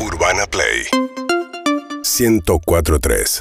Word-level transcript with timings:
Urbana 0.00 0.46
Play. 0.46 0.86
1043 2.02 3.40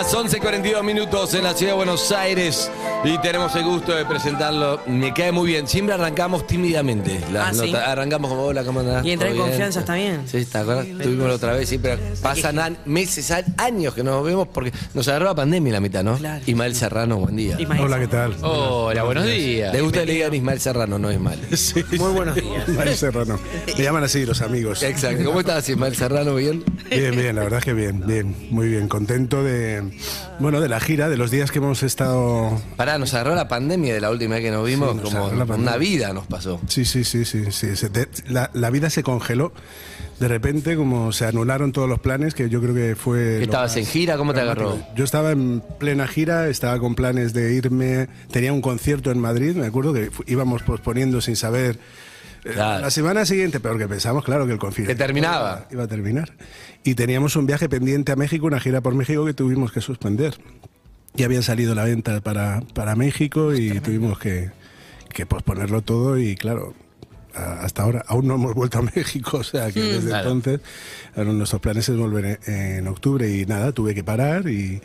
Amigas, 0.00 0.14
11.42 0.14 0.82
minutos 0.82 1.34
en 1.34 1.44
la 1.44 1.52
ciudad 1.52 1.72
de 1.72 1.76
Buenos 1.76 2.10
Aires 2.10 2.70
y 3.04 3.18
tenemos 3.18 3.54
el 3.54 3.64
gusto 3.64 3.94
de 3.94 4.06
presentarlo. 4.06 4.80
Me 4.86 5.12
cae 5.12 5.30
muy 5.30 5.48
bien. 5.48 5.68
Siempre 5.68 5.94
arrancamos 5.94 6.46
tímidamente. 6.46 7.20
las 7.30 7.60
Ah. 7.60 7.92
Arrancamos 7.92 8.30
como 8.30 8.44
hola, 8.44 8.64
¿cómo 8.64 8.80
andás? 8.80 9.04
Y 9.04 9.10
entra 9.10 9.28
en 9.28 9.36
confianza, 9.36 9.80
está 9.80 9.94
bien. 9.96 10.22
Sí, 10.26 10.42
¿te 10.46 10.56
acuerdas? 10.58 10.86
Tuvimos 11.02 11.28
la 11.28 11.34
otra 11.34 11.52
vez, 11.52 11.68
siempre 11.68 11.98
pasan 12.22 12.58
an- 12.58 12.78
meses, 12.86 13.30
años 13.58 13.92
que 13.94 14.02
nos 14.02 14.24
vemos 14.24 14.48
porque 14.48 14.72
nos 14.94 15.06
agarró 15.08 15.26
la 15.26 15.34
pandemia 15.34 15.72
la 15.74 15.80
mitad, 15.80 16.02
¿no? 16.02 16.16
Claro. 16.16 16.42
Ismael 16.46 16.74
Serrano, 16.74 17.18
buen 17.18 17.36
día. 17.36 17.56
Ismael. 17.60 17.82
Hola, 17.82 17.98
¿qué 17.98 18.06
tal? 18.06 18.36
Hola, 18.42 19.02
buenos 19.02 19.26
días. 19.26 19.72
¿Le 19.74 19.82
gusta 19.82 20.04
le 20.06 20.14
digan 20.14 20.32
Ismael 20.34 20.60
Serrano, 20.60 20.98
no 20.98 21.12
Ismael? 21.12 21.40
Sí. 21.56 21.84
Muy 21.98 22.12
buenos 22.12 22.34
días. 22.36 22.66
Ismael 22.68 22.96
Serrano. 22.96 23.38
Me 23.76 23.82
llaman 23.84 24.04
así 24.04 24.24
los 24.24 24.40
amigos. 24.40 24.82
Exacto. 24.82 25.24
¿Cómo 25.24 25.40
estás, 25.40 25.68
Ismael 25.68 25.94
Serrano? 25.94 26.34
¿Bien? 26.36 26.64
Bien, 26.88 27.14
bien, 27.14 27.36
la 27.36 27.42
verdad 27.42 27.58
es 27.58 27.64
que 27.66 27.74
bien, 27.74 28.02
bien, 28.06 28.34
muy 28.50 28.68
bien. 28.68 28.88
Contento 28.88 29.42
de, 29.44 29.89
bueno, 30.38 30.60
de 30.60 30.68
la 30.68 30.80
gira, 30.80 31.08
de 31.08 31.16
los 31.16 31.30
días 31.30 31.50
que 31.50 31.58
hemos 31.58 31.82
estado... 31.82 32.60
Pará, 32.76 32.98
nos 32.98 33.14
agarró 33.14 33.34
la 33.34 33.48
pandemia 33.48 33.94
de 33.94 34.00
la 34.00 34.10
última 34.10 34.36
vez 34.36 34.44
que 34.44 34.50
nos 34.50 34.66
vimos, 34.66 34.90
Sí, 34.90 34.96
nos 34.96 35.14
como 35.14 35.32
la 35.32 35.44
una 35.44 35.76
vida 35.76 36.12
nos 36.12 36.26
pasó. 36.26 36.60
Sí, 36.68 36.84
sí, 36.84 37.04
sí, 37.04 37.24
sí. 37.24 37.50
sí. 37.50 37.68
La, 38.28 38.50
la 38.54 38.70
vida 38.70 38.90
se 38.90 39.02
congeló. 39.02 39.52
De 40.18 40.28
repente, 40.28 40.76
como 40.76 41.12
se 41.12 41.24
anularon 41.24 41.72
todos 41.72 41.88
los 41.88 41.98
planes, 41.98 42.34
que 42.34 42.50
yo 42.50 42.60
creo 42.60 42.74
que 42.74 42.94
fue... 42.94 43.42
¿Estabas 43.42 43.70
más 43.70 43.76
en 43.78 43.86
gira? 43.86 44.18
¿Cómo 44.18 44.34
te 44.34 44.40
agarró? 44.40 44.78
Yo 44.94 45.04
estaba 45.04 45.32
en 45.32 45.62
plena 45.78 46.06
gira, 46.06 46.48
estaba 46.48 46.78
con 46.78 46.94
planes 46.94 47.32
de 47.32 47.54
irme... 47.54 48.08
Tenía 48.30 48.52
un 48.52 48.60
concierto 48.60 49.10
en 49.10 49.18
Madrid, 49.18 49.54
me 49.56 49.66
acuerdo 49.66 49.94
que 49.94 50.10
íbamos 50.26 50.62
posponiendo 50.62 51.20
sin 51.20 51.36
saber... 51.36 51.78
eh, 52.44 52.50
Claro. 52.54 52.82
La 52.82 52.90
semana 52.90 53.24
siguiente, 53.24 53.60
peor 53.60 53.78
que 53.78 53.88
pensamos, 53.88 54.24
claro 54.24 54.46
que 54.46 54.52
el 54.52 54.58
confinamiento 54.58 54.98
Que 54.98 55.04
terminaba. 55.06 55.66
Iba 55.70 55.84
a 55.84 55.88
terminar. 55.88 56.32
Y 56.84 56.94
teníamos 56.94 57.36
un 57.36 57.46
viaje 57.46 57.68
pendiente 57.68 58.12
a 58.12 58.16
México, 58.16 58.46
una 58.46 58.60
gira 58.60 58.80
por 58.80 58.94
México 58.94 59.24
que 59.24 59.34
tuvimos 59.34 59.72
que 59.72 59.80
suspender. 59.80 60.34
Ya 61.14 61.26
habían 61.26 61.42
salido 61.42 61.74
la 61.74 61.84
venta 61.84 62.20
para, 62.20 62.62
para 62.74 62.94
México 62.96 63.54
y 63.54 63.80
tuvimos 63.80 64.18
que, 64.18 64.50
que 65.12 65.26
posponerlo 65.26 65.82
todo 65.82 66.18
y 66.18 66.36
claro, 66.36 66.74
hasta 67.34 67.82
ahora 67.82 68.04
aún 68.06 68.26
no 68.28 68.34
hemos 68.36 68.54
vuelto 68.54 68.78
a 68.78 68.82
México, 68.96 69.38
o 69.38 69.44
sea 69.44 69.70
que 69.72 69.80
desde 69.82 70.08
Claro. 70.08 70.30
entonces 70.32 70.60
ahora 71.16 71.32
nuestros 71.32 71.60
planes 71.60 71.88
es 71.88 71.96
volver 71.96 72.38
en, 72.46 72.54
en 72.54 72.86
octubre 72.88 73.28
y 73.28 73.46
nada, 73.46 73.72
tuve 73.72 73.94
que 73.94 74.04
parar 74.04 74.48
y 74.48 74.80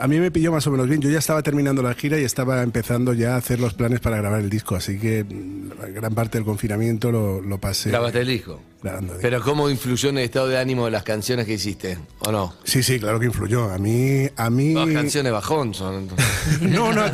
a 0.00 0.08
mí 0.08 0.18
me 0.18 0.30
pilló 0.32 0.50
más 0.50 0.66
o 0.66 0.70
menos 0.72 0.88
bien. 0.88 1.00
Yo 1.00 1.08
ya 1.08 1.18
estaba 1.20 1.42
terminando 1.42 1.80
la 1.82 1.94
gira 1.94 2.18
y 2.18 2.24
estaba 2.24 2.62
empezando 2.62 3.12
ya 3.14 3.34
a 3.34 3.36
hacer 3.36 3.60
los 3.60 3.74
planes 3.74 4.00
para 4.00 4.16
grabar 4.16 4.40
el 4.40 4.50
disco, 4.50 4.74
así 4.74 4.98
que 4.98 5.22
mm, 5.24 5.94
gran 5.94 6.14
parte 6.14 6.38
del 6.38 6.44
confinamiento 6.44 7.12
lo, 7.12 7.40
lo 7.40 7.58
pasé 7.58 7.90
Grabaste 7.90 8.20
el 8.22 8.26
disco. 8.26 8.60
grabando. 8.82 9.14
Pero 9.22 9.40
¿cómo 9.40 9.70
influyó 9.70 10.08
en 10.08 10.18
el 10.18 10.24
estado 10.24 10.48
de 10.48 10.58
ánimo 10.58 10.86
de 10.86 10.90
las 10.90 11.04
canciones 11.04 11.46
que 11.46 11.52
hiciste? 11.54 11.96
¿O 12.20 12.32
no? 12.32 12.54
Sí, 12.64 12.82
sí, 12.82 12.98
claro 12.98 13.20
que 13.20 13.26
influyó. 13.26 13.70
A 13.70 13.78
mí, 13.78 14.28
a 14.36 14.50
mí. 14.50 14.74
Todas 14.74 14.88
canciones 14.92 15.32
bajón 15.32 15.74
son. 15.74 16.08
No, 16.60 16.92
no, 16.92 17.02
La 17.06 17.10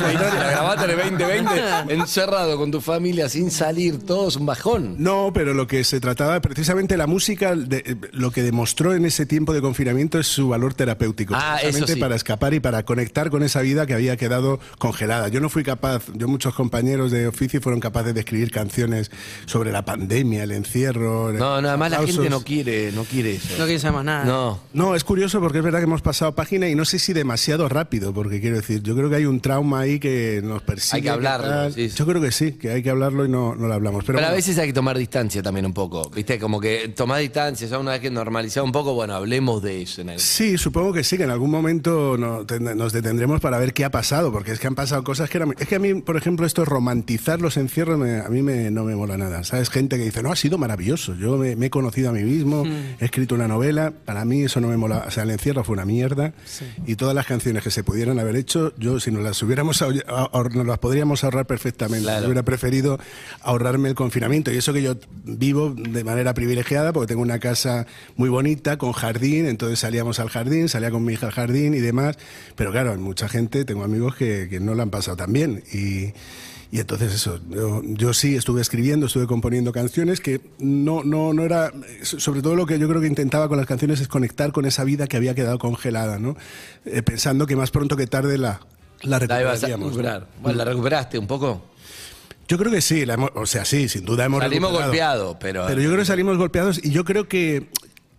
grabaste 0.51 0.83
en 0.91 0.99
el 0.99 1.17
2020 1.17 1.93
encerrado 1.93 2.57
con 2.57 2.69
tu 2.71 2.81
familia 2.81 3.29
sin 3.29 3.49
salir, 3.51 3.99
todo 3.99 4.27
es 4.27 4.35
un 4.35 4.45
bajón. 4.45 4.95
No, 4.97 5.31
pero 5.33 5.53
lo 5.53 5.67
que 5.67 5.83
se 5.83 5.99
trataba, 6.01 6.41
precisamente 6.41 6.97
la 6.97 7.07
música, 7.07 7.55
de- 7.55 7.95
lo 8.11 8.31
que 8.31 8.41
demostró 8.51 8.93
en 8.93 9.05
ese 9.05 9.25
tiempo 9.25 9.53
de 9.53 9.61
confinamiento 9.61 10.19
es 10.19 10.27
su 10.27 10.49
valor 10.49 10.73
terapéutico. 10.73 11.33
Ah, 11.37 11.59
eso 11.63 11.87
sí. 11.87 11.95
para 11.95 12.15
escapar 12.15 12.53
y 12.53 12.59
para 12.59 12.83
conectar 12.83 13.29
con 13.29 13.43
esa 13.43 13.61
vida 13.61 13.85
que 13.85 13.93
había 13.93 14.17
quedado 14.17 14.59
congelada. 14.77 15.29
Yo 15.29 15.39
no 15.39 15.47
fui 15.47 15.63
capaz, 15.63 16.03
yo 16.13 16.27
muchos 16.27 16.53
compañeros 16.53 17.11
de 17.11 17.27
oficio 17.27 17.61
fueron 17.61 17.79
capaces 17.79 18.13
de 18.13 18.19
escribir 18.19 18.51
canciones 18.51 19.09
sobre 19.45 19.71
la 19.71 19.85
pandemia, 19.85 20.43
el 20.43 20.51
encierro. 20.51 21.31
No, 21.31 21.61
nada 21.61 21.77
más 21.77 21.91
la 21.91 21.97
aplausos. 21.97 22.17
gente 22.17 22.29
no 22.29 22.43
quiere, 22.43 22.91
no 22.91 23.05
quiere 23.05 23.35
eso. 23.35 23.57
No 23.57 23.63
quiere 23.63 23.79
saber 23.79 23.95
más 23.95 24.05
nada. 24.05 24.25
No. 24.25 24.59
No, 24.73 24.95
es 24.95 25.05
curioso 25.05 25.39
porque 25.39 25.59
es 25.59 25.63
verdad 25.63 25.79
que 25.79 25.85
hemos 25.85 26.01
pasado 26.01 26.35
página 26.35 26.67
y 26.67 26.75
no 26.75 26.83
sé 26.83 26.99
si 26.99 27.13
demasiado 27.13 27.69
rápido, 27.69 28.13
porque 28.13 28.41
quiero 28.41 28.57
decir, 28.57 28.83
yo 28.83 28.97
creo 28.97 29.09
que 29.09 29.15
hay 29.15 29.25
un 29.25 29.39
trauma 29.39 29.79
ahí 29.79 29.97
que 29.97 30.41
nos 30.43 30.61
persigue. 30.61 30.97
Hay 30.97 31.01
que 31.03 31.09
hablarlo, 31.09 31.71
sí, 31.71 31.89
sí. 31.89 31.95
Yo 31.95 32.05
creo 32.05 32.21
que 32.21 32.33
sí, 32.33 32.51
que 32.51 32.71
hay 32.71 32.83
que 32.83 32.89
hablarlo 32.89 33.25
y 33.25 33.29
no, 33.29 33.55
no 33.55 33.69
lo 33.69 33.73
hablamos. 33.73 34.03
Pero, 34.03 34.17
Pero, 34.17 34.27
a 34.27 34.33
veces 34.33 34.57
hay 34.57 34.67
que 34.67 34.73
tomar 34.73 34.97
distancia 34.97 35.41
también 35.41 35.65
un 35.65 35.73
poco. 35.73 36.09
¿Viste? 36.09 36.37
Como 36.37 36.59
que 36.59 36.89
tomar 36.89 37.21
distancia, 37.21 37.65
ya 37.65 37.79
una 37.79 37.91
vez 37.91 38.01
que 38.01 38.11
normalizar 38.31 38.63
un 38.63 38.71
poco, 38.71 38.93
bueno, 38.93 39.13
hablemos 39.13 39.61
de 39.61 39.81
eso. 39.81 40.01
En 40.01 40.09
el... 40.09 40.19
Sí, 40.21 40.57
supongo 40.57 40.93
que 40.93 41.03
sí, 41.03 41.17
que 41.17 41.23
en 41.23 41.31
algún 41.31 41.51
momento 41.51 42.15
no- 42.17 42.45
nos 42.75 42.93
detendremos 42.93 43.41
para 43.41 43.57
ver 43.59 43.73
qué 43.73 43.83
ha 43.83 43.91
pasado, 43.91 44.31
porque 44.31 44.53
es 44.53 44.59
que 44.59 44.67
han 44.67 44.75
pasado 44.75 45.03
cosas 45.03 45.29
que 45.29 45.37
eran... 45.37 45.53
Es 45.59 45.67
que 45.67 45.75
a 45.75 45.79
mí, 45.79 45.95
por 45.95 46.15
ejemplo, 46.15 46.45
esto 46.45 46.61
de 46.61 46.65
romantizar 46.65 47.41
los 47.41 47.57
encierros, 47.57 47.99
me- 47.99 48.19
a 48.21 48.29
mí 48.29 48.41
me- 48.41 48.71
no 48.71 48.85
me 48.85 48.95
mola 48.95 49.17
nada. 49.17 49.43
¿Sabes? 49.43 49.69
Gente 49.69 49.97
que 49.97 50.05
dice, 50.05 50.23
no, 50.23 50.31
ha 50.31 50.37
sido 50.37 50.57
maravilloso, 50.57 51.13
yo 51.15 51.35
me, 51.35 51.57
me 51.57 51.65
he 51.65 51.69
conocido 51.69 52.09
a 52.09 52.13
mí 52.13 52.23
mismo, 52.23 52.63
he 52.65 53.03
escrito 53.05 53.35
una 53.35 53.49
novela, 53.49 53.91
para 54.05 54.23
mí 54.23 54.43
eso 54.43 54.61
no 54.61 54.69
me 54.69 54.77
mola. 54.77 55.03
O 55.07 55.11
sea, 55.11 55.23
el 55.23 55.31
encierro 55.31 55.65
fue 55.65 55.73
una 55.73 55.83
mierda 55.85 56.33
y 56.87 56.95
todas 56.95 57.13
las 57.13 57.25
canciones 57.25 57.63
que 57.63 57.71
se 57.71 57.83
pudieran 57.83 58.17
haber 58.17 58.37
hecho, 58.37 58.73
yo 58.77 58.99
si 59.01 59.11
nos 59.11 59.23
las 59.23 59.43
hubiéramos 59.43 59.81
ahor- 59.81 60.55
nos 60.55 60.65
las 60.65 60.77
podríamos 60.79 61.25
ahorrar 61.25 61.45
perfectamente. 61.47 62.03
Claro. 62.05 62.21
Yo 62.21 62.27
hubiera 62.27 62.43
preferido 62.43 62.97
ahorrarme 63.41 63.89
el 63.89 63.95
confinamiento 63.95 64.51
y 64.53 64.57
eso 64.57 64.71
que 64.71 64.81
yo 64.83 64.95
vivo 65.25 65.73
de 65.75 66.03
manera 66.05 66.33
privilegiada 66.33 66.93
porque 66.93 67.07
tengo 67.07 67.21
una 67.21 67.39
casa 67.39 67.85
muy 68.21 68.29
bonita 68.29 68.77
con 68.77 68.91
jardín, 68.91 69.47
entonces 69.47 69.79
salíamos 69.79 70.19
al 70.19 70.29
jardín, 70.29 70.69
salía 70.69 70.91
con 70.91 71.03
mi 71.03 71.13
hija 71.13 71.25
al 71.25 71.31
jardín 71.31 71.73
y 71.73 71.79
demás, 71.79 72.17
pero 72.55 72.71
claro, 72.71 72.91
hay 72.91 72.99
mucha 72.99 73.27
gente, 73.27 73.65
tengo 73.65 73.83
amigos 73.83 74.15
que, 74.15 74.47
que 74.47 74.59
no 74.59 74.75
la 74.75 74.83
han 74.83 74.91
pasado 74.91 75.17
tan 75.17 75.33
bien 75.33 75.63
y, 75.73 76.13
y 76.71 76.79
entonces 76.79 77.11
eso, 77.15 77.39
yo, 77.49 77.81
yo 77.83 78.13
sí 78.13 78.35
estuve 78.35 78.61
escribiendo, 78.61 79.07
estuve 79.07 79.25
componiendo 79.25 79.71
canciones 79.71 80.19
que 80.21 80.39
no, 80.59 81.03
no, 81.03 81.33
no 81.33 81.43
era, 81.43 81.73
sobre 82.03 82.43
todo 82.43 82.55
lo 82.55 82.67
que 82.67 82.77
yo 82.77 82.87
creo 82.87 83.01
que 83.01 83.07
intentaba 83.07 83.47
con 83.49 83.57
las 83.57 83.65
canciones 83.65 83.99
es 84.01 84.07
conectar 84.07 84.51
con 84.51 84.65
esa 84.65 84.83
vida 84.83 85.07
que 85.07 85.17
había 85.17 85.33
quedado 85.33 85.57
congelada, 85.57 86.19
¿no? 86.19 86.37
Eh, 86.85 87.01
pensando 87.01 87.47
que 87.47 87.55
más 87.55 87.71
pronto 87.71 87.97
que 87.97 88.05
tarde 88.05 88.37
la, 88.37 88.61
la 89.01 89.17
La 89.17 89.41
ibas 89.41 89.63
a 89.63 89.67
recuperaríamos. 89.67 89.79
¿no? 89.79 89.89
recuperar. 89.97 90.27
Bueno, 90.43 90.57
¿la 90.59 90.65
recuperaste 90.65 91.17
un 91.17 91.25
poco? 91.25 91.63
Yo 92.47 92.57
creo 92.57 92.69
que 92.71 92.81
sí, 92.81 93.05
la 93.05 93.13
hemos- 93.13 93.31
o 93.35 93.45
sea, 93.45 93.63
sí, 93.63 93.87
sin 93.87 94.03
duda 94.03 94.25
hemos 94.25 94.41
Salimos 94.41 94.73
golpeados, 94.73 95.37
pero. 95.39 95.65
Pero 95.67 95.79
yo 95.81 95.87
creo 95.89 95.99
que 96.01 96.05
salimos 96.05 96.37
golpeados 96.37 96.83
y 96.83 96.91
yo 96.91 97.05
creo 97.05 97.29
que 97.29 97.69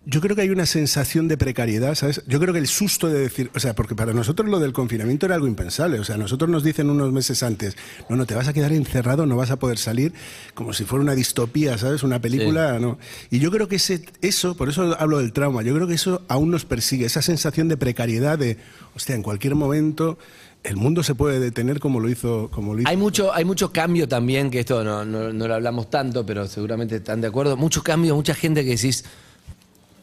yo 0.04 0.20
creo 0.20 0.34
que 0.34 0.42
hay 0.42 0.50
una 0.50 0.66
sensación 0.66 1.28
de 1.28 1.36
precariedad, 1.36 1.94
¿sabes? 1.94 2.22
Yo 2.26 2.40
creo 2.40 2.52
que 2.52 2.58
el 2.58 2.66
susto 2.66 3.08
de 3.08 3.20
decir, 3.20 3.50
o 3.54 3.60
sea, 3.60 3.74
porque 3.74 3.94
para 3.94 4.12
nosotros 4.12 4.48
lo 4.48 4.58
del 4.58 4.72
confinamiento 4.72 5.26
era 5.26 5.36
algo 5.36 5.46
impensable, 5.46 6.00
o 6.00 6.04
sea, 6.04 6.16
nosotros 6.16 6.50
nos 6.50 6.64
dicen 6.64 6.90
unos 6.90 7.12
meses 7.12 7.42
antes, 7.44 7.76
no, 8.08 8.16
no, 8.16 8.26
te 8.26 8.34
vas 8.34 8.48
a 8.48 8.52
quedar 8.52 8.72
encerrado, 8.72 9.26
no 9.26 9.36
vas 9.36 9.52
a 9.52 9.60
poder 9.60 9.78
salir, 9.78 10.12
como 10.54 10.72
si 10.72 10.84
fuera 10.84 11.02
una 11.02 11.14
distopía, 11.14 11.78
¿sabes? 11.78 12.02
Una 12.02 12.20
película, 12.20 12.80
¿no? 12.80 12.98
Y 13.30 13.38
yo 13.38 13.52
creo 13.52 13.68
que 13.68 13.76
ese, 13.76 14.04
eso, 14.22 14.56
por 14.56 14.68
eso 14.68 14.96
hablo 14.98 15.18
del 15.18 15.32
trauma, 15.32 15.62
yo 15.62 15.72
creo 15.74 15.86
que 15.86 15.94
eso 15.94 16.22
aún 16.26 16.50
nos 16.50 16.64
persigue, 16.64 17.06
esa 17.06 17.22
sensación 17.22 17.68
de 17.68 17.76
precariedad 17.76 18.38
de, 18.38 18.58
hostia, 18.96 19.14
en 19.14 19.22
cualquier 19.22 19.54
momento 19.54 20.18
el 20.64 20.76
mundo 20.76 21.02
se 21.02 21.14
puede 21.14 21.40
detener 21.40 21.80
como 21.80 21.98
lo 22.00 22.08
hizo, 22.08 22.48
como 22.52 22.74
lo 22.74 22.80
hizo. 22.80 22.88
Hay 22.88 22.96
mucho, 22.96 23.32
hay 23.32 23.44
mucho 23.44 23.72
cambio 23.72 24.08
también, 24.08 24.50
que 24.50 24.60
esto 24.60 24.84
no, 24.84 25.04
no, 25.04 25.32
no 25.32 25.48
lo 25.48 25.54
hablamos 25.54 25.90
tanto, 25.90 26.24
pero 26.24 26.46
seguramente 26.46 26.96
están 26.96 27.20
de 27.20 27.26
acuerdo. 27.26 27.56
Mucho 27.56 27.82
cambio, 27.82 28.14
mucha 28.14 28.34
gente 28.34 28.64
que 28.64 28.70
decís, 28.70 29.04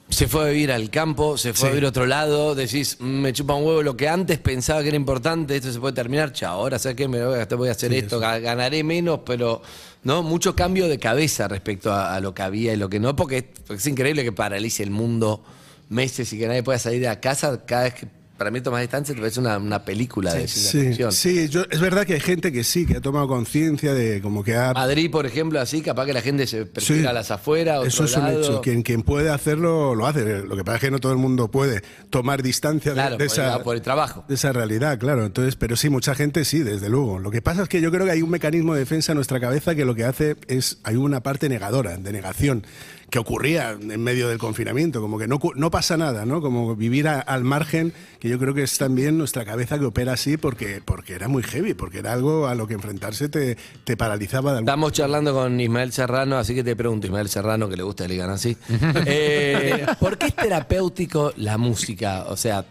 se 0.09 0.27
fue 0.27 0.41
a 0.43 0.45
vivir 0.51 0.71
al 0.71 0.89
campo, 0.89 1.37
se 1.37 1.53
fue 1.53 1.69
a 1.69 1.71
vivir 1.71 1.85
a 1.85 1.89
otro 1.89 2.05
lado, 2.05 2.55
decís, 2.55 2.97
"Mm, 2.99 3.05
me 3.21 3.31
chupa 3.33 3.53
un 3.53 3.63
huevo 3.65 3.83
lo 3.83 3.95
que 3.95 4.09
antes 4.09 4.39
pensaba 4.39 4.81
que 4.81 4.87
era 4.89 4.97
importante, 4.97 5.55
esto 5.55 5.71
se 5.71 5.79
puede 5.79 5.93
terminar, 5.93 6.33
chao, 6.33 6.59
ahora 6.61 6.79
sé 6.79 6.95
que 6.95 7.07
me 7.07 7.23
voy 7.23 7.39
a, 7.39 7.45
voy 7.55 7.69
a 7.69 7.71
hacer 7.73 7.93
esto, 7.93 8.19
ga- 8.19 8.41
ganaré 8.41 8.83
menos, 8.83 9.19
pero 9.25 9.61
no, 10.03 10.23
mucho 10.23 10.55
cambio 10.55 10.87
de 10.87 10.97
cabeza 10.97 11.47
respecto 11.47 11.91
a, 11.93 12.15
a 12.15 12.19
lo 12.19 12.33
que 12.33 12.41
había 12.41 12.73
y 12.73 12.77
lo 12.77 12.89
que 12.89 12.99
no, 12.99 13.15
porque, 13.15 13.37
es- 13.37 13.45
porque 13.67 13.79
es 13.79 13.87
increíble 13.87 14.23
que 14.23 14.31
paralice 14.31 14.81
el 14.83 14.91
mundo 14.91 15.43
meses 15.89 16.31
y 16.33 16.39
que 16.39 16.47
nadie 16.47 16.63
pueda 16.63 16.79
salir 16.79 17.01
de 17.01 17.07
la 17.07 17.19
casa 17.19 17.65
cada 17.65 17.83
vez 17.83 17.93
que 17.93 18.07
para 18.39 18.49
mí 18.49 18.61
tomas 18.61 18.81
distancia 18.81 19.13
te 19.13 19.21
parece 19.21 19.39
una, 19.39 19.59
una 19.59 19.85
película 19.85 20.33
de 20.33 20.47
ciencia 20.47 20.71
Sí, 20.71 20.87
ficción. 20.87 21.11
sí 21.11 21.47
yo- 21.49 21.65
es 21.69 21.79
verdad 21.79 22.05
que 22.07 22.15
hay 22.15 22.19
gente 22.19 22.51
que 22.51 22.63
sí, 22.63 22.87
que 22.87 22.97
ha 22.97 23.01
tomado 23.01 23.27
conciencia 23.27 23.93
de 23.93 24.19
como 24.21 24.43
que 24.43 24.55
ha... 24.55 24.73
Madrid, 24.73 25.11
por 25.11 25.27
ejemplo, 25.27 25.59
así, 25.61 25.81
capaz 25.83 26.07
que 26.07 26.13
la 26.13 26.21
gente 26.21 26.47
se 26.47 26.65
prefiere 26.65 27.01
Sí, 27.03 27.07
a 27.07 27.13
las 27.13 27.29
afueras, 27.29 27.85
Eso 27.85 28.05
es 28.05 28.15
un 28.15 28.27
hecho. 28.27 28.61
Quien, 28.61 28.81
quien 28.81 29.03
puede 29.03 29.29
hacerlo, 29.29 29.93
lo 29.93 30.07
hace. 30.07 30.41
Lo 30.43 30.55
que 30.55 30.63
pasa 30.63 30.77
es 30.77 30.81
que 30.81 30.91
no 30.91 30.99
todo 30.99 31.11
el 31.11 31.17
mundo 31.19 31.51
puede 31.51 31.83
tomar 32.09 32.41
distancia 32.41 32.93
de- 32.95 33.01
de, 33.03 33.09
por, 33.11 33.21
esa, 33.21 33.57
el, 33.57 33.61
por 33.63 33.75
el 33.75 33.81
trabajo. 33.83 34.23
de 34.27 34.33
esa 34.35 34.51
realidad, 34.53 34.97
claro. 34.97 35.25
Entonces, 35.25 35.55
pero 35.55 35.75
sí, 35.75 35.89
mucha 35.89 36.15
gente 36.15 36.45
sí, 36.45 36.59
desde 36.59 36.89
luego. 36.89 37.19
Lo 37.19 37.29
que 37.31 37.41
pasa 37.41 37.63
es 37.63 37.69
que 37.69 37.81
yo 37.81 37.91
creo 37.91 38.05
que 38.05 38.11
hay 38.11 38.21
un 38.21 38.29
mecanismo 38.29 38.73
de 38.73 38.79
defensa 38.79 39.11
en 39.11 39.17
nuestra 39.17 39.39
cabeza 39.39 39.75
que 39.75 39.83
lo 39.85 39.93
que 39.93 40.05
hace 40.05 40.37
es, 40.47 40.77
hay 40.83 40.95
una 40.95 41.21
parte 41.21 41.49
negadora, 41.49 41.97
de 41.97 42.11
negación, 42.13 42.63
que 43.09 43.19
ocurría 43.19 43.71
en 43.71 44.01
medio 44.03 44.27
del 44.29 44.37
confinamiento, 44.37 45.01
como 45.01 45.17
que 45.17 45.27
no, 45.27 45.39
no 45.55 45.71
pasa 45.71 45.97
nada, 45.97 46.25
¿no? 46.25 46.41
Como 46.41 46.75
vivir 46.75 47.07
a- 47.07 47.19
al 47.19 47.43
margen, 47.43 47.91
que 48.19 48.29
yo 48.29 48.37
creo 48.37 48.53
que 48.53 48.61
es 48.63 48.77
también 48.77 49.17
nuestra 49.17 49.45
cabeza 49.45 49.79
que 49.79 49.85
opera 49.85 50.13
así 50.13 50.37
porque, 50.37 50.81
porque 50.83 51.13
era 51.13 51.27
muy 51.27 51.41
heavy, 51.43 51.73
porque 51.73 51.99
era 51.99 52.13
algo 52.13 52.47
a 52.47 52.55
lo 52.55 52.67
que 52.67 52.75
enfrentarse 52.75 53.27
te, 53.29 53.57
te 53.83 53.97
paralizaba 53.97 54.51
de 54.51 54.57
alguna 54.59 54.71
Estamos 54.71 54.91
charlando 54.93 55.33
con 55.33 55.59
Ismael 55.59 55.91
Serrano, 55.91 56.37
así 56.37 56.53
que 56.53 56.63
te 56.63 56.75
pregunto, 56.75 57.07
Ismael 57.07 57.29
Serrano, 57.29 57.67
que 57.67 57.77
le 57.77 57.83
gusta 57.83 58.03
que 58.03 58.09
le 58.09 58.13
digan 58.15 58.29
así. 58.29 58.55
Eh, 59.05 59.85
¿Por 59.99 60.17
qué 60.17 60.27
es 60.27 60.35
terapéutico 60.35 61.33
la 61.37 61.57
música? 61.57 62.25
O 62.29 62.37
sea, 62.37 62.63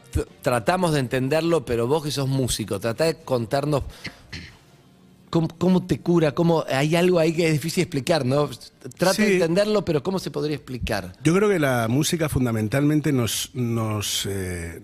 tratamos 0.43 0.93
de 0.93 1.01
entenderlo, 1.01 1.65
pero 1.65 1.87
vos 1.87 2.05
que 2.05 2.11
sos 2.11 2.29
músico, 2.29 2.79
tratá 2.79 3.05
de 3.05 3.17
contarnos 3.17 3.83
¿Cómo, 5.31 5.49
cómo 5.59 5.87
te 5.87 6.01
cura? 6.01 6.33
¿Cómo, 6.33 6.65
hay 6.69 6.97
algo 6.97 7.19
ahí 7.19 7.33
que 7.33 7.47
es 7.47 7.53
difícil 7.53 7.83
explicar, 7.83 8.25
¿no? 8.25 8.49
Trato 8.97 9.15
Sí. 9.17 9.23
de 9.23 9.35
entenderlo, 9.35 9.85
pero 9.85 10.03
¿cómo 10.03 10.19
se 10.19 10.31
podría 10.31 10.57
explicar? 10.57 11.13
Yo 11.23 11.35
creo 11.35 11.49
que 11.49 11.59
la 11.59 11.87
música 11.89 12.29
fundamentalmente 12.29 13.13
nos, 13.13 13.51
nos, 13.55 14.27
eh, 14.29 14.81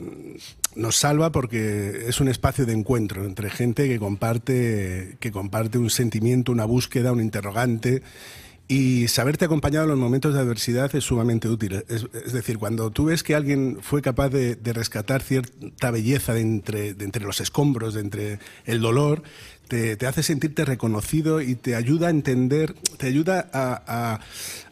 nos 0.77 0.97
salva 0.97 1.31
porque 1.33 2.05
es 2.09 2.21
un 2.21 2.29
espacio 2.29 2.67
de 2.67 2.73
encuentro 2.73 3.25
entre 3.25 3.49
gente 3.51 3.89
que 3.89 3.99
comparte, 3.99 5.17
que 5.21 5.33
comparte 5.33 5.79
un 5.79 5.91
sentimiento, 5.91 6.53
una 6.53 6.65
búsqueda, 6.65 7.13
un 7.13 7.21
interrogante. 7.21 8.03
Y 8.67 9.09
saberte 9.09 9.45
acompañado 9.45 9.85
en 9.85 9.91
los 9.91 9.99
momentos 9.99 10.33
de 10.33 10.41
adversidad 10.41 10.95
es 10.97 11.05
sumamente 11.05 11.51
útil. 11.51 11.85
Es, 11.87 12.07
es 12.25 12.33
decir, 12.33 12.57
cuando 12.57 12.91
tú 12.91 13.05
ves 13.05 13.23
que 13.23 13.35
alguien 13.35 13.77
fue 13.83 14.01
capaz 14.01 14.31
de, 14.31 14.57
de 14.57 14.73
rescatar 14.73 15.21
cierta 15.23 15.91
belleza 15.91 16.33
de 16.33 16.41
entre, 16.41 16.95
de 16.95 17.05
entre 17.05 17.25
los 17.25 17.43
escombros, 17.43 17.93
de 17.93 18.01
entre 18.01 18.39
el 18.65 18.81
dolor, 18.81 19.23
te, 19.69 19.97
te 19.97 20.07
hace 20.07 20.23
sentirte 20.23 20.65
reconocido 20.65 21.41
y 21.41 21.55
te 21.55 21.75
ayuda 21.75 22.09
a 22.09 22.11
entender, 22.11 22.75
te 22.97 23.07
ayuda 23.07 23.49
a, 23.53 23.83
a- 23.87 24.21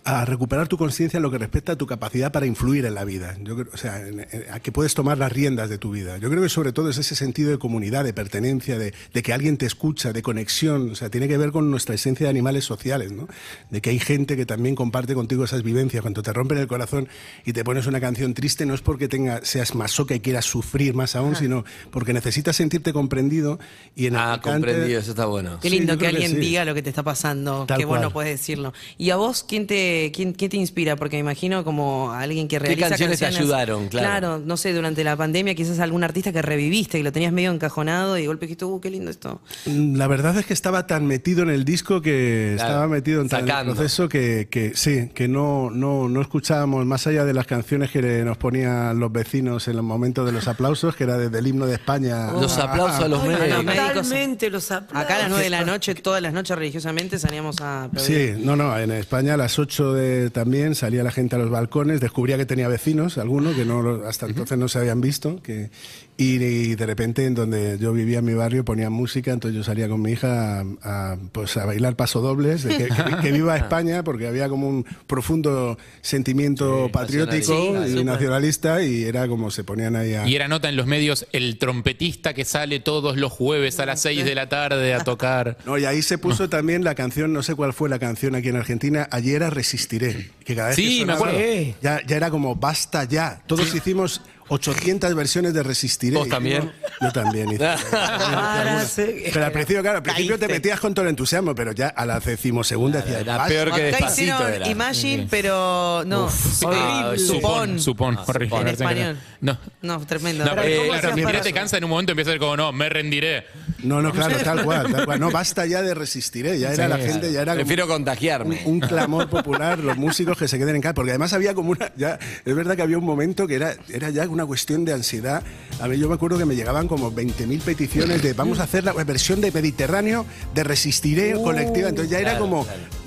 a 0.05 0.25
recuperar 0.25 0.67
tu 0.67 0.77
conciencia 0.77 1.19
en 1.19 1.23
lo 1.23 1.31
que 1.31 1.39
respecta 1.39 1.73
a 1.73 1.77
tu 1.77 1.87
capacidad 1.87 2.33
para 2.33 2.45
influir 2.47 2.85
en 2.87 2.95
la 2.95 3.05
vida. 3.05 3.37
Yo 3.41 3.55
creo, 3.55 3.69
o 3.73 3.77
sea, 3.77 4.01
en- 4.01 4.21
en- 4.21 4.45
a 4.51 4.59
que 4.59 4.73
puedes 4.73 4.95
tomar 4.95 5.17
las 5.17 5.31
riendas 5.31 5.71
de 5.71 5.79
tu 5.79 5.93
vida. 5.93 6.19
Yo 6.19 6.29
creo 6.29 6.43
que 6.43 6.49
sobre 6.49 6.73
todo 6.73 6.91
es 6.91 6.99
ese 6.99 7.15
sentido 7.15 7.51
de 7.53 7.59
comunidad, 7.59 8.03
de 8.03 8.13
pertenencia, 8.13 8.79
de, 8.79 8.93
de 9.15 9.23
que 9.23 9.33
alguien 9.33 9.57
te 9.59 9.67
escucha, 9.67 10.13
de 10.13 10.21
conexión. 10.21 10.91
O 10.91 10.95
sea, 10.97 11.09
tiene 11.09 11.29
que 11.29 11.37
ver 11.39 11.53
con 11.53 11.71
nuestra 11.71 11.95
esencia 11.95 12.27
de 12.27 12.31
animales 12.31 12.65
sociales, 12.65 13.13
¿no? 13.13 13.29
De 13.71 13.81
que 13.81 13.91
hay 13.91 14.01
gente 14.01 14.37
que 14.37 14.45
también 14.45 14.75
comparte 14.75 15.15
contigo 15.15 15.45
esas 15.45 15.63
vivencias. 15.63 16.03
Cuando 16.03 16.23
te 16.23 16.33
rompen 16.33 16.59
el 16.59 16.67
corazón 16.67 17.07
y 17.45 17.53
te 17.53 17.63
pones 17.63 17.87
una 17.87 18.01
canción 18.01 18.35
triste, 18.35 18.67
no 18.67 18.75
es 18.75 18.81
porque 18.81 19.07
tenga, 19.07 19.45
seas 19.45 19.75
masoca 19.77 20.17
y 20.17 20.21
quieras 20.21 20.47
sufrir 20.47 20.95
más 20.95 21.15
aún, 21.15 21.37
sino 21.37 21.65
porque 21.93 22.13
necesitas 22.13 22.57
sentirte 22.57 22.93
comprendido 22.93 23.61
y 23.95 24.07
en 24.07 24.15
el 24.15 24.21
Ah, 24.21 24.41
comprendido, 24.43 24.99
eso 24.99 25.11
está 25.11 25.27
bueno. 25.27 25.61
Qué 25.63 25.71
Sí, 25.71 25.77
lindo 25.79 25.93
yo 25.93 25.99
que 25.99 26.07
creo 26.07 26.11
que 26.19 26.25
alguien 26.25 26.43
sí. 26.43 26.49
diga 26.49 26.65
lo 26.65 26.75
que 26.75 26.83
te 26.83 26.89
está 26.89 27.05
pasando, 27.05 27.67
Tal 27.67 27.79
que 27.79 27.85
vos 27.85 27.99
no 27.99 28.03
cual. 28.11 28.13
puedes 28.13 28.41
decirlo. 28.41 28.73
¿Y 28.99 29.11
a 29.11 29.17
vos 29.17 29.45
quién 29.47 29.67
te, 29.69 29.92
quién, 30.15 30.33
quién 30.33 30.51
te 30.51 30.57
inspira? 30.57 30.97
Porque 30.97 31.17
me 31.17 31.21
imagino 31.21 31.65
como 31.65 32.13
alguien 32.13 32.49
que 32.49 32.59
realiza 32.59 32.89
canciones 32.89 33.19
te 33.19 33.27
ayudaron? 33.27 33.89
Claro. 33.89 34.07
Claro, 34.07 34.39
no 34.39 34.57
sé, 34.57 34.73
durante 34.73 35.05
la 35.05 35.17
pandemia 35.17 35.55
quizás 35.55 35.79
algún 35.81 36.05
artista 36.05 36.33
que 36.33 36.43
reviviste 36.43 36.99
y 36.99 37.03
lo 37.03 37.13
tenías 37.13 37.33
medio 37.33 37.51
encajonado 37.51 38.19
y 38.19 38.23
de 38.23 38.27
golpe 38.27 38.47
dijiste, 38.47 38.65
uh, 38.65 38.81
qué 38.81 38.91
lindo 38.91 39.11
esto. 39.11 39.41
Mm, 39.67 39.97
La 39.97 40.07
verdad 40.07 40.37
es 40.39 40.47
que 40.47 40.55
estaba 40.55 40.87
tan 40.87 41.07
metido 41.07 41.43
en 41.43 41.51
el 41.51 41.65
disco 41.65 42.03
que 42.03 42.55
Claro, 42.57 42.71
estaba 42.71 42.89
metido 42.89 43.21
en, 43.23 43.29
tan 43.29 43.49
el 43.49 43.65
proceso 43.67 44.09
que, 44.09 44.49
que 44.51 44.73
sí, 44.75 45.11
que 45.15 45.29
no, 45.29 45.71
no, 45.71 46.09
no 46.09 46.21
escuchábamos 46.21 46.85
más 46.87 47.07
allá 47.07 47.25
de 47.25 47.35
las 47.35 47.47
canciones 47.47 47.91
que 47.91 48.01
nos 48.25 48.39
ponían 48.39 48.99
los 48.99 49.13
vecinos 49.13 49.69
en 49.69 49.77
los 49.77 49.85
momentos 49.85 50.27
de 50.27 50.33
los 50.33 50.49
aplausos, 50.49 50.97
que 50.97 51.05
era 51.05 51.17
desde 51.19 51.39
el 51.39 51.47
himno 51.47 51.67
de 51.67 51.75
España. 51.75 52.33
Los 52.33 52.59
aplausos 52.59 53.05
a 53.05 53.09
los 53.09 53.23
a 53.23 53.27
médicos. 53.27 53.65
Totalmente 53.65 54.51
los 54.51 54.71
aplausos. 54.71 55.05
Acá 55.05 55.17
a 55.17 55.19
las 55.21 55.29
9 55.31 55.45
de 55.45 55.51
la 55.51 55.65
noche, 55.65 55.95
todas 55.95 56.23
las 56.23 56.33
noches 56.33 56.57
religiosamente 56.57 57.19
salíamos 57.19 57.61
a 57.61 57.85
aplaudir. 57.85 58.37
Sí, 58.37 58.43
no, 58.45 58.57
no, 58.57 58.77
en 58.79 58.91
España 58.93 59.35
a 59.35 59.37
las 59.37 59.59
8 59.59 59.82
de, 59.91 60.31
también 60.31 60.75
salía 60.75 61.03
la 61.03 61.11
gente 61.11 61.37
a 61.37 61.39
los 61.39 61.51
balcones, 61.51 62.01
descubría 62.01 62.37
que 62.37 62.47
tenía 62.47 62.69
vecinos, 62.69 63.19
algunos 63.19 63.57
que 63.57 63.65
no 63.65 64.05
hasta 64.07 64.27
entonces 64.27 64.57
no 64.59 64.69
se 64.69 64.79
habían 64.79 65.01
visto, 65.01 65.43
que, 65.43 65.71
y, 66.17 66.35
y 66.43 66.75
de 66.77 66.87
repente 66.87 67.25
en 67.27 67.35
donde 67.35 67.79
yo 67.81 67.93
vivía 67.93 68.19
en 68.21 68.25
mi 68.25 68.35
barrio 68.35 68.65
ponían 68.65 68.93
música, 68.93 69.33
entonces 69.33 69.57
yo 69.57 69.65
salía 69.65 69.89
con 69.89 70.01
mi 70.03 70.13
hija 70.13 70.61
a, 70.61 70.65
a, 70.83 71.17
pues 71.33 71.57
a 71.57 71.65
bailar 71.65 71.97
pasodobles, 71.97 72.63
de 72.65 72.77
que, 72.77 72.85
que- 72.89 73.17
que 73.23 73.33
viva 73.33 73.57
España, 73.57 74.05
porque 74.05 74.27
había 74.29 74.49
como 74.49 74.69
un 74.69 74.85
profundo 75.07 75.79
sentimiento 76.01 76.91
patriótico 76.93 77.53
nacionalista, 77.55 78.01
y 78.01 78.05
nacionalista 78.05 78.83
y 78.85 79.03
era 79.05 79.27
como 79.27 79.51
se 79.51 79.65
ponían 79.65 79.97
ahí 79.97 80.15
a... 80.15 80.29
Y 80.29 80.37
era 80.37 80.47
nota 80.49 80.69
en 80.69 80.77
los 80.77 80.87
medios 80.87 81.27
el 81.33 81.59
trompetista 81.59 82.35
que 82.35 82.45
sale 82.45 82.79
todos 82.81 83.17
los 83.17 83.33
jueves 83.33 83.81
a 83.81 83.87
las 83.87 84.01
6 84.03 84.25
de 84.25 84.35
la 84.35 84.49
tarde 84.49 84.95
a 84.95 85.01
tocar. 85.05 85.57
No, 85.67 85.79
y 85.79 85.85
ahí 85.87 86.03
se 86.03 86.19
puso 86.19 86.49
también 86.51 86.85
la 86.85 86.95
canción, 86.95 87.33
no 87.33 87.43
sé 87.43 87.55
cuál 87.55 87.73
fue 87.73 87.89
la 87.89 87.99
canción 87.99 88.35
aquí 88.35 88.49
en 88.49 88.57
Argentina, 88.57 89.09
Ayer 89.11 89.37
era 89.37 89.51
Resistiré. 89.51 90.31
Que 90.45 90.55
cada 90.55 90.69
vez 90.69 90.77
Sí, 90.77 90.99
que 91.01 91.07
me 91.07 91.13
sonaba, 91.15 91.31
acuerdo. 91.31 91.39
Sí. 91.55 91.75
Ya, 91.83 92.01
ya 92.07 92.17
era 92.17 92.31
como, 92.31 92.55
basta 92.57 93.05
ya. 93.05 93.43
Todos 93.47 93.75
hicimos 93.75 94.21
800 94.49 95.15
versiones 95.15 95.55
de 95.55 95.63
Resistiré. 95.63 96.17
¿Vos 96.17 96.29
también? 96.29 96.71
Yo 97.01 97.11
también 97.13 97.51
hice. 97.53 97.59
Para 97.91 98.85
ser- 98.85 99.15
Pero 99.33 99.45
al 99.47 99.53
principio, 99.53 99.83
claro, 99.83 99.97
al 99.99 100.03
principio 100.03 100.35
te 100.37 100.41
Caíste. 100.41 100.55
metías 100.55 100.81
con 100.81 100.95
todo 100.95 101.05
el 101.05 101.11
entusiasmo, 101.11 101.55
pero 101.55 101.73
ya 101.73 101.89
a 101.89 102.05
la 102.07 102.21
decimosegunda 102.21 103.01
decías, 103.01 103.21
era 103.23 103.45
peor 103.47 103.73
que 103.75 103.83
despacito 103.85 104.47
era. 104.49 104.69
Imagine, 104.69 105.27
pero 105.31 106.03
no. 106.07 106.29
Ah, 106.67 107.07
horrible. 107.09 107.19
supón. 107.27 107.79
Supón. 107.81 108.17
Supón, 108.17 108.19
horrible. 108.27 108.61
En 108.61 108.69
español. 108.69 109.19
No. 109.41 109.59
No, 109.83 110.01
tremendo. 110.07 110.45
No, 110.45 110.55
Pero 110.55 110.81
¿cómo 110.83 111.23
claro, 111.25 111.41
te 111.43 111.53
cansa 111.53 111.77
en 111.79 111.85
un 111.85 111.91
momento 111.91 112.13
empieza 112.13 112.31
a 112.31 112.35
ser 112.35 112.41
como, 112.41 112.57
no, 112.57 112.73
me 112.73 112.89
rendiré. 112.89 113.47
No, 113.83 114.01
no, 114.03 114.13
claro, 114.13 114.37
tal 114.45 114.65
cual, 114.65 114.91
tal 114.93 115.05
cual. 115.05 115.21
No, 115.21 115.31
basta 115.31 115.67
ya 115.67 115.83
de 115.83 115.95
Resistiré. 115.95 116.59
Ya 116.59 116.69
era 116.73 116.85
Sí, 116.85 116.91
la 116.91 116.97
claro. 116.97 117.13
gente, 117.13 117.33
ya 117.33 117.43
era 117.43 117.55
Prefiero 117.55 117.87
contagiarme. 117.89 118.63
un, 118.65 118.75
un 118.75 118.81
clamor 118.81 119.29
popular, 119.29 119.79
los 119.79 119.97
músicos 119.97 120.37
que 120.39 120.49
se 120.49 120.59
queden 120.59 120.77
en 120.77 120.83
casa, 120.83 120.95
porque 120.95 121.11
además 121.11 121.33
había 121.33 121.55
como 121.55 121.71
una, 121.73 121.93
ya, 121.97 122.19
es 122.45 122.55
verdad 122.55 122.77
que 122.77 122.83
había 122.83 122.99
un 122.99 123.05
momento 123.05 123.47
que 123.47 123.55
era, 123.57 123.75
era 123.89 124.11
ya 124.11 124.29
una 124.29 124.47
cuestión 124.47 124.85
de 124.85 124.93
ansiedad. 124.93 125.43
A 125.81 125.89
mí 125.89 125.99
yo 125.99 126.09
me 126.09 126.15
acuerdo 126.15 126.39
que 126.39 126.45
me 126.45 126.55
llegaban 126.55 126.87
como 126.89 127.13
20.000 127.13 127.61
peticiones 127.61 128.23
de 128.23 128.33
vamos 128.35 128.61
a 128.61 128.65
hacer 128.65 128.85
la 128.85 128.93
versión 128.93 129.41
de 129.41 129.51
Mediterráneo 129.51 130.25
de 130.55 130.65
Resistiré 130.65 131.33
colectiva, 131.43 131.89
entonces 131.89 132.11
ya 132.11 132.19
era 132.19 132.31
claro, 132.33 132.45
como, 132.45 132.67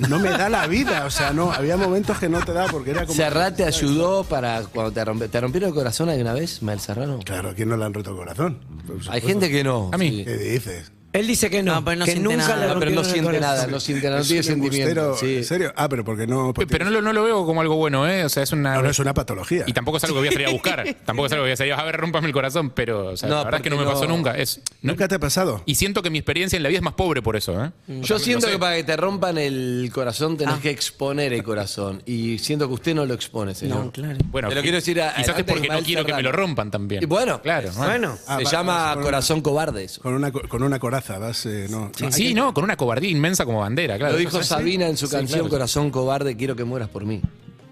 no 0.10 0.20
me 0.20 0.30
da 0.30 0.50
la 0.50 0.68
vida, 0.68 1.06
o 1.06 1.10
sea, 1.10 1.32
no, 1.32 1.52
había 1.52 1.78
momentos 1.78 2.18
que 2.20 2.28
no 2.30 2.44
te 2.44 2.54
da 2.54 2.66
porque 2.68 2.92
era 2.92 3.06
como... 3.06 3.16
Serrat 3.16 3.56
te 3.56 3.64
ayudó 3.64 4.24
para 4.24 4.62
cuando 4.64 4.92
te, 4.92 5.04
rompe- 5.06 5.30
te 5.30 5.40
rompieron 5.42 5.70
el 5.70 5.76
corazón 5.76 6.10
alguna 6.10 6.34
vez, 6.34 6.62
Mel 6.62 6.80
Serrano. 6.80 7.20
Claro, 7.24 7.50
¿a 7.50 7.54
quién 7.54 7.70
no 7.70 7.78
le 7.78 7.86
han 7.86 7.94
roto 7.94 8.12
el 8.12 8.18
corazón? 8.18 8.60
Por 8.86 8.98
Hay 9.10 9.22
gente 9.22 9.50
que 9.50 9.64
no. 9.64 9.90
A 9.94 9.98
mí. 9.98 10.26
sí. 10.26 10.65
¿Qué 10.66 10.72
dices? 10.72 10.95
Él 11.16 11.28
dice 11.28 11.50
que 11.50 11.64
no, 11.64 11.76
No, 11.76 11.86
pero 11.86 11.98
no 12.00 12.06
que 12.06 12.12
siente 12.12 12.30
nunca 12.30 12.48
nada. 12.50 12.56
le 12.68 12.74
No, 12.74 12.80
pero 12.80 12.92
no 12.92 12.96
rompieron 12.98 13.06
el 13.06 13.06
siente 13.12 13.26
corazón. 13.40 13.42
nada, 13.58 13.68
no 13.68 13.80
siente 13.80 14.06
nada, 14.06 14.16
no 14.18 14.22
Es 14.22 14.28
tiene 14.28 14.40
un 14.40 14.44
sentimiento. 14.46 14.90
embustero, 15.02 15.18
Sí. 15.18 15.38
¿En 15.38 15.46
serio? 15.46 15.74
Ah, 15.76 15.90
pero 15.90 16.04
porque 16.06 16.28
no... 16.28 16.54
porque- 16.54 16.68
Pero 16.72 16.86
no 16.86 16.92
lo, 16.92 17.02
no 17.02 17.14
lo 17.14 17.24
veo 17.24 17.46
como 17.46 17.62
algo 17.62 17.76
bueno, 17.76 18.08
¿eh? 18.08 18.24
O 18.26 18.30
sea, 18.30 18.44
es 18.44 18.52
una... 18.52 18.76
no, 18.76 18.82
no, 18.84 18.90
es 18.90 19.00
una 19.00 19.14
patología. 19.14 19.64
Y 19.68 19.74
tampoco 19.74 19.98
es 19.98 20.04
algo 20.04 20.16
que 20.16 20.20
voy 20.20 20.28
a 20.28 20.32
salir 20.32 20.48
a 20.48 20.52
buscar. 20.52 20.96
tampoco 21.06 21.28
es 21.28 21.32
algo 21.32 21.44
que 21.44 21.48
voy 21.50 21.54
a 21.54 21.58
salir 21.58 21.74
a 21.74 21.84
ver, 21.84 21.98
rompame 21.98 22.28
el 22.28 22.34
corazón, 22.34 22.70
pero 22.72 23.08
o 23.08 23.18
sea, 23.18 23.30
No, 23.30 23.36
la 23.38 23.44
verdad 23.46 23.60
es 23.60 23.64
que 23.64 23.70
no 23.70 23.78
me 23.78 23.84
porque 23.84 23.94
pasó 23.96 24.08
no- 24.08 24.16
nunca. 24.18 24.32
Es, 24.38 24.62
no- 24.82 24.92
¿Nunca 24.94 25.08
te 25.08 25.16
ha 25.16 25.20
pasado? 25.20 25.62
y 25.66 25.76
siento 25.76 26.02
que 26.04 26.10
mi 26.10 26.20
experiencia 26.20 26.58
en 26.58 26.64
la 26.64 26.70
vida 26.70 26.80
es 26.80 26.84
más 26.84 26.94
pobre 26.96 27.22
por 27.22 27.36
eso, 27.36 27.64
¿eh? 27.64 27.72
Yo 28.02 28.20
siento 28.20 28.48
sé. 28.48 28.54
que 28.54 28.60
para 28.60 28.76
que 28.76 28.84
te 28.84 28.96
rompan 28.98 29.38
el 29.38 29.90
corazón 29.94 30.34
Ah. 30.36 30.38
tenés 30.38 30.60
que 30.60 30.70
exponer 30.70 31.34
el 31.34 31.44
corazón. 31.44 32.02
Y 32.06 32.40
siento 32.40 32.68
que 32.68 32.74
usted 32.74 32.94
no 32.96 33.06
lo 33.06 33.14
expone, 33.14 33.56
señor. 33.56 33.86
No, 33.86 33.92
claro. 33.92 34.18
Bueno, 34.26 34.50
Pero 34.50 34.60
qui- 34.62 34.64
quiero 34.64 34.76
decir, 34.78 35.02
a- 35.02 35.14
quizás 35.16 35.38
es 35.38 35.44
porque 35.44 35.60
no 35.62 35.66
Ismael 35.66 35.84
quiero 35.86 36.06
que 36.06 36.14
me 36.14 36.22
lo 36.24 36.32
rompan 36.32 36.72
también. 36.72 37.02
Y 37.04 37.06
bueno, 37.06 37.42
claro. 37.42 37.70
¿no? 37.72 37.84
Bueno, 37.86 38.18
Ah, 38.28 38.38
Se 38.40 38.44
va- 38.46 38.52
llama 38.52 38.98
corazón 39.02 39.42
cobarde 39.42 39.84
eso. 39.84 40.02
Con 40.02 40.14
una, 40.14 40.32
co- 40.32 40.48
con 40.48 40.64
una 40.64 40.80
coraza, 40.80 41.05
vas... 41.08 41.46
eh, 41.46 41.68
no, 41.70 41.92
no, 42.00 42.12
Sí, 42.12 42.34
no, 42.34 42.54
con 42.54 42.64
una 42.64 42.76
cobardía 42.78 43.10
inmensa 43.10 43.46
como 43.46 43.60
bandera, 43.60 43.98
claro. 43.98 44.14
lo 44.14 44.20
dijo. 44.20 44.44
Sabina 44.44 44.88
en 44.88 44.98
su 44.98 45.08
Sí, 45.08 45.12
canción 45.14 45.40
claro. 45.42 45.50
Corazón 45.50 45.92
cobarde, 45.92 46.36
quiero 46.36 46.56
que 46.56 46.64
mueras 46.64 46.90
por 46.90 47.06
mí. 47.06 47.22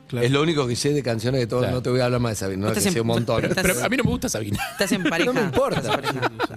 Claro. 0.07 0.25
Es 0.27 0.31
lo 0.31 0.43
único 0.43 0.67
que 0.67 0.75
sé 0.75 0.93
de 0.93 1.01
canciones 1.01 1.41
que 1.41 1.47
todo, 1.47 1.61
Claro. 1.61 1.75
no 1.77 1.81
te 1.81 1.89
voy 1.89 1.99
a 1.99 2.05
hablar 2.05 2.19
más 2.21 2.33
de 2.33 2.35
Sabina, 2.35 2.61
no, 2.61 2.67
que 2.67 2.77
estás 2.79 2.93
sé 2.93 2.99
en- 2.99 3.01
un 3.01 3.07
montón. 3.07 3.41
pero- 3.41 3.55
Pero 3.55 3.83
a 3.83 3.89
mí 3.89 3.97
no 3.97 4.03
me 4.03 4.09
gusta 4.11 4.29
Sabina. 4.29 4.59
Estás 4.73 4.91
en 4.91 5.03
pareja. 5.09 5.33
No 5.33 5.39
me 5.39 5.45
importa. 5.45 5.81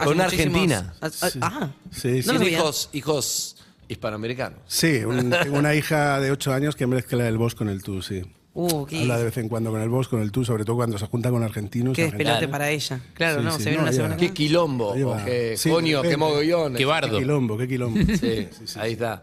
Con 0.04 0.08
una 0.14 0.24
argentina. 0.24 0.94
Ah, 1.00 1.08
Ah, 1.40 1.70
Sí, 1.90 2.22
sí. 2.22 2.28
No 2.28 2.34
sabía. 2.34 2.58
hijos, 2.58 2.90
hijos 2.92 3.56
hispanoamericanos. 3.88 4.58
Sí, 4.66 4.98
un- 5.06 5.30
tengo 5.30 5.58
una 5.58 5.74
hija 5.74 6.20
de 6.20 6.30
8 6.32 6.52
años 6.52 6.76
que 6.76 6.86
mezcla 6.86 7.26
el 7.28 7.38
vos 7.38 7.54
con 7.54 7.68
el 7.70 7.82
tú, 7.82 8.02
sí. 8.02 8.22
Uh, 8.58 8.86
qué, 8.86 9.02
Habla 9.02 9.18
de 9.18 9.24
vez 9.24 9.36
en 9.36 9.50
cuando 9.50 9.70
con 9.70 9.82
el 9.82 9.88
vos, 9.90 10.08
con 10.08 10.22
el 10.22 10.32
tú, 10.32 10.42
sobre 10.42 10.64
todo 10.64 10.76
cuando 10.76 10.96
se 10.96 11.06
junta 11.06 11.30
con 11.30 11.42
argentinos. 11.42 11.94
qué 11.94 12.04
despelote 12.04 12.48
para 12.48 12.70
ella. 12.70 13.00
Claro, 13.12 13.40
Sí, 13.40 13.44
no, 13.44 13.52
sí, 13.52 13.62
se 13.64 13.64
viene 13.68 13.76
no, 13.76 13.82
una 13.82 13.92
semana 13.92 14.16
Qué 14.16 14.32
quilombo, 14.32 14.94
qué 15.24 15.54
Sí, 15.58 15.68
coño, 15.68 16.00
qué 16.00 16.16
mogollones. 16.16 16.78
Qué 16.78 16.86
bardo. 16.86 17.12
Qué 17.12 17.18
quilombo, 17.18 17.58
qué 17.58 17.68
quilombo. 17.68 18.00
Sí, 18.18 18.48
ahí 18.78 18.92
está. 18.92 19.22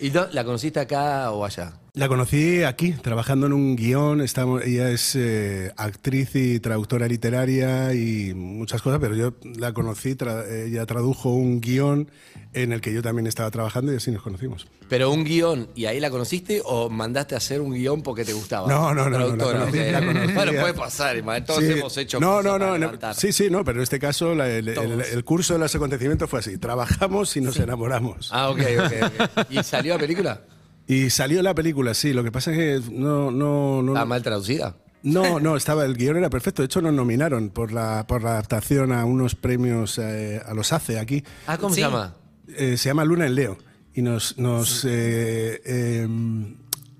¿Y 0.00 0.10
no- 0.10 0.26
la 0.32 0.42
conociste 0.44 0.80
acá 0.80 1.30
o 1.30 1.44
allá? 1.44 1.72
La 1.94 2.08
conocí 2.08 2.62
aquí, 2.62 2.92
trabajando 2.92 3.44
en 3.46 3.52
un 3.52 3.76
guion. 3.76 4.22
Ella 4.22 4.88
es 4.90 5.14
eh, 5.14 5.70
actriz 5.76 6.30
y 6.36 6.58
traductora 6.58 7.06
literaria 7.06 7.92
y 7.92 8.32
muchas 8.32 8.80
cosas, 8.80 8.98
pero 8.98 9.14
yo 9.14 9.34
la 9.58 9.74
conocí, 9.74 10.14
tra- 10.14 10.50
ella 10.50 10.86
tradujo 10.86 11.28
un 11.34 11.60
guion 11.60 12.10
en 12.54 12.72
el 12.72 12.80
que 12.80 12.94
yo 12.94 13.02
también 13.02 13.26
estaba 13.26 13.50
trabajando 13.50 13.92
y 13.92 13.96
así 13.96 14.10
nos 14.10 14.22
conocimos. 14.22 14.66
¿Pero 14.88 15.10
un 15.10 15.22
guion 15.22 15.68
y 15.74 15.84
ahí 15.84 16.00
la 16.00 16.08
conociste 16.08 16.62
o 16.64 16.88
mandaste 16.88 17.34
a 17.34 17.38
hacer 17.38 17.60
un 17.60 17.74
guion 17.74 18.00
porque 18.02 18.24
te 18.24 18.32
gustaba? 18.32 18.66
No, 18.68 18.94
no, 18.94 19.10
no, 19.10 19.18
no, 19.18 19.36
la 19.36 19.44
conocí, 19.44 19.78
la 19.90 20.02
conocí. 20.02 20.32
Bueno, 20.32 20.52
puede 20.62 20.72
pasar, 20.74 21.22
todos 21.44 21.60
Sí. 21.62 21.72
hemos 21.72 21.94
hecho 21.98 22.18
no, 22.20 22.36
cosas 22.38 22.44
no, 22.44 22.58
no, 22.58 22.78
levantar. 22.78 23.14
Sí, 23.14 23.34
sí, 23.34 23.50
no, 23.50 23.66
pero 23.66 23.80
en 23.80 23.82
este 23.82 23.98
caso 23.98 24.34
la- 24.34 24.48
el, 24.48 24.66
el- 24.68 25.00
el 25.02 25.24
curso 25.24 25.52
de 25.52 25.58
los 25.58 25.74
acontecimientos 25.74 26.30
fue 26.30 26.38
así. 26.38 26.56
Trabajamos 26.56 27.36
y 27.36 27.42
nos 27.42 27.58
enamoramos. 27.58 28.30
Ah, 28.32 28.48
ok, 28.48 28.60
ok, 28.78 28.92
ok. 29.36 29.46
¿Y 29.50 29.62
salió 29.62 29.94
a 29.96 29.98
película? 29.98 30.40
Y 30.86 31.10
salió 31.10 31.42
la 31.42 31.54
película, 31.54 31.94
sí. 31.94 32.12
Lo 32.12 32.24
que 32.24 32.32
pasa 32.32 32.52
es 32.52 32.56
que 32.82 32.90
no, 32.92 33.30
no, 33.30 33.82
no. 33.82 33.92
¿Está 33.92 34.04
mal 34.04 34.22
traducida? 34.22 34.76
No, 35.04 35.40
no, 35.40 35.56
estaba, 35.56 35.84
el 35.84 35.96
guion 35.96 36.16
era 36.16 36.30
perfecto. 36.30 36.62
De 36.62 36.66
hecho, 36.66 36.80
nos 36.80 36.92
nominaron 36.92 37.50
por 37.50 37.72
la, 37.72 38.06
por 38.06 38.22
la 38.22 38.30
adaptación 38.32 38.92
a 38.92 39.04
unos 39.04 39.34
premios 39.34 39.98
eh, 39.98 40.40
a 40.46 40.54
los 40.54 40.72
ACE 40.72 40.98
aquí. 41.00 41.24
Ah, 41.46 41.58
¿cómo 41.58 41.70
Sí. 41.74 41.80
se 41.80 41.86
llama? 41.86 42.14
Eh, 42.56 42.76
se 42.76 42.88
llama 42.88 43.04
Luna 43.04 43.26
en 43.26 43.34
Leo. 43.34 43.58
Y 43.94 44.02
nos, 44.02 44.38
nos, 44.38 44.84
eh, 44.84 45.60
eh, 45.64 46.06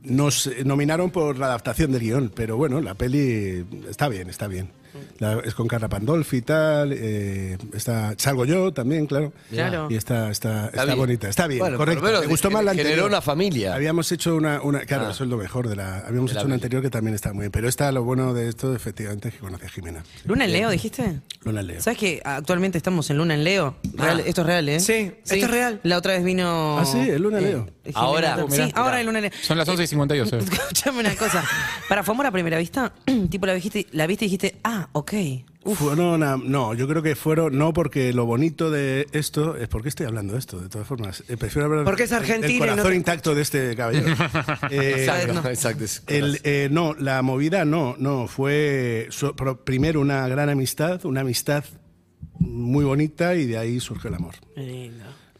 nos 0.02 0.50
nominaron 0.64 1.10
por 1.10 1.38
la 1.38 1.46
adaptación 1.46 1.92
del 1.92 2.00
guion. 2.02 2.32
Pero 2.34 2.56
bueno, 2.56 2.80
la 2.80 2.94
peli 2.94 3.64
está 3.88 4.08
bien, 4.08 4.28
está 4.28 4.48
bien. 4.48 4.70
La- 5.18 5.40
es 5.44 5.54
con 5.54 5.68
Carla 5.68 5.88
Pandolfi 5.88 6.38
y 6.38 6.42
tal. 6.42 6.92
eh, 6.92 7.58
está, 7.74 8.14
salgo 8.18 8.44
yo 8.44 8.72
también, 8.72 9.06
claro. 9.06 9.32
Claro. 9.50 9.88
Y 9.90 9.96
está, 9.96 10.30
está, 10.30 10.66
está, 10.68 10.94
bonita. 10.94 11.28
Está 11.28 11.46
bien, 11.46 11.60
Bueno, 11.60 11.76
correcto. 11.76 12.02
Me 12.02 12.26
gustó 12.26 12.50
más 12.50 12.64
la 12.64 12.72
generó 12.72 12.88
anterior. 12.90 13.08
una 13.08 13.20
familia. 13.22 13.74
Habíamos 13.74 14.10
hecho 14.12 14.36
una, 14.36 14.60
una 14.62 14.80
claro, 14.80 15.06
Ah. 15.06 15.10
eso 15.12 15.24
es 15.24 15.30
lo 15.30 15.36
mejor 15.36 15.68
de 15.68 15.76
la. 15.76 15.98
Habíamos 15.98 16.30
De 16.30 16.34
la 16.34 16.40
hecho 16.40 16.46
una 16.46 16.54
anterior 16.56 16.82
que 16.82 16.90
también 16.90 17.14
está 17.14 17.32
muy 17.32 17.42
bien. 17.42 17.52
Pero 17.52 17.68
esta, 17.68 17.90
lo 17.92 18.02
bueno 18.04 18.34
de 18.34 18.48
esto, 18.48 18.74
efectivamente, 18.74 19.28
es 19.28 19.34
que 19.34 19.40
conoce 19.40 19.66
a 19.66 19.68
Jimena. 19.68 20.02
¿Luna 20.24 20.44
en 20.44 20.52
Leo 20.52 20.70
dijiste? 20.70 21.20
Luna 21.44 21.62
Leo. 21.62 21.80
¿Sabes 21.80 21.98
que 21.98 22.20
actualmente 22.24 22.78
estamos 22.78 23.08
en 23.10 23.18
Luna 23.18 23.34
en 23.34 23.44
Leo? 23.44 23.76
Real- 23.94 24.20
Ah. 24.20 24.22
Esto 24.26 24.40
es 24.42 24.46
real, 24.46 24.68
¿eh? 24.68 24.80
Sí, 24.80 25.12
esto 25.24 25.34
es 25.34 25.50
real. 25.50 25.80
La 25.82 25.98
otra 25.98 26.12
vez 26.12 26.24
vino. 26.24 26.78
Ah, 26.78 26.84
sí, 26.84 26.98
es 26.98 27.20
Luna 27.20 27.38
en 27.38 27.44
Leo. 27.44 27.66
Jimena 27.84 28.00
Ahora. 28.00 28.36
Mirá, 28.48 28.66
sí, 28.66 28.72
ahora 28.74 29.00
es 29.00 29.06
Luna 29.06 29.18
en 29.18 29.22
Leo. 29.24 29.32
Son 29.42 29.58
las 29.58 29.68
11 29.68 29.82
y 29.82 29.86
58. 29.86 30.36
Escuchame 30.38 31.00
una 31.00 31.14
cosa. 31.16 31.44
Para 31.88 32.02
fue 32.02 32.14
amor 32.14 32.26
a 32.26 32.30
primera 32.30 32.58
vista, 32.58 32.92
tipo 33.30 33.46
la 33.46 33.54
viste, 33.54 33.86
la 33.92 34.06
viste 34.06 34.24
y 34.24 34.28
dijiste, 34.28 34.56
ah, 34.64 34.81
ok. 34.92 35.12
Fueron 35.76 36.24
a- 36.24 36.36
no, 36.36 36.74
yo 36.74 36.88
creo 36.88 37.02
que 37.02 37.14
fueron, 37.14 37.56
no 37.56 37.72
porque 37.72 38.12
lo 38.12 38.26
bonito 38.26 38.68
de 38.70 39.06
esto, 39.12 39.56
es 39.56 39.68
porque 39.68 39.88
estoy 39.90 40.06
hablando 40.06 40.32
de 40.32 40.40
esto, 40.40 40.58
de 40.60 40.68
todas 40.68 40.88
formas. 40.88 41.22
Eh, 41.28 41.36
prefiero 41.36 41.66
hablar 41.66 41.84
Porque 41.84 42.02
es 42.02 42.12
argentino 42.12 42.48
del 42.48 42.58
no 42.58 42.82
corazón 42.82 42.90
te- 42.90 42.96
intacto 42.96 43.34
de 43.36 43.42
este 43.42 43.76
caballero. 43.76 44.06
Eh, 44.70 44.94
Exacto, 44.98 45.34
no. 45.34 45.48
exacto. 45.48 45.84
el, 46.08 46.40
eh, 46.42 46.68
no, 46.72 46.94
la 46.94 47.22
movida 47.22 47.64
no, 47.64 47.94
no, 47.98 48.26
fue 48.26 49.06
so- 49.10 49.36
primero 49.64 50.00
una 50.00 50.26
gran 50.26 50.48
amistad, 50.48 51.04
una 51.04 51.20
amistad 51.20 51.64
muy 52.40 52.84
bonita 52.84 53.36
y 53.36 53.46
de 53.46 53.58
ahí 53.58 53.78
surgió 53.78 54.08
el 54.08 54.16
amor. 54.16 54.34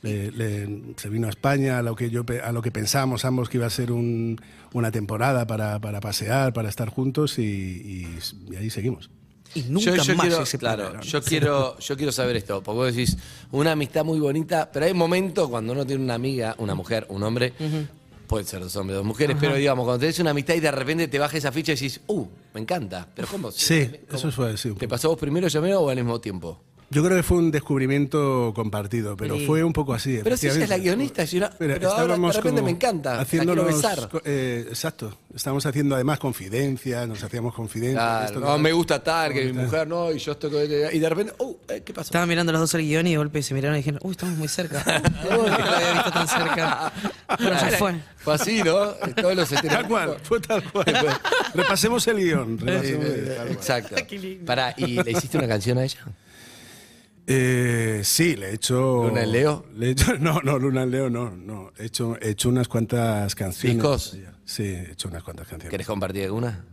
Le- 0.03 0.31
le- 0.33 0.95
se 0.97 1.09
vino 1.09 1.27
a 1.27 1.31
España 1.31 1.79
a 1.79 1.83
lo 1.83 1.95
que 1.97 2.11
yo 2.11 2.25
pe- 2.25 2.41
a 2.43 2.51
lo 2.53 2.61
que 2.63 2.71
pensábamos 2.73 3.25
ambos 3.25 3.49
que 3.49 3.59
iba 3.59 3.67
a 3.67 3.71
ser 3.71 3.91
un- 3.93 4.41
una 4.73 4.91
temporada 4.93 5.47
para, 5.49 5.81
para 5.81 6.01
pasear, 6.01 6.53
para 6.53 6.69
estar 6.69 6.89
juntos 6.89 7.39
y, 7.39 7.43
y- 7.43 8.19
y 8.53 8.57
ahí 8.57 8.71
seguimos. 8.71 9.11
Y 9.55 9.63
nunca 9.65 9.97
yo, 9.97 10.03
yo 10.03 10.15
más 10.15 10.27
quiero, 10.27 10.47
se 10.47 10.59
claro, 10.59 11.01
yo 11.01 11.23
quiero, 11.23 11.79
yo 11.79 11.97
quiero 11.97 12.13
saber 12.13 12.37
esto, 12.37 12.63
porque 12.63 12.77
vos 12.77 12.95
decís 12.95 13.17
una 13.51 13.73
amistad 13.73 14.05
muy 14.05 14.19
bonita, 14.19 14.71
pero 14.73 14.87
hay 14.87 14.95
momentos 14.95 15.49
cuando 15.49 15.73
uno 15.73 15.87
tiene 15.87 16.03
una 16.03 16.15
amiga, 16.15 16.55
una 16.59 16.75
mujer, 16.75 17.07
un 17.11 17.23
hombre, 17.23 17.53
puede 18.27 18.45
ser 18.45 18.61
dos 18.61 18.75
hombres, 18.77 18.97
dos 18.97 19.07
mujeres, 19.07 19.37
pero 19.39 19.55
digamos, 19.55 19.85
cuando 19.85 20.01
tenés 20.01 20.19
una 20.21 20.31
amistad 20.31 20.55
y 20.55 20.61
de 20.61 20.71
repente 20.71 21.09
te 21.09 21.19
baja 21.19 21.37
esa 21.37 21.53
ficha 21.53 21.73
y 21.73 21.75
decís, 21.75 22.01
uh, 22.07 22.27
me 22.55 22.61
encanta, 22.61 23.07
pero 23.15 23.29
¿cómo? 23.29 23.51
Sí, 23.51 23.91
¿Cómo? 24.11 24.29
eso 24.29 24.45
así. 24.45 24.71
un 24.71 24.77
¿Te 24.77 24.89
pasó 24.89 25.11
vos 25.11 25.19
primero, 25.19 25.49
llamé 25.49 25.75
o 25.75 25.89
al 25.89 25.97
mismo 25.97 26.21
tiempo? 26.21 26.59
Yo 26.93 27.03
creo 27.03 27.17
que 27.17 27.23
fue 27.23 27.39
un 27.39 27.51
descubrimiento 27.51 28.53
compartido, 28.55 29.17
pero 29.17 29.37
Sí. 29.39 29.47
fue 29.47 29.65
un 29.65 29.73
poco 29.73 29.95
así. 29.95 30.21
Pero 30.23 30.37
si 30.37 30.47
ella 30.49 30.63
es 30.65 30.69
la 30.69 30.79
guionista, 30.79 31.27
si 31.27 31.37
Mira, 31.37 31.51
pero 31.59 31.73
ahora 31.75 31.79
de 31.81 31.87
estábamos 32.03 32.37
repente 32.37 32.63
me 32.63 32.71
encanta, 32.71 33.21
haciéndonos 33.21 33.67
eh, 34.25 34.67
exacto. 34.69 35.17
Estábamos 35.35 35.65
haciendo 35.65 35.95
además 35.95 36.19
confidencias, 36.19 37.09
nos 37.09 37.23
hacíamos 37.25 37.55
confidencias. 37.55 38.03
Claro, 38.03 38.27
esto 38.27 38.41
no, 38.41 38.57
que- 38.57 38.63
me 38.63 38.73
gusta 38.73 39.03
tal, 39.03 39.33
que 39.33 39.45
mi 39.47 39.53
mujer 39.55 39.89
no, 39.89 40.13
y 40.13 40.19
yo 40.19 40.33
estoy 40.33 40.51
con- 40.51 40.63
Y 40.63 40.99
de 40.99 41.09
repente, 41.09 41.33
uh, 41.39 41.57
eh, 41.69 41.83
¿qué 41.85 41.93
pasó? 41.95 42.09
Estaban 42.09 42.29
mirando 42.29 42.53
los 42.53 42.61
dos 42.61 42.75
el 42.75 42.83
guion 42.83 43.07
y 43.07 43.13
de 43.13 43.17
golpe 43.17 43.43
se 43.43 43.55
miraron 43.55 43.77
y 43.77 43.79
dijeron, 43.81 43.99
uy, 44.03 44.11
estamos 44.13 44.37
muy 44.37 44.49
cerca. 44.49 44.85
Uy, 45.25 45.51
no 45.51 45.59
lo 45.59 45.73
había 45.73 45.93
visto 45.95 46.11
tan 46.13 46.29
cerca. 46.29 46.93
Bueno, 47.39 47.57
ya 47.61 47.71
fue. 47.79 47.95
Fue 48.19 48.35
así, 48.35 48.63
¿no? 48.63 48.75
Todos 49.17 49.35
los 49.35 49.49
Tal 49.49 49.89
cual, 49.89 50.17
fue 50.23 50.41
tal 50.41 50.63
cual. 50.71 50.85
repasemos 51.55 52.07
el 52.09 52.17
guion. 52.19 52.59
repasemos 52.59 53.07
el- 53.07 53.25
tal 53.27 53.37
cual. 53.37 53.49
Exacto. 53.53 53.97
Pará, 54.45 54.75
¿y 54.77 55.03
le 55.03 55.11
hiciste 55.13 55.39
una 55.39 55.49
canción 55.49 55.79
a 55.79 55.85
ella? 55.85 55.99
Eh, 57.27 58.01
sí, 58.05 58.37
le 58.37 58.51
he 58.51 58.55
hecho. 58.55 59.05
¿Luna 59.09 59.23
en 59.23 59.33
Leo? 59.33 59.65
Le 59.75 59.89
he 59.89 59.91
hecho, 59.91 60.17
no, 60.21 60.41
no, 60.43 60.59
Luna 60.59 60.83
en 60.83 60.91
Leo 60.91 61.11
no. 61.11 61.31
no. 61.31 61.73
He, 61.79 61.87
hecho, 61.87 62.17
he 62.21 62.31
hecho 62.31 62.49
unas 62.49 62.69
cuantas 62.69 63.35
canciones. 63.35 63.77
¿Discos? 63.77 64.19
Sí, 64.45 64.65
he 64.65 64.93
hecho 64.93 65.09
unas 65.09 65.23
cuantas 65.23 65.47
canciones. 65.47 65.71
¿Querés 65.71 65.87
compartir 65.87 66.25
alguna? 66.25 66.65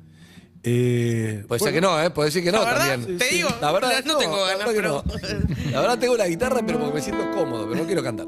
Eh, 0.63 1.46
Puede 1.48 1.60
ser 1.60 1.74
que 1.74 1.82
no, 1.82 2.01
¿eh? 2.01 2.10
Puede 2.10 2.27
decir 2.27 2.44
que 2.44 2.51
no 2.51 2.62
La 2.63 2.65
verdad, 2.74 2.89
también. 2.89 3.18
te 3.18 3.25
digo, 3.29 3.50
la 3.62 3.72
verdad, 3.72 4.03
no 4.06 4.18
tengo 4.18 4.38
la 4.38 4.58
ganas, 4.58 4.74
verdad 4.74 4.74
que 4.74 4.82
no. 4.82 5.72
La 5.72 5.82
verdad 5.82 6.00
tengo 6.00 6.18
la 6.18 6.27
guitarra, 6.27 6.62
pero 6.65 6.79
porque 6.79 6.96
me 6.96 7.01
siento 7.01 7.32
cómodo, 7.32 7.68
pero 7.70 7.82
no 7.82 7.86
quiero 7.86 8.03
cantar. 8.03 8.27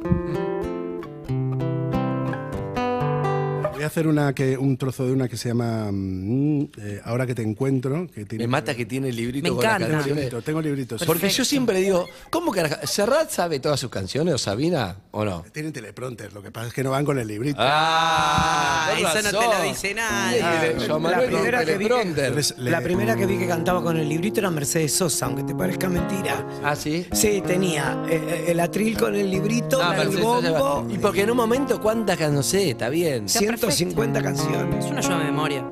Voy 3.82 3.86
a 3.86 3.88
hacer 3.88 4.06
una 4.06 4.32
que, 4.36 4.60
un 4.60 4.78
trozo 4.78 5.08
de 5.08 5.12
una 5.12 5.28
que 5.28 5.38
se 5.38 5.48
llama 5.50 5.90
mm, 5.92 6.62
eh, 6.78 7.02
Ahora 7.04 7.26
que 7.26 7.34
te 7.34 7.42
encuentro. 7.42 8.06
Que 8.14 8.26
tiene 8.26 8.44
Me 8.44 8.48
mata 8.48 8.76
que 8.76 8.86
tiene 8.86 9.10
el 9.10 9.16
librito 9.16 9.42
Me 9.42 9.50
con 9.56 9.64
las 9.64 9.66
encanta. 9.66 9.86
Tengo 9.88 9.98
canciones. 9.98 10.24
librito, 10.26 10.42
tengo 10.44 10.62
libritos. 10.62 11.04
Porque 11.04 11.30
yo 11.30 11.44
siempre 11.44 11.80
digo, 11.80 12.06
¿cómo 12.30 12.52
carajo? 12.52 12.76
¿Serrat 12.86 13.32
sabe 13.32 13.60
todas 13.60 13.80
sus 13.80 13.90
canciones 13.90 14.36
o 14.36 14.38
Sabina 14.38 14.98
o 15.10 15.26
no? 15.26 15.44
Tienen 15.52 15.74
teleprompter, 15.74 16.32
lo 16.32 16.44
que 16.44 16.52
pasa 16.52 16.68
es 16.68 16.74
que 16.76 16.84
no 16.84 16.92
van 16.92 17.04
con 17.06 17.18
el 17.18 17.28
librito. 17.28 17.58
Ah, 17.60 18.90
con 18.92 18.98
eso 19.00 19.08
no 19.16 19.40
te 19.40 19.46
razón. 19.48 19.58
lo 19.58 19.64
dice 19.64 19.94
nadie. 19.96 20.38
Sí, 20.38 20.44
Ah, 20.46 20.88
la 20.88 21.00
Manuel 21.00 21.30
primera 21.32 21.60
que 21.66 21.66
vi 21.66 21.72
que- 21.72 21.90
teleprompter. 21.90 22.26
Entonces, 22.26 22.58
le- 22.60 22.70
La 22.70 22.82
primera 22.82 23.16
que 23.16 23.26
vi 23.26 23.38
que 23.40 23.48
cantaba 23.48 23.82
con 23.82 23.98
el 23.98 24.08
librito 24.08 24.42
era 24.42 24.52
Mercedes 24.52 24.94
Sosa, 24.94 25.26
aunque 25.26 25.42
te 25.42 25.56
parezca 25.56 25.90
mentira. 25.90 26.48
Ah, 26.64 26.76
sí. 26.76 27.08
Sí, 27.14 27.42
tenía 27.48 28.04
eh, 28.08 28.22
eh, 28.24 28.46
el 28.52 28.60
atril 28.60 28.96
con 28.96 29.16
el 29.16 29.32
librito, 29.32 29.82
Ah, 29.82 29.94
el 30.00 30.10
Mercedes 30.10 30.24
Sosa 30.24 30.52
bombo. 30.60 30.94
Y 30.94 31.00
porque 31.00 31.24
en 31.24 31.32
un 31.32 31.38
momento, 31.38 31.82
¿cuántas 31.82 32.16
canciones? 32.18 32.32
No 32.32 32.44
sé, 32.44 32.70
está 32.70 32.88
bien. 32.90 33.26
Está 33.26 33.40
150 33.72 34.22
canciones. 34.22 34.86
Es 34.86 34.92
una 34.92 35.00
ayuda 35.00 35.20
de 35.20 35.26
memoria. 35.26 35.72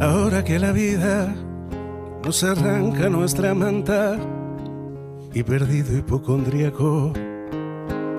Ahora 0.00 0.44
que 0.44 0.58
la 0.58 0.72
vida 0.72 1.34
nos 2.24 2.44
arranca 2.44 3.08
nuestra 3.08 3.54
manta 3.54 4.18
y 5.32 5.42
perdido 5.42 5.98
hipocondríaco, 5.98 7.12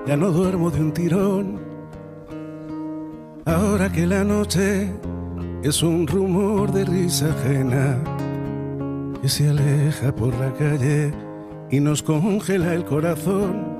ya 0.06 0.16
no 0.16 0.30
duermo 0.30 0.70
de 0.70 0.80
un 0.80 0.92
tirón. 0.92 1.60
Ahora 3.44 3.90
que 3.90 4.06
la 4.06 4.24
noche 4.24 4.92
es 5.62 5.82
un 5.82 6.06
rumor 6.06 6.72
de 6.72 6.84
risa 6.84 7.30
ajena 7.30 7.98
que 9.22 9.28
se 9.28 9.48
aleja 9.48 10.14
por 10.14 10.34
la 10.38 10.52
calle 10.52 11.12
y 11.70 11.80
nos 11.80 12.02
congela 12.02 12.74
el 12.74 12.84
corazón. 12.84 13.75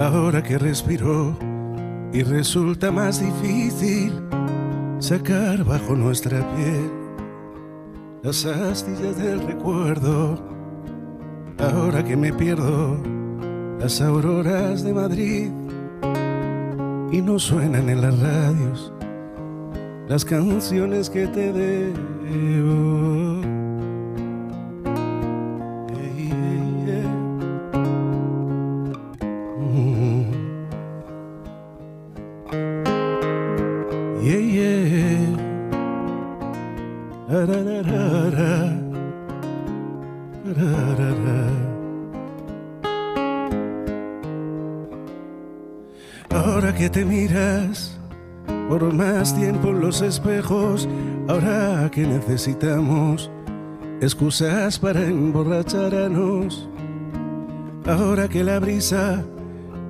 Ahora 0.00 0.42
que 0.42 0.58
respiro 0.58 1.36
y 2.12 2.22
resulta 2.22 2.92
más 2.92 3.20
difícil 3.20 4.12
sacar 5.00 5.64
bajo 5.64 5.96
nuestra 5.96 6.38
piel 6.54 6.90
las 8.22 8.46
astillas 8.46 9.18
del 9.18 9.44
recuerdo. 9.46 10.38
Ahora 11.58 12.04
que 12.04 12.16
me 12.16 12.32
pierdo 12.32 12.96
las 13.80 14.00
auroras 14.00 14.84
de 14.84 14.94
Madrid 14.94 15.50
y 17.10 17.20
no 17.20 17.40
suenan 17.40 17.88
en 17.88 18.00
las 18.00 18.18
radios 18.20 18.92
las 20.08 20.24
canciones 20.24 21.10
que 21.10 21.26
te 21.26 21.52
debo. 21.52 23.57
Que 51.98 52.06
necesitamos 52.06 53.28
excusas 54.00 54.78
para 54.78 55.04
emborracharnos, 55.04 56.68
ahora 57.86 58.28
que 58.28 58.44
la 58.44 58.60
brisa 58.60 59.24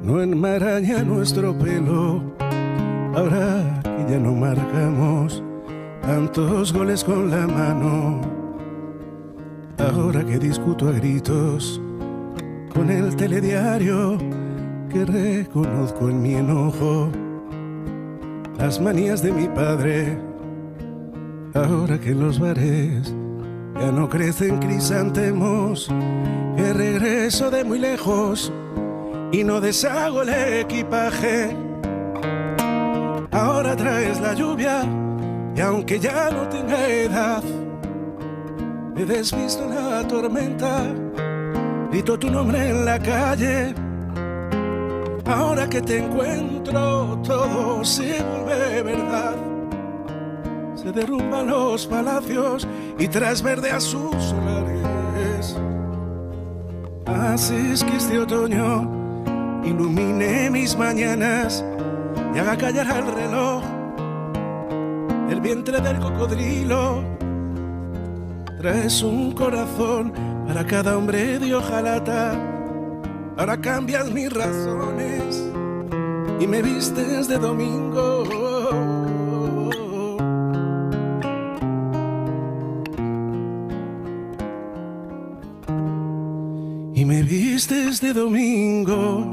no 0.02 0.22
enmaraña 0.22 1.02
nuestro 1.02 1.52
pelo, 1.58 2.22
ahora 3.14 3.82
que 3.82 4.12
ya 4.12 4.18
no 4.18 4.32
marcamos 4.32 5.42
tantos 6.00 6.72
goles 6.72 7.04
con 7.04 7.30
la 7.30 7.46
mano, 7.46 8.22
ahora 9.76 10.24
que 10.24 10.38
discuto 10.38 10.88
a 10.88 10.92
gritos 10.92 11.78
con 12.72 12.88
el 12.90 13.14
telediario 13.16 14.16
que 14.88 15.04
reconozco 15.04 16.08
en 16.08 16.22
mi 16.22 16.36
enojo 16.36 17.10
las 18.56 18.80
manías 18.80 19.22
de 19.22 19.30
mi 19.30 19.46
padre, 19.48 20.27
ahora 21.54 21.98
que 21.98 22.14
los 22.14 22.38
bares 22.38 23.12
ya 23.80 23.92
no 23.92 24.08
crecen 24.08 24.58
crisantemos, 24.58 25.88
que 26.56 26.72
regreso 26.72 27.50
de 27.50 27.64
muy 27.64 27.78
lejos 27.78 28.52
y 29.30 29.44
no 29.44 29.60
deshago 29.60 30.22
el 30.22 30.30
equipaje. 30.30 31.56
Ahora 33.30 33.76
traes 33.76 34.20
la 34.20 34.34
lluvia 34.34 34.84
y 35.54 35.60
aunque 35.60 36.00
ya 36.00 36.30
no 36.30 36.48
tenga 36.48 36.88
edad, 36.88 37.42
me 38.94 39.04
desvisto 39.04 39.64
en 39.64 39.74
la 39.74 40.06
tormenta, 40.08 40.82
grito 41.90 42.18
tu 42.18 42.30
nombre 42.30 42.70
en 42.70 42.84
la 42.84 42.98
calle. 42.98 43.74
Ahora 45.24 45.68
que 45.68 45.82
te 45.82 45.98
encuentro 45.98 47.20
todo 47.22 47.84
se 47.84 48.22
vuelve 48.22 48.82
verdad, 48.82 49.36
se 50.88 50.92
derrumban 50.92 51.48
los 51.48 51.86
palacios 51.86 52.66
y 52.98 53.08
tras 53.08 53.42
verde 53.42 53.70
a 53.70 53.78
sus 53.78 54.14
solares. 54.24 55.56
Haces 57.04 57.84
que 57.84 57.96
este 57.96 58.18
otoño 58.18 58.90
ilumine 59.64 60.50
mis 60.50 60.78
mañanas 60.78 61.62
y 62.34 62.38
haga 62.38 62.56
callar 62.56 62.90
al 62.90 63.14
reloj 63.14 63.62
el 65.30 65.40
vientre 65.42 65.78
del 65.80 65.98
cocodrilo. 65.98 67.04
Traes 68.58 69.02
un 69.02 69.32
corazón 69.32 70.12
para 70.46 70.66
cada 70.66 70.96
hombre 70.96 71.38
de 71.38 71.54
hojalata. 71.54 72.32
Ahora 73.36 73.60
cambias 73.60 74.10
mis 74.10 74.32
razones 74.32 75.44
y 76.40 76.46
me 76.46 76.62
vistes 76.62 77.28
de 77.28 77.36
domingo. 77.36 78.37
Me 87.08 87.22
vistes 87.22 88.02
de 88.02 88.12
domingo. 88.12 89.30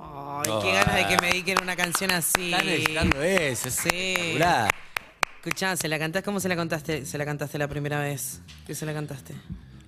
Ay, 0.00 0.52
qué 0.60 0.72
ganas 0.72 0.96
de 0.96 1.06
que 1.06 1.16
me 1.22 1.28
dediquen 1.28 1.62
una 1.62 1.76
canción 1.76 2.10
así. 2.10 2.52
Están 2.52 2.66
necesitando 2.66 3.22
eso, 3.22 3.68
es 3.68 3.74
Sí. 3.74 4.36
Escuchá, 5.36 5.76
¿se 5.76 5.86
la 5.86 6.00
cantás? 6.00 6.24
¿Cómo 6.24 6.40
se 6.40 6.48
la 6.48 6.56
contaste? 6.56 7.06
¿Se 7.06 7.16
la 7.16 7.24
cantaste 7.24 7.56
la 7.56 7.68
primera 7.68 8.00
vez? 8.00 8.40
¿Qué 8.66 8.74
se 8.74 8.84
la 8.84 8.92
cantaste? 8.92 9.34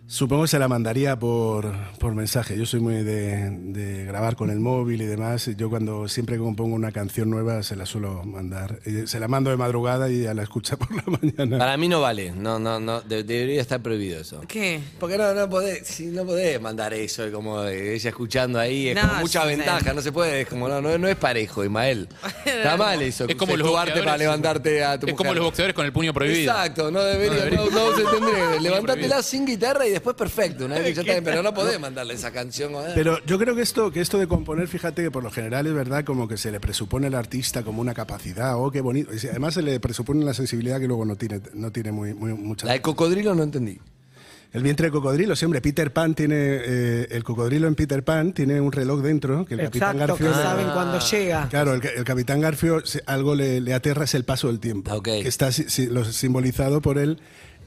Supongo 0.09 0.43
que 0.43 0.49
se 0.49 0.59
la 0.61 0.69
mandaría 0.69 1.19
por, 1.19 1.75
por 1.99 2.15
mensaje. 2.15 2.57
Yo 2.57 2.65
soy 2.65 2.79
muy 2.79 3.03
de, 3.03 3.51
de 3.51 4.05
grabar 4.05 4.37
con 4.37 4.51
el 4.51 4.61
móvil 4.61 5.03
y 5.03 5.05
demás. 5.05 5.51
Yo 5.57 5.69
cuando 5.69 6.07
siempre 6.07 6.37
que 6.37 6.43
compongo 6.43 6.77
una 6.77 6.93
canción 6.93 7.29
nueva 7.29 7.65
se 7.65 7.75
la 7.75 7.87
suelo 7.87 8.23
mandar. 8.23 8.79
Se 9.07 9.19
la 9.19 9.27
mando 9.27 9.51
de 9.51 9.57
madrugada 9.57 10.09
y 10.09 10.25
a 10.27 10.33
la 10.33 10.45
escucha 10.45 10.77
por 10.79 10.95
la 10.95 11.03
mañana. 11.21 11.59
Para 11.59 11.77
mí 11.77 11.89
no 11.89 12.01
vale, 12.01 12.31
no, 12.31 12.61
no, 12.61 12.79
no, 12.79 13.01
de- 13.01 13.25
debería 13.25 13.61
estar 13.61 13.83
prohibido 13.83 14.21
eso. 14.21 14.43
¿Qué? 14.47 14.81
Porque 15.01 15.19
no, 15.19 15.35
no 15.35 15.51
podés, 15.51 15.89
si 15.89 16.07
no 16.07 16.25
podés 16.25 16.61
mandar 16.61 16.95
eso, 16.95 17.25
como 17.33 17.63
de 17.63 17.97
ella 17.97 18.11
escuchando 18.11 18.61
ahí, 18.61 18.89
es 18.91 18.95
No, 18.95 19.09
como 19.09 19.15
mucha 19.23 19.43
sí, 19.43 19.49
ventaja, 19.49 19.93
no 19.93 20.03
se 20.03 20.13
puede, 20.13 20.43
es 20.43 20.47
como, 20.49 20.69
no, 20.69 20.81
no, 20.81 20.97
no 20.99 21.09
es 21.09 21.17
parejo, 21.17 21.65
Ismael. 21.65 22.09
Está 22.45 22.77
mal 22.77 23.03
eso, 23.03 23.27
Es 23.29 23.35
como 23.35 23.57
los 23.57 23.67
arte 23.77 23.91
para 23.91 24.13
boxeadores. 24.13 24.21
levantarte 24.21 24.85
a 24.85 25.01
tu 25.01 25.09
Es 25.09 25.15
como 25.15 25.35
los 25.35 25.43
boxeadores 25.47 25.75
con 25.75 25.85
el 25.85 25.93
puño 25.93 26.15
prohibido. 26.15 26.53
Exacto, 26.53 26.93
no 26.93 27.03
debería, 27.03 27.39
debería. 27.45 27.59
no, 27.59 27.71
no 27.71 27.97
se 27.97 28.05
tendría. 28.05 28.61
Levantátela 28.61 29.21
sin 29.25 29.45
guitarra 29.45 29.85
y 29.85 29.96
después 29.97 30.17
perfecto, 30.17 30.65
una 30.67 30.77
vez 30.77 30.85
que 30.85 30.95
ya 30.95 31.01
está 31.03 31.13
bien, 31.13 31.25
pero 31.25 31.43
no 31.43 31.53
podés 31.53 31.79
mandarle 31.81 32.15
esa 32.15 32.31
canción. 32.31 32.73
¿eh? 32.75 32.93
Pero 32.95 33.19
yo 33.27 33.39
creo 33.39 33.55
que 33.55 33.63
esto, 33.63 33.91
que 33.91 34.01
esto 34.01 34.19
de 34.19 34.27
componer, 34.27 34.69
fíjate 34.69 35.03
que 35.03 35.11
por 35.11 35.23
lo 35.23 35.31
general 35.31 35.67
es 35.67 35.75
verdad 35.75 36.05
como 36.05 36.27
que 36.29 36.37
se 36.37 36.51
le 36.51 36.61
presupone 36.61 37.09
al 37.09 37.15
artista 37.15 37.63
como 37.63 37.81
una 37.81 37.95
capacidad, 37.95 38.57
oh, 38.57 38.71
qué 38.71 38.81
bonito. 38.81 39.11
Y 39.15 39.27
además 39.27 39.55
se 39.55 39.63
le 39.63 39.81
presupone 39.81 40.25
la 40.25 40.35
sensibilidad 40.35 40.79
que 40.81 40.87
luego 40.87 41.05
no 41.05 41.17
tiene, 41.17 41.41
no 41.55 41.71
tiene 41.73 41.93
muy, 41.93 42.15
muy 42.15 42.33
mucha. 42.35 42.67
La 42.67 42.73
de 42.75 42.83
cocodrilo 42.83 43.35
no 43.35 43.43
entendí. 43.43 43.79
El 44.53 44.63
vientre 44.63 44.87
de 44.87 44.91
cocodrilo, 44.93 45.37
siempre 45.37 45.61
Peter 45.61 45.93
Pan 45.93 46.15
tiene, 46.15 46.37
eh, 46.39 47.09
el 47.11 47.25
cocodrilo 47.25 47.67
en 47.69 47.75
Peter 47.75 48.03
Pan 48.03 48.33
tiene 48.33 48.59
un 48.61 48.73
reloj 48.73 49.03
dentro 49.03 49.45
que 49.45 49.55
el 49.55 49.61
capitán 49.65 49.97
Exacto, 50.01 50.17
que 50.17 50.33
saben 50.33 50.69
cuándo 50.71 50.99
llega. 51.01 51.49
Claro, 51.51 51.75
el, 51.75 51.85
el 51.85 52.05
capitán 52.05 52.41
Garfio 52.41 52.83
algo 53.07 53.35
le, 53.35 53.61
le 53.61 53.75
aterra 53.75 54.05
es 54.05 54.15
el 54.15 54.25
paso 54.25 54.47
del 54.47 54.59
tiempo, 54.61 54.95
Ok. 54.95 55.05
que 55.05 55.29
está 55.29 55.53
si- 55.53 55.69
si- 55.69 55.89
lo- 55.89 56.05
simbolizado 56.05 56.81
por 56.81 56.97
el... 56.97 57.19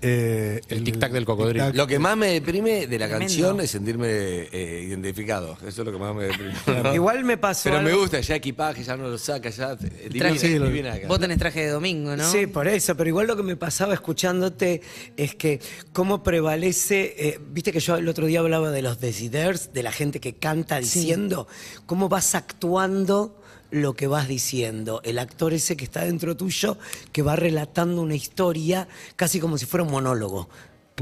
eh, 0.02 0.62
El 0.70 0.84
tic-tac 0.84 1.12
del 1.12 1.26
cocodrilo. 1.26 1.72
Lo 1.74 1.86
que 1.88 2.00
más 2.00 2.16
me 2.16 2.28
deprime 2.28 2.88
de 2.88 3.00
la 3.00 3.08
Tremendo. 3.08 3.20
canción 3.20 3.60
es 3.62 3.72
sentirme 3.72 4.08
eh, 4.10 4.86
identificado. 4.88 5.58
Eso 5.68 5.82
es 5.82 5.86
lo 5.86 5.92
que 5.92 5.98
más 5.98 6.16
me 6.16 6.26
deprime. 6.26 6.54
Igual 6.96 7.24
me 7.26 7.38
pasó 7.38 7.70
Pero 7.70 7.82
me 7.82 7.94
gusta, 7.94 8.20
ya 8.22 8.36
equipaje, 8.36 8.84
ya 8.84 8.96
no 8.96 9.08
lo 9.10 9.18
saca, 9.18 9.50
ya. 9.50 9.76
Divina, 9.76 10.30
Traje- 10.30 10.40
Sí, 10.40 10.58
divina 10.60 10.94
acá. 10.94 11.08
Vos 11.08 11.20
tenés 11.20 11.38
traje 11.38 11.62
de 11.62 11.70
domingo, 11.70 12.16
¿no? 12.16 12.32
Sí, 12.32 12.48
por 12.48 12.68
eso, 12.68 12.96
pero 12.96 13.10
igual 13.10 13.28
lo 13.28 13.36
que 13.36 13.44
me 13.44 13.56
pasaba 13.58 13.94
escuchándote 13.94 14.82
es 15.18 15.36
que 15.36 15.60
cómo 15.94 16.24
prevalece, 16.24 17.16
eh, 17.18 17.40
viste 17.52 17.72
que 17.72 17.80
yo 17.80 17.98
el 17.98 18.08
otro 18.08 18.26
día 18.26 18.40
hablaba 18.40 18.72
de 18.72 18.82
los 18.82 19.00
deciders, 19.00 19.74
de 19.74 19.84
la 19.84 19.92
gente 19.92 20.20
que 20.20 20.36
canta 20.36 20.80
diciendo, 20.80 21.48
cómo 21.86 22.10
vas 22.10 22.36
actuando 22.36 23.39
lo 23.72 23.94
que 23.94 24.08
vas 24.08 24.28
diciendo, 24.28 25.02
el 25.04 25.20
actor 25.20 25.54
ese 25.54 25.78
que 25.78 25.86
está 25.86 26.04
dentro 26.04 26.36
tuyo, 26.36 26.78
que 27.12 27.22
va 27.22 27.36
relatando 27.36 28.02
una 28.02 28.16
historia 28.16 28.88
casi 29.16 29.40
como 29.40 29.58
si 29.58 29.66
fuera 29.66 29.84
un 29.84 29.92
monólogo, 29.92 30.50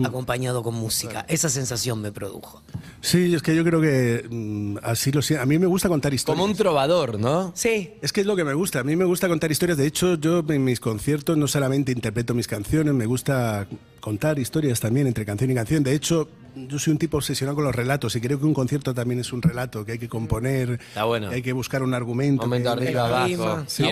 acompañado 0.03 0.61
con 0.63 0.75
música. 0.75 1.25
Esa 1.27 1.49
sensación 1.49 2.01
me 2.01 2.11
produjo. 2.11 2.61
Sí, 3.01 3.33
es 3.33 3.41
que 3.41 3.55
yo 3.55 3.63
creo 3.63 3.81
que 3.81 4.25
mm, 4.29 4.77
así 4.83 5.11
lo 5.11 5.21
siento. 5.21 5.43
A 5.43 5.45
mí 5.45 5.57
me 5.57 5.65
gusta 5.65 5.89
contar 5.89 6.13
historias. 6.13 6.39
Como 6.39 6.49
un 6.49 6.55
trovador, 6.55 7.19
¿no? 7.19 7.51
Sí, 7.55 7.93
Es 8.01 8.13
que 8.13 8.21
es 8.21 8.27
lo 8.27 8.35
que 8.35 8.43
me 8.43 8.53
gusta. 8.53 8.79
A 8.79 8.83
mí 8.83 8.95
me 8.95 9.05
gusta 9.05 9.27
contar 9.27 9.51
historias. 9.51 9.77
De 9.77 9.87
hecho, 9.87 10.15
yo 10.15 10.43
en 10.47 10.63
mis 10.63 10.79
conciertos 10.79 11.37
no 11.37 11.47
solamente 11.47 11.91
interpreto 11.91 12.33
mis 12.33 12.47
canciones, 12.47 12.93
me 12.93 13.05
gusta 13.05 13.67
contar 13.99 14.39
historias 14.39 14.79
también 14.79 15.07
entre 15.07 15.25
canción 15.25 15.49
y 15.51 15.55
canción. 15.55 15.83
De 15.83 15.93
hecho, 15.93 16.29
yo 16.67 16.79
soy 16.79 16.91
un 16.93 16.97
tipo 16.99 17.17
obsesionado 17.17 17.55
con 17.55 17.65
los 17.65 17.75
relatos 17.75 18.15
y 18.15 18.21
creo 18.21 18.39
que 18.39 18.45
un 18.45 18.53
concierto 18.53 18.93
también 18.93 19.19
es 19.19 19.31
un 19.33 19.41
relato 19.41 19.85
que 19.85 19.93
hay 19.93 19.99
que 19.99 20.09
componer, 20.09 20.79
Está 20.89 21.03
bueno. 21.05 21.29
que 21.29 21.35
hay 21.35 21.41
que 21.41 21.53
buscar 21.53 21.83
un 21.83 21.93
argumento. 21.93 22.43
Momento 22.43 22.75
que- 22.75 22.83
arriba, 22.83 23.05
abajo. 23.07 23.27
y, 23.27 23.33
en 23.33 23.39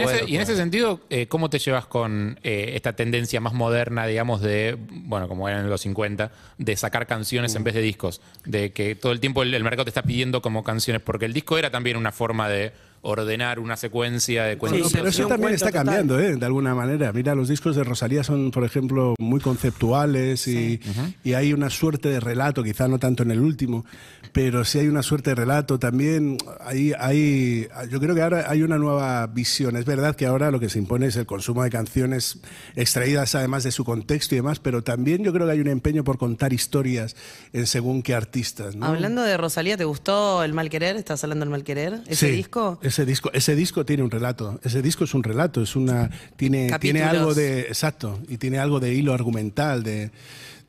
bueno, 0.03 0.09
ese, 0.09 0.25
y 0.29 0.35
en 0.35 0.41
ese 0.41 0.55
sentido, 0.55 1.01
eh, 1.09 1.27
¿cómo 1.27 1.49
te 1.49 1.59
llevas 1.59 1.85
con 1.85 2.39
eh, 2.43 2.71
esta 2.75 2.93
tendencia 2.93 3.39
más 3.41 3.53
moderna, 3.53 4.05
digamos, 4.07 4.41
de, 4.41 4.77
bueno, 4.89 5.27
como 5.27 5.47
era 5.47 5.59
en 5.59 5.69
los 5.69 5.81
50, 5.81 6.31
de 6.57 6.75
sacar 6.77 7.05
canciones 7.07 7.53
en 7.55 7.63
vez 7.63 7.73
de 7.75 7.81
discos? 7.81 8.21
De 8.45 8.71
que 8.71 8.95
todo 8.95 9.11
el 9.11 9.19
tiempo 9.19 9.43
el, 9.43 9.53
el 9.53 9.63
mercado 9.63 9.85
te 9.85 9.89
está 9.91 10.03
pidiendo 10.03 10.41
como 10.41 10.63
canciones, 10.63 11.01
porque 11.01 11.25
el 11.25 11.33
disco 11.33 11.57
era 11.57 11.69
también 11.71 11.97
una 11.97 12.11
forma 12.11 12.49
de 12.49 12.71
ordenar 13.07 13.59
una 13.59 13.77
secuencia 13.77 14.43
de 14.45 14.57
cuentos. 14.57 14.91
pero 14.91 15.05
sí, 15.05 15.09
eso 15.19 15.23
un 15.23 15.29
también 15.29 15.53
está 15.53 15.67
total. 15.67 15.85
cambiando, 15.85 16.19
¿eh? 16.19 16.35
de 16.35 16.45
alguna 16.45 16.73
manera. 16.73 17.13
Mira, 17.13 17.35
los 17.35 17.47
discos 17.47 17.75
de 17.75 17.83
Rosalía 17.83 18.23
son, 18.23 18.49
por 18.51 18.63
ejemplo, 18.63 19.13
muy 19.19 19.39
conceptuales 19.39 20.47
y, 20.47 20.79
y 21.23 21.33
hay 21.33 21.53
una 21.53 21.69
suerte 21.69 22.09
de 22.09 22.19
relato, 22.19 22.63
quizá 22.63 22.87
no 22.87 22.97
tanto 22.97 23.23
en 23.23 23.31
el 23.31 23.39
último, 23.41 23.85
pero 24.31 24.65
sí 24.65 24.79
hay 24.79 24.87
una 24.87 25.03
suerte 25.03 25.31
de 25.31 25.35
relato 25.35 25.77
también. 25.79 26.37
Hay, 26.61 26.93
hay, 26.99 27.67
yo 27.89 27.99
creo 27.99 28.15
que 28.15 28.21
ahora 28.21 28.49
hay 28.49 28.63
una 28.63 28.77
nueva 28.77 29.27
visión. 29.27 29.75
Es 29.75 29.85
verdad 29.85 30.15
que 30.15 30.25
ahora 30.25 30.49
lo 30.51 30.59
que 30.59 30.69
se 30.69 30.79
impone 30.79 31.05
es 31.07 31.15
el 31.15 31.25
consumo 31.25 31.63
de 31.63 31.69
canciones 31.69 32.39
extraídas 32.75 33.35
además 33.35 33.63
de 33.63 33.71
su 33.71 33.85
contexto 33.85 34.35
y 34.35 34.39
demás, 34.39 34.59
pero 34.59 34.83
también 34.83 35.23
yo 35.23 35.31
creo 35.31 35.45
que 35.45 35.53
hay 35.53 35.59
un 35.61 35.67
empeño 35.67 36.03
por 36.03 36.17
contar 36.17 36.53
historias 36.53 37.15
en 37.53 37.67
según 37.67 38.01
qué 38.01 38.15
artistas. 38.15 38.75
¿no? 38.75 38.85
Hablando 38.87 39.21
de 39.21 39.37
Rosalía, 39.37 39.77
¿te 39.77 39.85
gustó 39.85 40.43
El 40.43 40.53
Mal 40.53 40.69
Querer? 40.69 40.95
¿Estás 40.95 41.23
hablando 41.23 41.45
del 41.45 41.51
Mal 41.51 41.63
Querer? 41.63 42.01
¿Ese 42.07 42.27
Sí, 42.27 42.31
disco? 42.35 42.79
Ese 42.95 43.05
disco, 43.05 43.29
ese 43.33 43.57
disco 43.57 43.83
tiene 43.83 44.03
un 44.03 44.09
relato. 44.09 44.57
Ese 44.63 44.81
disco 44.81 45.03
es 45.03 45.13
un 45.13 45.21
relato, 45.21 45.61
es 45.61 45.75
una 45.75 46.09
tiene 46.37 46.71
tiene 46.79 47.03
algo 47.03 47.33
de 47.33 47.63
exacto 47.63 48.21
y 48.29 48.37
tiene 48.37 48.57
algo 48.57 48.79
de 48.79 48.93
hilo 48.93 49.13
argumental 49.13 49.83
de 49.83 50.11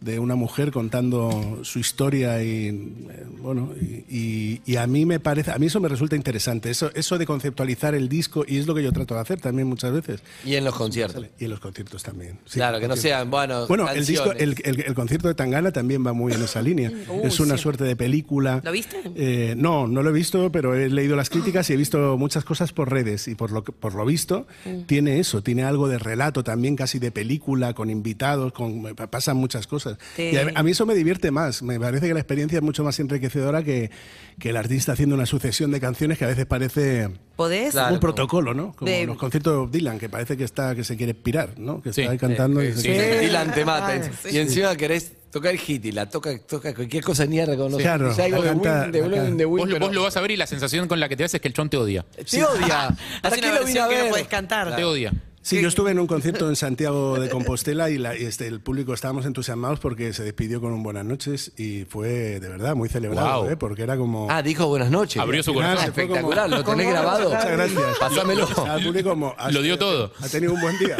de 0.00 0.18
una 0.18 0.34
mujer 0.36 0.72
contando 0.72 1.60
su 1.62 1.78
historia 1.78 2.42
y 2.42 2.66
eh, 2.68 3.26
bueno 3.40 3.72
y, 3.80 4.04
y- 4.14 4.60
y 4.66 4.76
a 4.76 4.86
mí 4.86 5.06
me 5.06 5.20
parece 5.20 5.50
a 5.52 5.58
mí 5.58 5.66
eso 5.66 5.80
me 5.80 5.88
resulta 5.88 6.14
interesante 6.16 6.68
eso 6.70 6.90
eso 6.94 7.16
de 7.16 7.24
conceptualizar 7.26 7.94
el 7.94 8.08
disco 8.08 8.44
y 8.46 8.58
es 8.58 8.66
lo 8.66 8.74
que 8.74 8.82
yo 8.82 8.92
trato 8.92 9.14
de 9.14 9.20
hacer 9.20 9.40
también 9.40 9.66
muchas 9.68 9.92
veces 9.92 10.20
Y 10.44 10.54
en 10.54 10.64
los 10.64 10.74
conciertos. 10.74 11.24
y 11.38 11.44
en 11.44 11.50
los 11.50 11.60
conciertos 11.60 12.02
también 12.02 12.38
Sí, 12.44 12.58
Claro, 12.58 12.78
que 12.78 12.88
no 12.88 12.96
sean, 12.96 13.30
bueno, 13.30 13.66
bueno 13.68 13.88
el 13.90 14.04
disco 14.04 14.32
el, 14.32 14.54
el- 14.64 14.80
el 14.82 14.94
concierto 14.94 15.28
de 15.28 15.34
Tangana 15.34 15.72
también 15.72 16.06
va 16.06 16.12
muy 16.12 16.32
en 16.34 16.42
esa 16.42 16.60
línea 16.60 16.92
es 17.24 17.40
una 17.40 17.56
sí. 17.56 17.62
suerte 17.62 17.84
de 17.84 17.96
película 17.96 18.60
¿Lo 18.62 18.72
viste? 18.72 18.98
eh, 19.14 19.54
no, 19.56 19.86
no 19.88 20.02
lo 20.02 20.10
he 20.10 20.12
visto, 20.12 20.52
pero 20.52 20.74
he 20.74 20.90
leído 20.90 21.16
las 21.16 21.30
críticas 21.30 21.70
y 21.70 21.72
he 21.72 21.76
visto 21.76 22.18
muchas 22.18 22.44
cosas 22.44 22.72
por 22.72 22.90
redes 22.90 23.28
y 23.28 23.34
por 23.34 23.50
lo, 23.50 23.64
que- 23.64 23.72
por 23.72 23.94
lo 23.94 24.04
visto 24.04 24.46
tiene 24.86 25.20
eso, 25.20 25.42
tiene 25.42 25.64
algo 25.64 25.88
de 25.88 25.98
relato 25.98 26.44
también, 26.44 26.76
casi 26.76 26.98
de 26.98 27.10
película, 27.10 27.72
con 27.72 27.88
invitados, 27.90 28.52
con, 28.52 28.94
pasan 28.94 29.36
muchas 29.38 29.66
cosas. 29.66 29.85
Sí. 30.16 30.30
Y 30.32 30.36
a, 30.36 30.52
a 30.54 30.62
mí 30.62 30.70
eso 30.72 30.86
me 30.86 30.94
divierte 30.94 31.30
más, 31.30 31.62
me 31.62 31.78
parece 31.80 32.06
que 32.08 32.14
la 32.14 32.20
experiencia 32.20 32.56
es 32.58 32.62
mucho 32.62 32.82
más 32.84 32.98
enriquecedora 33.00 33.62
que, 33.62 33.90
que 34.38 34.50
el 34.50 34.56
artista 34.56 34.92
haciendo 34.92 35.14
una 35.14 35.26
sucesión 35.26 35.70
de 35.70 35.80
canciones 35.80 36.18
que 36.18 36.24
a 36.24 36.28
veces 36.28 36.46
parece 36.46 37.08
¿Podés? 37.36 37.72
Claro. 37.72 37.94
un 37.94 38.00
protocolo, 38.00 38.54
¿no? 38.54 38.72
Como 38.74 38.90
De- 38.90 39.06
los 39.06 39.16
conciertos 39.18 39.52
de 39.52 39.58
Bob 39.58 39.70
Dylan, 39.70 39.98
que 39.98 40.08
parece 40.08 40.36
que 40.36 40.44
está 40.44 40.74
que 40.74 40.84
se 40.84 40.96
quiere 40.96 41.14
pirar, 41.14 41.58
¿no? 41.58 41.82
Que 41.82 41.92
Sí, 41.92 42.00
está 42.02 42.12
ahí 42.12 42.18
cantando 42.18 42.62
y 42.62 42.68
Eh, 42.68 42.72
se 42.74 42.80
sí, 42.80 43.26
Dylan 43.26 43.52
te 43.52 43.64
mata. 43.64 43.88
Ah, 43.88 44.28
Y 44.30 44.38
encima 44.38 44.74
querés 44.76 45.12
tocar 45.30 45.52
el 45.52 45.58
hit 45.58 45.84
y 45.84 45.92
la 45.92 46.08
toca, 46.08 46.30
toca 46.46 46.74
cualquier 46.74 47.04
cosa 47.04 47.26
ni 47.26 47.38
a 47.40 47.44
reconocer. 47.46 47.82
Claro, 47.82 48.06
algo 48.22 48.42
de 48.42 49.02
Win, 49.02 49.36
de 49.36 49.44
Vos, 49.44 49.60
lo- 49.68 49.74
pero 49.74 49.86
vos 49.86 49.94
lo 49.94 50.02
vas 50.04 50.16
a 50.16 50.20
ver 50.22 50.30
y 50.30 50.36
la 50.38 50.46
sensación 50.46 50.88
con 50.88 50.98
la 50.98 51.08
que 51.10 51.16
te 51.16 51.24
das 51.24 51.34
es 51.34 51.40
que 51.42 51.48
el 51.48 51.54
chon 51.54 51.68
te 51.68 51.76
odia. 51.76 52.06
Te 52.30 52.42
odia. 52.42 52.88
¿Para 53.22 53.34
Hace 53.34 53.40
qué 53.42 53.52
lo 53.52 53.64
vine 53.66 53.80
a 53.80 53.88
que 53.88 53.94
no 53.96 54.02
ver? 54.04 54.10
podés 54.10 54.28
cantar. 54.28 54.74
Te 54.74 54.84
odia. 54.84 55.12
Sí, 55.46 55.62
yo 55.62 55.68
estuve 55.68 55.92
en 55.92 56.00
un 56.00 56.08
concierto 56.08 56.48
en 56.48 56.56
Santiago 56.56 57.20
de 57.20 57.28
Compostela 57.30 57.88
y, 57.88 57.98
la- 57.98 58.16
y 58.18 58.24
este, 58.24 58.48
el 58.48 58.58
público 58.58 58.92
estábamos 58.92 59.26
entusiasmados 59.26 59.78
porque 59.78 60.12
se 60.12 60.24
despidió 60.24 60.60
con 60.60 60.72
un 60.72 60.82
buenas 60.82 61.04
noches 61.04 61.52
y 61.56 61.84
fue 61.84 62.40
de 62.40 62.48
verdad 62.48 62.74
muy 62.74 62.88
celebrado. 62.88 63.48
¿eh? 63.48 63.56
porque 63.56 63.82
era 63.84 63.96
como... 63.96 64.26
Ah, 64.28 64.42
dijo 64.42 64.66
buenas 64.66 64.90
noches. 64.90 65.22
Abrió 65.22 65.44
su 65.44 65.52
Ah, 65.52 65.54
corazón. 65.54 65.76
como- 65.76 65.86
espectacular, 66.02 66.50
¿lo 66.50 66.64
tenés 66.64 66.88
grabado? 66.90 67.28
Muchas 67.30 67.48
gracias. 67.52 67.80
Pásamelo. 68.00 68.48
El 68.76 68.84
público 68.84 69.10
como, 69.10 69.36
Lo 69.52 69.62
dio 69.62 69.78
todo. 69.78 70.10
Ha 70.20 70.28
tenido 70.28 70.52
un 70.52 70.60
buen 70.60 70.76
día. 70.78 70.96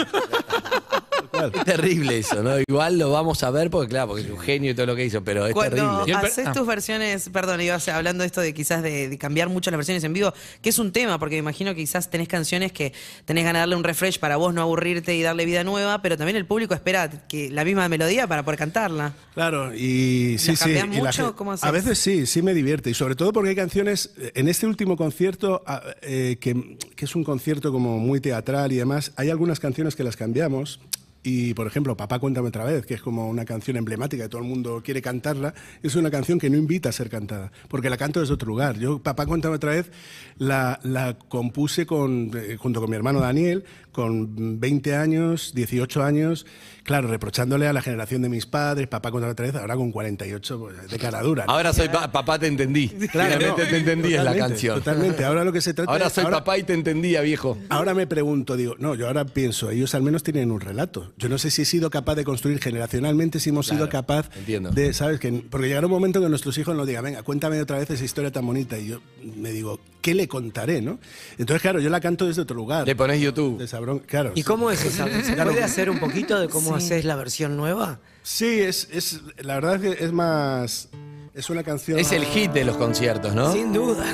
Es 1.55 1.65
terrible 1.65 2.19
eso, 2.19 2.43
¿no? 2.43 2.59
Igual 2.61 2.99
lo 2.99 3.11
vamos 3.11 3.43
a 3.43 3.51
ver 3.51 3.71
porque, 3.71 3.89
claro, 3.89 4.09
porque 4.09 4.23
es 4.25 4.31
un 4.31 4.39
genio 4.39 4.71
y 4.71 4.75
todo 4.75 4.87
lo 4.87 4.97
que 4.97 5.05
hizo, 5.05 5.23
pero 5.23 5.47
es 5.47 5.53
Cuando 5.55 5.77
terrible. 6.05 6.15
Haces 6.15 6.47
ah. 6.49 6.53
tus 6.53 6.67
versiones, 6.67 7.29
perdón, 7.31 7.61
iba 7.61 7.75
a 7.75 7.81
ser- 7.81 7.95
hablando 7.95 8.23
de 8.23 8.27
esto 8.27 8.41
de 8.41 8.55
quizás 8.55 8.83
de, 8.83 9.09
de 9.09 9.19
cambiar 9.19 9.49
mucho 9.49 9.71
las 9.71 9.79
versiones 9.79 10.03
en 10.05 10.13
vivo, 10.13 10.33
que 10.63 10.69
es 10.71 10.79
un 10.79 10.93
tema, 10.93 11.19
porque 11.19 11.37
me 11.37 11.41
imagino 11.41 11.75
que 11.75 11.83
quizás 11.83 12.11
tenés 12.11 12.29
canciones 12.29 12.73
que 12.73 12.93
tenés 13.25 13.45
ganas 13.45 13.61
de 13.61 13.61
darle 13.61 13.77
un 13.77 13.85
refresh 13.85 14.19
para 14.19 14.37
vos 14.37 14.53
no 14.55 14.63
aburrirte 14.63 15.15
y 15.17 15.23
darle 15.23 15.45
vida 15.45 15.65
nueva, 15.65 16.03
pero 16.03 16.17
también 16.17 16.37
el 16.37 16.47
público 16.47 16.75
espera 16.75 17.09
que 17.29 17.51
la 17.51 17.65
misma 17.65 17.89
melodía 17.89 18.27
para 18.27 18.45
poder 18.45 18.59
cantarla. 18.59 19.15
Claro, 19.35 19.75
y 19.75 20.37
sí, 20.39 20.53
¿La 20.53 20.57
sí. 20.57 20.71
y 20.71 20.87
mucho? 21.01 21.35
a 21.63 21.71
veces 21.71 21.99
sí, 21.99 22.27
sí 22.27 22.43
me 22.43 22.55
divierte. 22.55 22.91
Y 22.91 22.95
sobre 22.95 23.15
todo 23.15 23.33
porque 23.33 23.51
hay 23.51 23.57
canciones, 23.57 24.13
eh, 24.19 24.33
en 24.35 24.49
este 24.49 24.67
último 24.67 24.97
concierto, 24.97 25.63
ah, 25.67 25.83
eh, 26.03 26.39
que, 26.41 26.79
que 26.95 27.05
es 27.05 27.15
un 27.15 27.25
concierto 27.25 27.73
como 27.73 27.99
muy 27.99 28.21
teatral 28.21 28.73
y 28.73 28.77
demás, 28.77 29.13
hay 29.17 29.31
algunas 29.31 29.61
canciones 29.61 29.97
que 29.97 30.05
las 30.05 30.17
cambiamos. 30.17 30.81
Y, 31.29 31.55
por 31.55 31.67
ejemplo, 31.67 31.97
Papá, 31.97 32.21
cuéntame 32.21 32.47
otra 32.47 32.63
vez, 32.63 32.87
que 32.87 32.95
es 32.95 33.03
como 33.03 33.29
una 33.29 33.45
canción 33.45 33.77
emblemática 33.77 34.23
que 34.23 34.29
todo 34.29 34.43
el 34.43 34.47
mundo 34.47 34.81
quiere 34.85 35.03
cantarla, 35.03 35.55
es 35.83 35.97
una 35.97 36.09
canción 36.09 36.39
que 36.39 36.49
no 36.49 36.57
invita 36.57 36.91
a 36.91 36.93
ser 36.93 37.11
cantada, 37.11 37.51
porque 37.67 37.91
la 37.91 37.97
canto 37.97 38.21
desde 38.21 38.35
otro 38.35 38.47
lugar. 38.47 38.79
Yo, 38.79 39.01
Papá, 39.01 39.27
cuéntame 39.27 39.57
otra 39.57 39.73
vez, 39.73 39.91
la, 40.39 40.79
la 40.85 41.19
compuse 41.19 41.85
con, 41.85 42.31
eh, 42.33 42.57
junto 42.57 42.81
con 42.81 42.89
mi 42.89 42.95
hermano 42.95 43.19
Daniel, 43.19 43.65
con 43.91 44.61
20 44.61 44.95
años, 44.95 45.53
18 45.53 46.05
años, 46.05 46.47
claro, 46.87 47.09
reprochándole 47.09 47.67
a 47.67 47.73
la 47.73 47.83
generación 47.83 48.23
de 48.23 48.29
mis 48.29 48.47
padres, 48.47 48.87
Papá, 48.87 49.11
cuéntame 49.11 49.33
otra 49.33 49.47
vez, 49.47 49.55
ahora 49.57 49.77
con 49.77 49.93
48, 49.93 50.59
pues, 50.59 50.91
de 50.91 50.99
cara 50.99 51.21
dura. 51.21 51.45
¿no? 51.47 51.53
Ahora 51.53 51.73
soy 51.73 51.89
pa- 51.89 52.11
papá, 52.11 52.39
te 52.39 52.47
entendí. 52.47 52.89
Claro, 52.89 53.35
Finalmente 53.39 53.63
no, 53.65 53.69
te 53.69 53.77
entendí 53.77 54.09
es 54.09 54.15
la 54.15 54.19
totalmente, 54.33 54.49
canción. 54.49 54.79
Totalmente. 54.79 55.25
Ahora 55.25 55.45
lo 55.45 55.53
que 55.53 55.61
se 55.61 55.75
trata 55.75 55.91
Ahora 55.93 56.07
es- 56.07 56.13
soy 56.13 56.25
papá 56.25 56.57
y 56.59 56.63
te 56.63 56.73
entendía, 56.73 57.21
viejo. 57.21 57.59
Ahora 57.69 57.93
me 57.95 58.07
pregunto, 58.07 58.57
digo, 58.57 58.75
no, 58.79 58.95
yo 58.95 59.07
ahora 59.07 59.25
pienso, 59.27 59.71
ellos 59.71 59.95
al 59.95 60.03
menos 60.03 60.23
tienen 60.23 60.51
un 60.51 60.61
relato. 60.61 61.13
Yo 61.19 61.29
no 61.29 61.39
sé 61.39 61.51
si 61.51 61.63
he 61.63 61.65
sido 61.65 61.91
capaz 61.91 62.15
de 62.15 62.25
construir 62.25 62.61
generacionalmente, 62.63 63.41
si 63.41 63.51
hemos 63.51 63.67
sido 63.67 63.89
capaz 63.89 64.31
entiendo. 64.37 64.71
de, 64.71 64.93
¿sabes? 64.95 65.19
Que, 65.21 65.33
porque 65.51 65.67
llegará 65.69 65.87
un 65.87 65.93
momento 65.93 66.21
que 66.21 66.29
nuestros 66.29 66.57
hijos 66.59 66.77
nos 66.77 66.87
digan, 66.87 67.05
venga, 67.05 67.23
cuéntame 67.23 67.61
otra 67.61 67.79
vez 67.79 67.91
esa 67.91 68.05
historia 68.05 68.31
tan 68.31 68.47
bonita. 68.47 68.79
Y 68.79 68.89
yo 68.89 69.01
me 69.37 69.51
digo, 69.51 69.81
¿qué 70.07 70.15
le 70.15 70.29
contaré, 70.29 70.81
no? 70.81 71.01
Entonces, 71.37 71.61
claro, 71.61 71.81
yo 71.81 71.91
la 71.91 72.01
canto 72.01 72.27
desde 72.29 72.43
otro 72.43 72.55
lugar. 72.55 72.87
Le 72.87 72.95
pones 72.95 73.21
YouTube. 73.21 73.59
De 73.59 73.67
Sabrón, 73.67 73.99
claro. 74.07 74.31
¿Y 74.37 74.45
cómo 74.45 74.71
es 74.71 74.85
esa? 74.85 75.05
¿Se 75.25 75.35
Claro. 75.35 75.51
puede 75.51 75.65
hacer 75.65 75.91
un 75.91 75.99
poquito 75.99 76.39
de 76.39 76.49
cómo 76.49 76.77
haces 76.77 77.05
la 77.05 77.17
versión 77.17 77.57
nueva? 77.57 77.99
Sí, 78.23 78.61
es, 78.61 78.89
es, 78.93 79.21
la 79.39 79.55
verdad 79.57 79.85
es 79.85 79.97
que 79.99 80.05
es 80.05 80.13
más, 80.13 80.91
es 81.35 81.51
una 81.51 81.65
canción... 81.65 81.99
Es 81.99 82.13
el 82.13 82.25
hit 82.25 82.53
de 82.53 82.65
los 82.65 82.77
conciertos, 82.77 83.35
¿no? 83.35 83.53
Sin 83.53 83.73
duda. 83.73 84.05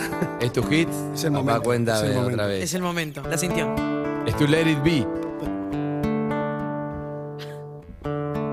¿Es 0.40 0.50
tu 0.54 0.62
hit? 0.62 0.88
Es 1.14 1.24
el 1.24 1.32
Papá, 1.32 1.42
momento, 1.44 1.62
cuéntame 1.62 1.98
es 1.98 2.04
el 2.06 2.14
momento. 2.14 2.32
otra 2.36 2.46
vez. 2.46 2.64
Es 2.64 2.72
el 2.74 2.82
momento, 2.82 3.22
la 3.28 3.36
sintió. 3.36 3.74
Es 4.26 4.34
tu 4.38 4.46
Let 4.46 4.70
It 4.70 4.82
Be. 4.82 5.06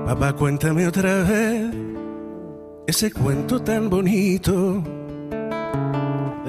Papá, 0.04 0.34
cuéntame 0.34 0.86
otra 0.86 1.22
vez 1.22 1.70
ese 2.86 3.10
cuento 3.12 3.62
tan 3.62 3.88
bonito 3.88 4.82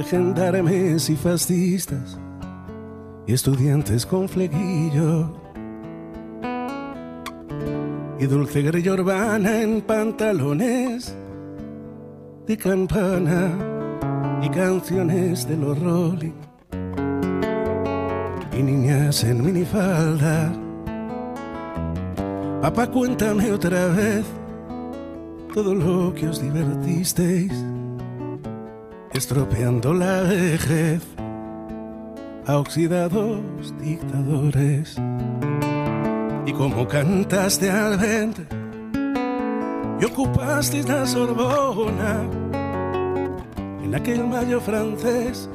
de 0.01 0.07
gendarmes 0.07 1.09
y 1.09 1.15
fascistas 1.15 2.17
y 3.27 3.33
estudiantes 3.33 4.05
con 4.05 4.27
flequillo 4.27 5.29
y 8.19 8.25
dulce 8.25 8.61
grilla 8.63 8.93
urbana 8.93 9.61
en 9.61 9.81
pantalones 9.81 11.15
de 12.47 12.57
campana 12.57 13.51
y 14.41 14.49
canciones 14.49 15.47
de 15.47 15.57
los 15.57 15.79
Rolling 15.79 16.41
y 18.57 18.63
niñas 18.63 19.23
en 19.23 19.45
minifalda. 19.45 20.51
Papá, 22.61 22.87
cuéntame 22.87 23.51
otra 23.51 23.87
vez 23.87 24.25
todo 25.53 25.75
lo 25.75 26.13
que 26.13 26.27
os 26.27 26.41
divertisteis, 26.41 27.53
estropeando 29.21 29.93
la 29.93 30.21
vejez 30.21 31.03
a 32.47 32.57
oxidados 32.57 33.39
dictadores. 33.79 34.95
Y 36.47 36.51
como 36.53 36.87
cantaste 36.87 37.69
al 37.69 37.99
vente 37.99 38.47
y 39.99 40.05
ocupasteis 40.05 40.89
la 40.89 41.05
Sorbona 41.05 42.23
en 43.83 43.93
aquel 43.93 44.25
mayo 44.27 44.59
francés, 44.59 45.47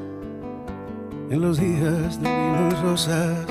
en 1.29 1.40
los 1.40 1.59
días 1.59 2.22
de 2.22 2.29
vino 2.31 2.68
y 2.70 2.74
rosas. 2.85 3.46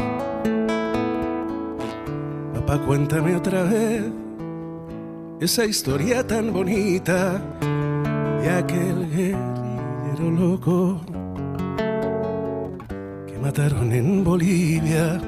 Papá, 2.54 2.80
cuéntame 2.86 3.36
otra 3.36 3.63
vez 3.63 4.06
esa 5.41 5.65
historia 5.65 6.25
tan 6.25 6.54
bonita 6.54 7.41
de 8.41 8.49
aquel 8.49 9.06
loco 10.19 11.01
que 13.28 13.38
mataron 13.39 13.91
en 13.91 14.23
Bolivia 14.23 15.19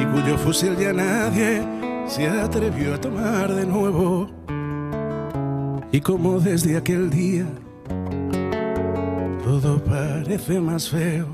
y 0.00 0.04
cuyo 0.06 0.38
fusil 0.38 0.76
ya 0.76 0.92
nadie 0.92 1.62
se 2.06 2.28
atrevió 2.28 2.94
a 2.94 3.00
tomar 3.00 3.52
de 3.52 3.66
nuevo. 3.66 4.28
Y 5.90 6.00
como 6.00 6.38
desde 6.38 6.76
aquel 6.76 7.10
día 7.10 7.46
todo 9.44 9.82
parece 9.82 10.60
más 10.60 10.88
feo. 10.88 11.26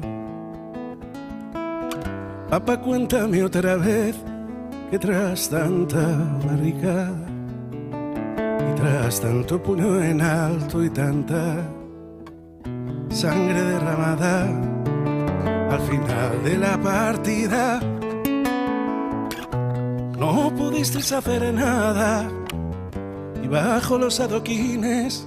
Papá, 2.48 2.80
cuéntame 2.80 3.42
otra 3.42 3.76
vez 3.76 4.16
que 4.90 4.98
tras 4.98 5.48
tanta 5.48 6.06
barricada 6.46 7.26
y 8.70 8.74
tras 8.76 9.20
tanto 9.20 9.60
puño 9.60 10.00
en 10.00 10.20
alto 10.20 10.84
y 10.84 10.90
tanta 10.90 11.56
sangre 13.24 13.62
derramada, 13.62 14.42
al 15.70 15.80
final 15.88 16.44
de 16.44 16.58
la 16.58 16.76
partida 16.76 17.80
no 20.18 20.54
pudisteis 20.54 21.10
hacer 21.10 21.54
nada 21.54 22.28
y 23.42 23.48
bajo 23.48 23.96
los 23.96 24.20
adoquines 24.20 25.26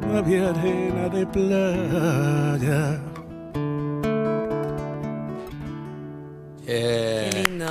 no 0.00 0.18
había 0.18 0.50
arena 0.50 1.08
de 1.08 1.24
playa. 1.24 3.00
Eh, 6.66 7.30
Qué 7.30 7.44
lindo. 7.44 7.66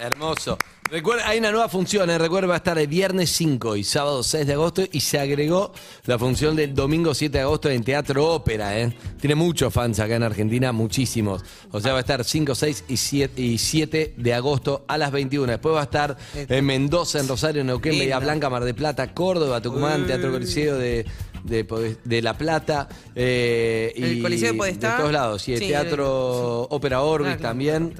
Hermoso. 0.00 0.58
Recuerda, 0.88 1.28
hay 1.28 1.38
una 1.40 1.50
nueva 1.50 1.68
función, 1.68 2.08
eh, 2.10 2.16
recuerda, 2.16 2.46
va 2.46 2.54
a 2.54 2.58
estar 2.58 2.78
el 2.78 2.86
viernes 2.86 3.30
5 3.30 3.74
y 3.74 3.82
sábado 3.82 4.22
6 4.22 4.46
de 4.46 4.52
agosto 4.52 4.82
y 4.92 5.00
se 5.00 5.18
agregó 5.18 5.72
la 6.04 6.16
función 6.16 6.54
del 6.54 6.74
domingo 6.76 7.12
7 7.12 7.38
de 7.38 7.42
agosto 7.42 7.68
en 7.68 7.82
Teatro 7.82 8.24
Ópera. 8.32 8.78
¿eh? 8.78 8.96
Tiene 9.20 9.34
muchos 9.34 9.74
fans 9.74 9.98
acá 9.98 10.14
en 10.14 10.22
Argentina, 10.22 10.70
muchísimos. 10.70 11.42
O 11.72 11.80
sea, 11.80 11.90
va 11.92 11.98
a 11.98 12.00
estar 12.02 12.22
5, 12.24 12.54
6 12.54 12.84
y 12.88 12.96
7, 12.96 13.42
y 13.42 13.58
7 13.58 14.14
de 14.16 14.34
agosto 14.34 14.84
a 14.86 14.96
las 14.96 15.10
21. 15.10 15.50
Después 15.50 15.74
va 15.74 15.80
a 15.80 15.84
estar 15.84 16.16
en 16.34 16.64
Mendoza, 16.64 17.18
en 17.18 17.26
Rosario, 17.26 17.62
en 17.62 17.66
Neuquén. 17.66 17.98
Bahía 17.98 18.20
Blanca, 18.20 18.48
Mar 18.48 18.62
de 18.64 18.72
Plata, 18.74 19.12
Córdoba, 19.12 19.60
Tucumán, 19.60 20.06
Teatro 20.06 20.30
Coliseo 20.30 20.76
de, 20.78 21.04
de, 21.42 21.96
de 22.04 22.22
La 22.22 22.38
Plata. 22.38 22.88
eh, 23.14 23.92
El 23.96 24.18
y 24.18 24.22
Coliseo 24.22 24.52
de 24.52 24.58
Podestá. 24.58 24.98
todos 24.98 25.12
lados. 25.12 25.48
Y 25.48 25.54
el 25.54 25.58
Sí, 25.58 25.66
Teatro 25.66 26.62
Ópera 26.70 27.02
Orbis 27.02 27.32
Ah, 27.32 27.36
claro, 27.38 27.48
también. 27.50 27.92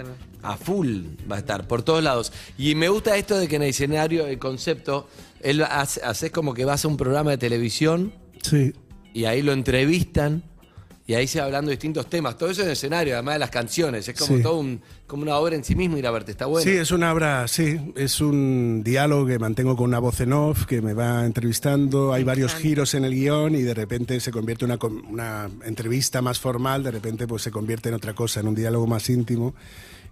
A 0.52 0.56
full 0.56 1.04
va 1.30 1.36
a 1.36 1.38
estar, 1.40 1.66
por 1.68 1.82
todos 1.82 2.02
lados. 2.02 2.32
Y 2.58 2.74
me 2.74 2.88
gusta 2.88 3.16
esto 3.16 3.38
de 3.38 3.48
que 3.48 3.56
en 3.56 3.62
el 3.62 3.70
escenario, 3.70 4.26
el 4.26 4.38
concepto, 4.38 5.08
él 5.40 5.62
hace, 5.62 6.02
haces 6.02 6.30
como 6.30 6.54
que 6.54 6.64
vas 6.64 6.84
a 6.84 6.88
un 6.88 6.96
programa 6.96 7.30
de 7.32 7.38
televisión 7.38 8.12
Sí. 8.42 8.72
y 9.12 9.24
ahí 9.24 9.42
lo 9.42 9.52
entrevistan 9.52 10.42
y 11.08 11.14
ahí 11.14 11.28
se 11.28 11.38
va 11.38 11.44
hablando 11.46 11.68
de 11.70 11.76
distintos 11.76 12.10
temas. 12.10 12.36
Todo 12.36 12.50
eso 12.50 12.62
en 12.62 12.66
el 12.66 12.72
escenario, 12.72 13.14
además 13.14 13.36
de 13.36 13.38
las 13.38 13.50
canciones. 13.50 14.08
Es 14.08 14.18
como 14.18 14.38
Sí. 14.38 14.42
todo 14.42 14.58
un, 14.58 14.80
como 15.06 15.22
una 15.22 15.36
obra 15.36 15.54
en 15.54 15.62
sí 15.62 15.76
mismo 15.76 15.96
ir 15.96 16.04
a 16.04 16.10
verte, 16.10 16.32
está 16.32 16.46
bueno. 16.46 16.68
Sí, 16.68 16.76
es 16.76 16.90
una 16.90 17.12
obra, 17.12 17.46
sí, 17.46 17.78
es 17.94 18.20
un 18.20 18.82
diálogo 18.84 19.24
que 19.24 19.38
mantengo 19.38 19.76
con 19.76 19.84
una 19.86 20.00
voz 20.00 20.18
en 20.20 20.32
off 20.32 20.66
que 20.66 20.82
me 20.82 20.94
va 20.94 21.24
entrevistando. 21.24 22.12
Hay 22.12 22.24
varios 22.24 22.56
giros 22.56 22.92
en 22.94 23.04
el 23.04 23.14
guion 23.14 23.54
y 23.54 23.62
de 23.62 23.72
repente 23.74 24.18
se 24.18 24.32
convierte 24.32 24.64
en 24.64 24.72
una, 24.72 24.78
com- 24.78 25.00
una 25.08 25.48
entrevista 25.64 26.22
más 26.22 26.40
formal, 26.40 26.82
de 26.82 26.90
repente 26.90 27.28
pues 27.28 27.42
se 27.42 27.52
convierte 27.52 27.88
en 27.88 27.94
otra 27.94 28.12
cosa, 28.12 28.40
en 28.40 28.48
un 28.48 28.56
diálogo 28.56 28.88
más 28.88 29.08
íntimo 29.08 29.54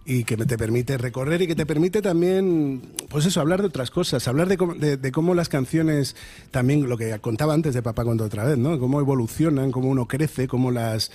y 0.05 0.23
que 0.23 0.37
me- 0.37 0.45
te 0.45 0.57
permite 0.57 0.97
recorrer 0.97 1.41
y 1.41 1.47
que 1.47 1.55
te 1.55 1.65
permite 1.65 2.01
también, 2.01 2.81
pues 3.09 3.25
eso, 3.25 3.41
hablar 3.41 3.61
de 3.61 3.67
otras 3.67 3.89
cosas, 3.89 4.27
hablar 4.27 4.47
de 4.47 4.57
cómo, 4.57 4.75
de- 4.75 4.97
de 4.97 5.11
cómo 5.11 5.33
las 5.33 5.49
canciones, 5.49 6.15
también 6.51 6.87
lo 6.87 6.97
que 6.97 7.17
contaba 7.19 7.53
antes 7.53 7.73
de 7.73 7.81
Papá 7.81 8.03
cuando 8.03 8.23
otra 8.23 8.43
vez, 8.43 8.57
¿no? 8.57 8.77
Cómo 8.79 8.99
evolucionan, 8.99 9.71
cómo 9.71 9.89
uno 9.89 10.07
crece, 10.07 10.47
cómo 10.47 10.71
las 10.71 11.11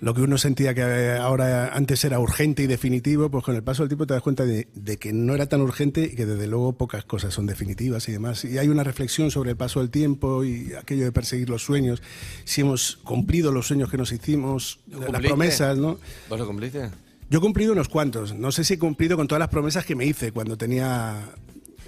lo 0.00 0.14
que 0.14 0.20
uno 0.20 0.38
sentía 0.38 0.74
que 0.74 1.16
ahora 1.20 1.74
antes 1.74 2.04
era 2.04 2.20
urgente 2.20 2.62
y 2.62 2.68
definitivo, 2.68 3.30
pues 3.30 3.42
con 3.42 3.56
el 3.56 3.64
paso 3.64 3.82
del 3.82 3.88
tiempo 3.88 4.06
te 4.06 4.14
das 4.14 4.22
cuenta 4.22 4.44
de, 4.46 4.68
de 4.76 4.96
que 4.96 5.12
no 5.12 5.34
era 5.34 5.46
tan 5.46 5.60
urgente 5.60 6.02
y 6.12 6.14
que 6.14 6.24
desde 6.24 6.46
luego 6.46 6.72
pocas 6.74 7.04
cosas 7.04 7.34
son 7.34 7.46
definitivas 7.46 8.08
y 8.08 8.12
demás. 8.12 8.44
Y 8.44 8.58
hay 8.58 8.68
una 8.68 8.84
reflexión 8.84 9.32
sobre 9.32 9.50
el 9.50 9.56
paso 9.56 9.80
del 9.80 9.90
tiempo 9.90 10.44
y 10.44 10.72
aquello 10.80 11.02
de 11.04 11.10
perseguir 11.10 11.50
los 11.50 11.64
sueños, 11.64 12.00
si 12.44 12.60
hemos 12.60 12.98
cumplido 12.98 13.50
los 13.50 13.66
sueños 13.66 13.90
que 13.90 13.96
nos 13.96 14.12
hicimos, 14.12 14.78
las 14.88 15.20
promesas, 15.30 15.76
¿no? 15.78 15.98
¿Vos 16.28 16.38
lo 16.38 16.46
cumpliste? 16.46 16.90
Yo 17.30 17.38
he 17.38 17.42
cumplido 17.42 17.72
unos 17.72 17.88
cuantos. 17.88 18.34
No 18.34 18.52
sé 18.52 18.64
si 18.64 18.74
he 18.74 18.78
cumplido 18.78 19.16
con 19.16 19.28
todas 19.28 19.40
las 19.40 19.48
promesas 19.48 19.84
que 19.84 19.94
me 19.94 20.06
hice 20.06 20.32
cuando 20.32 20.56
tenía 20.56 21.28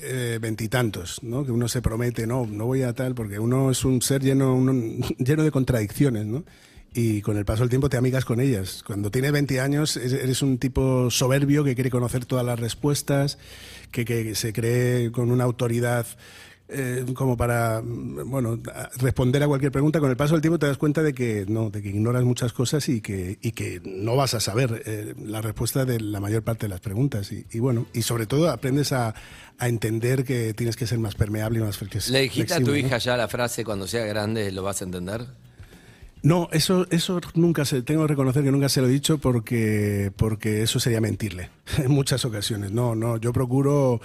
eh, 0.03 0.39
veintitantos, 0.41 1.23
¿no? 1.23 1.45
Que 1.45 1.53
uno 1.53 1.69
se 1.69 1.81
promete, 1.83 2.27
no, 2.27 2.47
no 2.47 2.67
voy 2.67 2.83
a 2.83 2.93
tal, 2.93 3.15
porque 3.15 3.39
uno 3.39 3.71
es 3.71 3.85
un 3.85 4.03
ser 4.03 4.23
lleno, 4.23 4.55
lleno 5.19 5.43
de 5.43 5.51
contradicciones, 5.51 6.27
¿no? 6.27 6.45
Y 6.93 7.23
con 7.23 7.37
el 7.37 7.45
paso 7.45 7.61
del 7.63 7.71
tiempo 7.71 7.89
te 7.89 7.97
amigas 7.97 8.25
con 8.25 8.41
ellas. 8.41 8.83
Cuando 8.85 9.11
tienes 9.13 9.31
20 9.33 9.61
años 9.61 9.97
es- 9.97 10.13
eres 10.13 10.43
un 10.43 10.59
tipo 10.59 11.09
soberbio 11.11 11.63
que 11.65 11.75
quiere 11.77 11.89
conocer 11.91 12.25
todas 12.27 12.45
las 12.45 12.59
respuestas, 12.59 13.39
que, 13.93 14.05
que 14.05 14.35
se 14.35 14.53
cree 14.53 15.11
con 15.13 15.31
una 15.31 15.45
autoridad 15.45 16.07
eh, 16.73 17.05
como 17.15 17.37
para 17.37 17.83
mm, 17.83 18.31
bueno 18.31 18.59
responder 18.99 19.43
a 19.43 19.49
cualquier 19.49 19.73
pregunta. 19.73 20.01
Con 20.01 20.11
el 20.11 20.17
paso 20.17 20.35
del 20.35 20.41
tiempo 20.41 20.59
te 20.59 20.67
das 20.67 20.79
cuenta 20.79 21.03
de 21.03 21.13
que 21.13 21.45
no, 21.49 21.71
de 21.71 21.83
que 21.83 21.89
ignoras 21.89 22.25
muchas 22.25 22.53
cosas 22.53 22.89
y 22.89 23.01
que, 23.01 23.39
y 23.41 23.53
que 23.53 23.81
no 23.85 24.17
vas 24.17 24.35
a 24.35 24.41
saber 24.41 24.83
eh, 24.87 25.15
la 25.19 25.41
respuesta 25.41 25.85
de 25.85 26.01
la 26.01 26.21
mayor 26.21 26.43
parte 26.43 26.67
de 26.67 26.71
las 26.71 26.81
preguntas. 26.81 27.33
Y, 27.33 27.47
y 27.51 27.59
bueno, 27.59 27.87
y 27.93 28.03
sobre 28.03 28.27
todo 28.27 28.51
aprendes 28.51 28.93
a, 28.93 29.15
a 29.59 29.69
entender 29.69 30.25
que 30.25 30.55
tienes 30.55 30.77
que 30.77 30.87
ser 30.87 30.99
más 30.99 31.15
permeable 31.15 31.59
y 31.59 31.63
más 31.63 31.77
flexible. 31.77 32.19
¿Le 32.19 32.23
dijiste 32.25 32.55
a 32.55 32.61
tu 32.61 32.75
hija 32.75 32.99
ya 32.99 33.17
la 33.17 33.29
frase 33.29 33.65
cuando 33.65 33.87
sea 33.87 34.05
grande 34.07 34.51
lo 34.53 34.63
vas 34.63 34.81
a 34.81 34.85
entender? 34.85 35.27
No, 36.23 36.49
eso, 36.53 36.87
eso 36.91 37.21
nunca 37.35 37.65
se, 37.65 37.83
tengo 37.83 38.03
que 38.03 38.09
reconocer 38.09 38.45
que 38.45 38.53
nunca 38.53 38.69
se 38.69 38.83
lo 38.83 38.89
he 38.89 38.91
dicho 38.91 39.19
porque, 39.19 40.13
porque 40.17 40.63
eso 40.63 40.79
sería 40.79 41.01
mentirle 41.01 41.49
en 41.79 41.91
muchas 41.91 42.25
ocasiones. 42.25 42.73
No, 42.73 42.95
no, 42.95 43.17
yo 43.17 43.33
procuro 43.33 44.01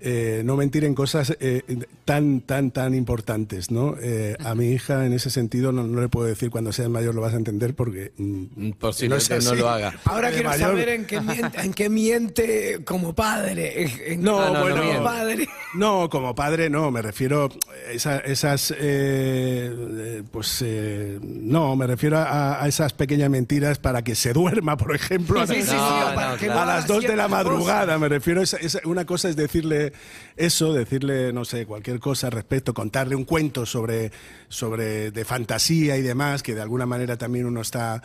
eh, 0.00 0.42
no 0.44 0.56
mentir 0.56 0.84
en 0.84 0.94
cosas 0.94 1.36
eh, 1.40 1.62
tan, 2.04 2.40
tan, 2.40 2.70
tan 2.70 2.94
importantes, 2.94 3.70
¿no? 3.70 3.96
Eh, 4.00 4.36
a 4.44 4.54
mi 4.54 4.70
hija 4.70 5.04
en 5.06 5.12
ese 5.12 5.28
sentido 5.30 5.72
no, 5.72 5.86
no 5.86 6.00
le 6.00 6.08
puedo 6.08 6.26
decir 6.26 6.50
cuando 6.50 6.72
seas 6.72 6.88
mayor 6.88 7.14
lo 7.14 7.20
vas 7.20 7.34
a 7.34 7.36
entender 7.36 7.74
porque 7.74 8.12
mm, 8.16 8.70
Por 8.78 8.94
si 8.94 9.08
no 9.08 9.16
no, 9.16 9.54
lo 9.54 9.68
haga. 9.68 9.94
Ahora 10.04 10.28
De 10.28 10.34
quiero 10.34 10.50
mayor- 10.50 10.68
saber 10.70 10.88
en 10.90 11.04
qué, 11.06 11.20
miente, 11.20 11.60
en 11.60 11.74
qué 11.74 11.88
miente 11.88 12.80
como 12.84 13.14
padre. 13.14 14.12
en- 14.12 14.22
No, 14.22 14.38
no, 14.46 14.54
no 14.54 14.60
bueno, 14.62 14.82
como 14.84 15.04
padre. 15.04 15.48
No, 15.74 16.08
como 16.08 16.34
padre 16.34 16.70
no, 16.70 16.90
me 16.90 17.02
refiero 17.02 17.48
a 17.88 17.90
esa- 17.92 18.18
esas, 18.20 18.70
eh, 18.70 18.76
eh, 19.76 20.22
pues 20.30 20.62
eh, 20.64 21.18
no, 21.22 21.74
me 21.76 21.86
refiero 21.86 22.18
a, 22.18 22.62
a 22.62 22.68
esas 22.68 22.92
pequeñas 22.92 23.30
mentiras 23.30 23.78
para 23.78 24.02
que 24.02 24.14
se 24.14 24.32
duerma, 24.32 24.76
por 24.76 24.94
ejemplo, 24.94 25.40
a, 25.40 25.46
Sí, 25.46 25.54
sí, 25.56 25.62
sí, 25.68 25.74
No, 25.76 26.14
para 26.14 26.30
no, 26.32 26.36
que 26.38 26.46
claro. 26.46 26.60
a 26.60 26.62
haga 26.62 26.74
las 26.76 26.86
dos 26.86 27.02
de 27.02 27.16
la 27.16 27.28
madrugada. 27.28 27.98
Me 27.98 28.08
refiero 28.08 28.40
a 28.40 28.44
esa- 28.44 28.58
esa- 28.58 28.80
una 28.84 29.04
cosa 29.04 29.28
es 29.28 29.36
decirle 29.36 29.87
eso, 30.36 30.72
decirle 30.72 31.32
no 31.32 31.44
sé 31.44 31.66
cualquier 31.66 32.00
cosa 32.00 32.28
al 32.28 32.32
respecto, 32.32 32.74
contarle 32.74 33.14
un 33.14 33.24
cuento 33.24 33.66
sobre 33.66 34.10
sobre 34.48 35.10
de 35.10 35.24
fantasía 35.24 35.96
y 35.96 36.02
demás, 36.02 36.42
que 36.42 36.54
de 36.54 36.62
alguna 36.62 36.86
manera 36.86 37.16
también 37.16 37.46
uno 37.46 37.60
está 37.60 38.02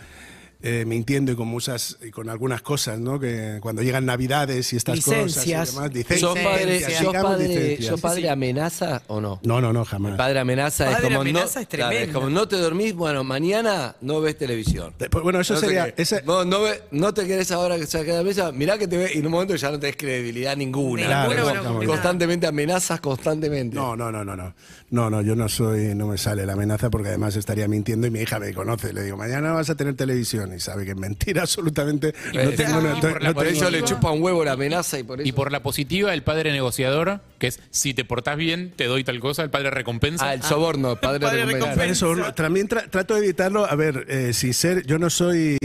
eh, 0.65 0.86
mintiendo 0.88 1.32
y 1.34 1.36
con 1.36 1.47
muchas 1.49 1.97
y 2.02 2.10
con 2.10 2.30
algunas 2.30 2.62
cosas, 2.62 2.97
¿no? 2.97 3.19
Que 3.19 3.58
cuando 3.62 3.82
llegan 3.82 4.06
Navidades 4.06 4.71
y 4.71 4.78
estas 4.78 4.95
Licencias. 4.95 5.71
cosas 5.71 5.91
y 5.91 5.91
demás, 6.04 6.19
¿Sos 6.19 6.39
padre, 6.39 6.65
licencias, 6.65 6.93
sos 7.04 7.08
digamos, 7.12 7.32
padre, 7.32 7.47
licencias. 7.49 7.89
sos 7.89 8.02
padre 8.02 8.30
amenaza 8.30 9.02
o 9.08 9.19
no? 9.19 9.39
No, 9.43 9.60
no, 9.60 9.73
no, 9.73 9.84
jamás. 9.84 10.12
El 10.13 10.17
padre 10.17 10.39
amenaza 10.39 10.89
es 10.91 10.97
como 11.02 11.19
amenaza 11.21 11.60
no, 11.60 11.62
es 11.63 11.67
claro, 11.67 12.13
como 12.13 12.30
no 12.30 12.47
te 12.47 12.56
dormís, 12.56 12.93
bueno, 12.95 13.23
mañana 13.26 13.95
no 13.99 14.21
ves 14.21 14.38
televisión. 14.38 14.93
Después, 14.97 15.21
bueno, 15.21 15.41
eso 15.41 15.56
No 15.56 15.60
sería. 15.60 15.93
Vos 16.26 16.45
no, 16.45 16.62
ve- 16.62 16.82
no 16.91 17.13
te 17.13 17.28
querés 17.28 17.52
ahora 17.52 17.78
que 17.78 17.86
saque 17.86 18.12
de 18.12 18.17
la 18.19 18.23
mesa, 18.23 18.52
mirá 18.54 18.78
que 18.78 18.88
te 18.88 18.95
ve 18.97 19.12
y 19.13 19.17
en 19.19 19.26
un 19.26 19.34
momento 19.34 19.56
ya 19.58 19.69
no 19.69 19.78
tenés 19.80 19.97
credibilidad 19.97 20.56
ninguna. 20.56 21.26
Bueno, 21.26 21.43
complicado. 21.45 21.86
constantemente 21.88 22.47
amenazas, 22.47 23.02
constantemente. 23.02 23.76
No, 23.76 23.97
no, 23.97 24.12
no, 24.13 24.23
no, 24.23 24.36
no. 24.38 24.54
No, 24.91 25.10
no, 25.10 25.21
yo 25.21 25.36
no 25.36 25.49
soy, 25.49 25.93
no 25.95 26.08
me 26.08 26.17
sale 26.17 26.45
la 26.45 26.54
amenaza 26.54 26.89
porque 26.89 27.10
además 27.10 27.36
estaría 27.36 27.67
mintiendo 27.67 28.08
y 28.08 28.12
mi 28.12 28.19
hija 28.21 28.39
me 28.39 28.54
conoce. 28.54 28.93
Le 28.93 29.04
digo, 29.04 29.17
mañana 29.17 29.52
vas 29.52 29.69
a 29.69 29.76
tener 29.76 29.95
televisión 29.95 30.53
y 30.56 30.60
sabe 30.60 30.86
que 30.86 30.92
es 30.92 30.98
mentira 30.98 31.42
absolutamente. 31.44 32.13
No 32.34 32.39
Eh, 32.42 32.54
tengo, 32.56 32.82
no, 32.82 32.98
y 32.98 33.02
por 33.02 33.22
la- 33.22 33.30
no 33.30 33.34
por 33.36 33.46
tengo- 33.46 33.58
eso 33.58 33.70
le 33.72 33.84
chupa 33.84 34.12
un 34.12 34.22
huevo 34.22 34.44
la 34.44 34.54
amenaza 34.54 35.00
y 35.00 35.04
por 35.04 35.20
eso. 35.22 35.28
Y 35.28 35.32
por 35.32 35.52
la 35.52 35.62
positiva, 35.63 36.13
el 36.13 36.24
padre 36.24 36.52
negociador, 36.52 37.22
que 37.39 37.48
es 37.48 37.60
si 37.72 37.94
te 37.94 38.06
portás 38.06 38.38
bien, 38.38 38.72
te 38.76 38.86
doy 38.86 39.04
tal 39.04 39.20
cosa, 39.20 39.44
el 39.44 39.50
padre 39.50 39.70
recompensa. 39.72 40.30
Ah, 40.30 40.34
el 40.34 40.44
soborno, 40.44 40.96
padre, 41.00 41.20
Padre 41.22 41.46
recompensa. 41.46 41.68
recompensa. 41.70 41.92
Eso, 41.92 42.16
no, 42.16 42.34
también 42.34 42.68
tra- 42.68 42.89
trato 42.89 43.13
de 43.16 43.22
evitarlo. 43.24 43.66
A 43.66 43.76
ver, 43.76 44.06
eh, 44.10 44.34
sin 44.34 44.54
ser, 44.54 44.86
yo 44.86 45.00
no 45.00 45.10
soy, 45.10 45.58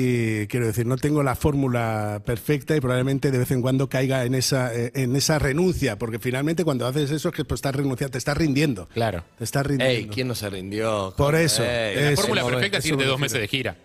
quiero 0.48 0.66
decir, 0.66 0.86
no 0.86 0.96
tengo 0.96 1.22
la 1.22 1.34
fórmula 1.34 2.22
perfecta 2.24 2.76
y 2.76 2.80
probablemente 2.80 3.30
de 3.30 3.38
vez 3.38 3.50
en 3.50 3.62
cuando 3.62 3.88
caiga 3.88 4.24
en 4.24 4.34
esa, 4.34 4.74
eh, 4.74 4.92
en 4.94 5.14
esa 5.16 5.38
renuncia, 5.38 5.98
porque 5.98 6.18
finalmente 6.18 6.64
cuando 6.64 6.86
haces 6.86 7.10
eso 7.10 7.28
es 7.28 7.34
que 7.34 7.44
pues, 7.44 7.58
estás 7.58 7.74
renunciando, 7.74 8.12
te 8.12 8.18
estás 8.18 8.36
rindiendo. 8.36 8.88
Claro. 8.94 9.24
Te 9.38 9.44
estás 9.44 9.66
rindiendo. 9.66 9.94
Ey, 9.94 10.06
¿quién 10.08 10.28
no 10.28 10.34
se 10.34 10.48
rindió? 10.50 11.14
Por 11.16 11.34
eso, 11.34 11.62
Ey, 11.64 11.94
La 11.96 12.10
eso, 12.10 12.22
fórmula 12.22 12.44
perfecta 12.44 12.78
es 12.78 12.84
eso 12.84 12.94
irte 12.94 13.04
me 13.04 13.08
dos 13.08 13.20
refiero. 13.20 13.38
meses 13.38 13.40
de 13.40 13.48
gira. 13.48 13.76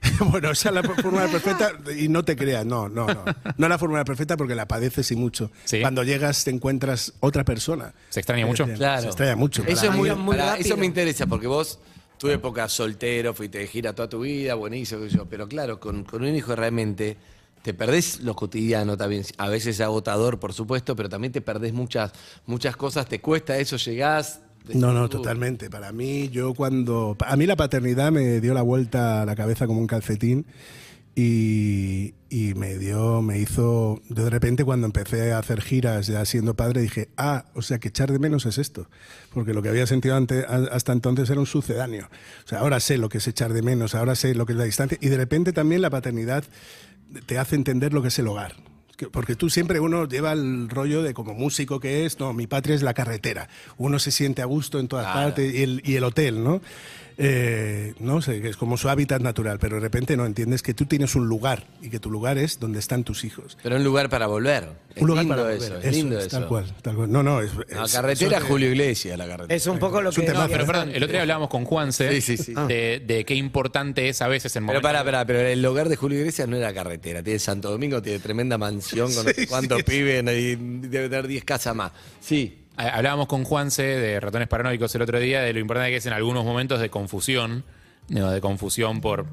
bueno, 0.30 0.50
esa 0.50 0.68
es 0.68 0.74
la 0.74 0.82
fórmula 0.82 1.28
perfecta 1.28 1.72
y 1.96 2.08
no 2.08 2.24
te 2.24 2.36
creas, 2.36 2.64
no, 2.64 2.88
no, 2.88 3.06
no. 3.06 3.24
No 3.56 3.66
es 3.66 3.70
la 3.70 3.78
fórmula 3.78 4.04
perfecta 4.04 4.36
porque 4.36 4.54
la 4.54 4.66
padeces 4.66 5.10
y 5.10 5.16
mucho. 5.16 5.50
Sí. 5.64 5.80
Cuando 5.80 6.04
llegas 6.04 6.44
te 6.44 6.50
encuentras 6.50 7.12
otra 7.20 7.44
persona. 7.44 7.92
¿Se 8.10 8.20
extraña 8.20 8.46
mucho? 8.46 8.64
Eh, 8.64 8.74
Claro. 8.74 9.02
Se 9.02 9.08
extraña 9.08 9.36
mucho. 9.36 9.62
Eso 9.66 9.86
es 9.86 9.92
muy, 9.92 10.10
eso 10.58 10.76
me 10.76 10.86
interesa 10.86 11.26
porque 11.26 11.46
vos 11.46 11.78
tu 12.18 12.28
época 12.28 12.68
soltero, 12.68 13.32
fuiste 13.32 13.58
de 13.58 13.66
gira 13.68 13.92
toda 13.94 14.08
tu 14.08 14.20
vida, 14.20 14.54
buenísimo, 14.54 15.02
qué 15.02 15.10
sé 15.10 15.16
yo, 15.16 15.26
pero 15.26 15.48
claro, 15.48 15.78
con, 15.78 16.04
con 16.04 16.22
un 16.22 16.34
hijo 16.34 16.56
realmente 16.56 17.16
te 17.62 17.74
perdés 17.74 18.20
lo 18.20 18.34
cotidiano 18.34 18.96
también, 18.96 19.24
a 19.36 19.48
veces 19.48 19.76
es 19.76 19.80
agotador, 19.80 20.40
por 20.40 20.52
supuesto, 20.52 20.96
pero 20.96 21.08
también 21.08 21.32
te 21.32 21.40
perdés 21.40 21.72
muchas 21.72 22.12
muchas 22.46 22.76
cosas, 22.76 23.06
te 23.06 23.20
cuesta 23.20 23.56
eso, 23.58 23.76
llegás. 23.76 24.40
No, 24.74 24.92
no, 24.92 25.08
totalmente. 25.08 25.70
Para 25.70 25.92
mí, 25.92 26.28
yo 26.28 26.52
cuando... 26.54 27.16
A 27.26 27.36
mí 27.36 27.46
la 27.46 27.56
paternidad 27.56 28.12
me 28.12 28.40
dio 28.40 28.52
la 28.54 28.62
vuelta 28.62 29.22
a 29.22 29.26
la 29.26 29.34
cabeza 29.34 29.66
como 29.66 29.80
un 29.80 29.86
calcetín 29.86 30.44
y, 31.14 32.14
y 32.30 32.54
me 32.54 32.78
dio, 32.78 33.22
me 33.22 33.38
hizo... 33.38 34.00
De 34.08 34.28
repente 34.30 34.64
cuando 34.64 34.86
empecé 34.86 35.32
a 35.32 35.38
hacer 35.38 35.62
giras 35.62 36.06
ya 36.06 36.24
siendo 36.24 36.54
padre 36.54 36.82
dije, 36.82 37.08
ah, 37.16 37.46
o 37.54 37.62
sea 37.62 37.78
que 37.78 37.88
echar 37.88 38.12
de 38.12 38.18
menos 38.18 38.46
es 38.46 38.58
esto. 38.58 38.88
Porque 39.32 39.54
lo 39.54 39.62
que 39.62 39.68
había 39.70 39.86
sentido 39.86 40.16
ante- 40.16 40.44
a- 40.46 40.68
hasta 40.72 40.92
entonces 40.92 41.28
era 41.30 41.40
un 41.40 41.46
sucedáneo. 41.46 42.08
O 42.44 42.48
sea, 42.48 42.60
ahora 42.60 42.78
sé 42.78 42.98
lo 42.98 43.08
que 43.08 43.18
es 43.18 43.26
echar 43.26 43.52
de 43.52 43.62
menos, 43.62 43.94
ahora 43.94 44.14
sé 44.14 44.34
lo 44.34 44.46
que 44.46 44.52
es 44.52 44.58
la 44.58 44.64
distancia 44.64 44.98
y 45.00 45.08
de 45.08 45.16
repente 45.16 45.52
también 45.52 45.82
la 45.82 45.90
paternidad 45.90 46.44
te 47.26 47.38
hace 47.38 47.56
entender 47.56 47.92
lo 47.94 48.02
que 48.02 48.08
es 48.08 48.18
el 48.18 48.28
hogar. 48.28 48.54
Que- 48.98 49.06
Porque 49.08 49.36
tú 49.36 49.48
siempre 49.48 49.78
uno 49.80 50.06
lleva 50.08 50.32
el 50.32 50.68
rollo 50.68 51.02
de 51.02 51.14
como 51.14 51.32
músico 51.32 51.78
que 51.78 52.04
es, 52.04 52.18
no, 52.18 52.32
mi 52.32 52.46
patria 52.48 52.74
es 52.74 52.82
la 52.82 52.92
carretera. 52.94 53.48
Uno 53.76 53.98
se 54.00 54.10
siente 54.10 54.42
a 54.42 54.44
gusto 54.44 54.80
en 54.80 54.88
todas 54.88 55.06
Claro. 55.06 55.28
partes 55.28 55.54
y 55.54 55.62
el, 55.62 55.80
y 55.84 55.94
el 55.94 56.02
hotel, 56.04 56.42
¿no? 56.42 56.60
Eh, 57.20 57.94
no 57.98 58.22
sé, 58.22 58.40
que 58.40 58.48
es 58.48 58.56
como 58.56 58.76
su 58.76 58.88
hábitat 58.88 59.20
natural, 59.20 59.58
pero 59.58 59.74
de 59.76 59.80
repente 59.80 60.16
no 60.16 60.24
entiendes 60.24 60.62
que 60.62 60.72
tú 60.72 60.86
tienes 60.86 61.16
un 61.16 61.28
lugar 61.28 61.64
y 61.82 61.90
que 61.90 61.98
tu 61.98 62.12
lugar 62.12 62.38
es 62.38 62.60
donde 62.60 62.78
están 62.78 63.02
tus 63.02 63.24
hijos. 63.24 63.58
Pero 63.60 63.74
un 63.74 63.82
lugar 63.82 64.08
para 64.08 64.28
volver. 64.28 64.68
Es 64.94 65.02
un 65.02 65.08
lugar 65.08 65.24
lindo 65.24 65.42
para 65.42 65.52
eso, 65.54 65.68
volver. 65.74 65.86
es 65.88 65.96
lindo 65.96 66.18
es, 66.18 66.26
eso. 66.26 66.38
Tal 66.38 66.48
cual, 66.48 66.72
tal 66.80 66.94
cual. 66.94 67.10
No, 67.10 67.24
no, 67.24 67.40
es. 67.40 67.50
La 67.70 67.84
es- 67.86 67.92
carretera 67.92 68.36
eso 68.36 68.44
de- 68.44 68.48
Julio 68.48 68.68
Iglesias, 68.70 69.18
la 69.18 69.26
carretera. 69.26 69.56
Es 69.56 69.66
un 69.66 69.80
poco 69.80 70.00
lo 70.00 70.12
que 70.12 70.20
decías 70.22 70.48
Pero 70.48 70.64
perdón, 70.64 70.90
el 70.90 71.02
otro 71.02 71.12
día 71.12 71.22
hablábamos 71.22 71.48
con 71.48 71.64
Juanse 71.64 72.20
Sí, 72.20 72.36
sí, 72.36 72.36
sí. 72.36 72.54
De, 72.68 73.02
de 73.04 73.24
qué 73.24 73.34
importante 73.34 74.08
es 74.08 74.22
a 74.22 74.28
veces 74.28 74.54
en 74.54 74.66
Pero 74.68 74.80
pará, 74.80 75.02
pará, 75.02 75.24
pero 75.24 75.40
el 75.40 75.64
hogar 75.66 75.88
de 75.88 75.96
Julio 75.96 76.20
Iglesias 76.20 76.46
no 76.48 76.56
era 76.56 76.72
carretera. 76.72 77.20
Tiene 77.24 77.40
Santo 77.40 77.68
Domingo, 77.68 78.00
tiene 78.00 78.20
tremenda 78.20 78.58
mansión 78.58 79.12
con 79.12 79.24
no 79.26 79.32
sé 79.32 79.48
cuántos 79.48 79.82
pibes 79.82 80.22
y 80.22 80.54
debe 80.56 81.08
tener 81.08 81.26
10 81.26 81.44
casas 81.44 81.74
más. 81.74 81.90
Sí. 82.20 82.64
Hablábamos 82.78 83.26
con 83.26 83.42
Juanse 83.42 83.82
de 83.82 84.20
ratones 84.20 84.46
paranoicos 84.46 84.94
el 84.94 85.02
otro 85.02 85.18
día 85.18 85.42
de 85.42 85.52
lo 85.52 85.58
importante 85.58 85.90
que 85.90 85.96
es 85.96 86.06
en 86.06 86.12
algunos 86.12 86.44
momentos 86.44 86.78
de 86.80 86.90
confusión, 86.90 87.64
digo, 88.06 88.30
de 88.30 88.40
confusión 88.40 89.00
por 89.00 89.26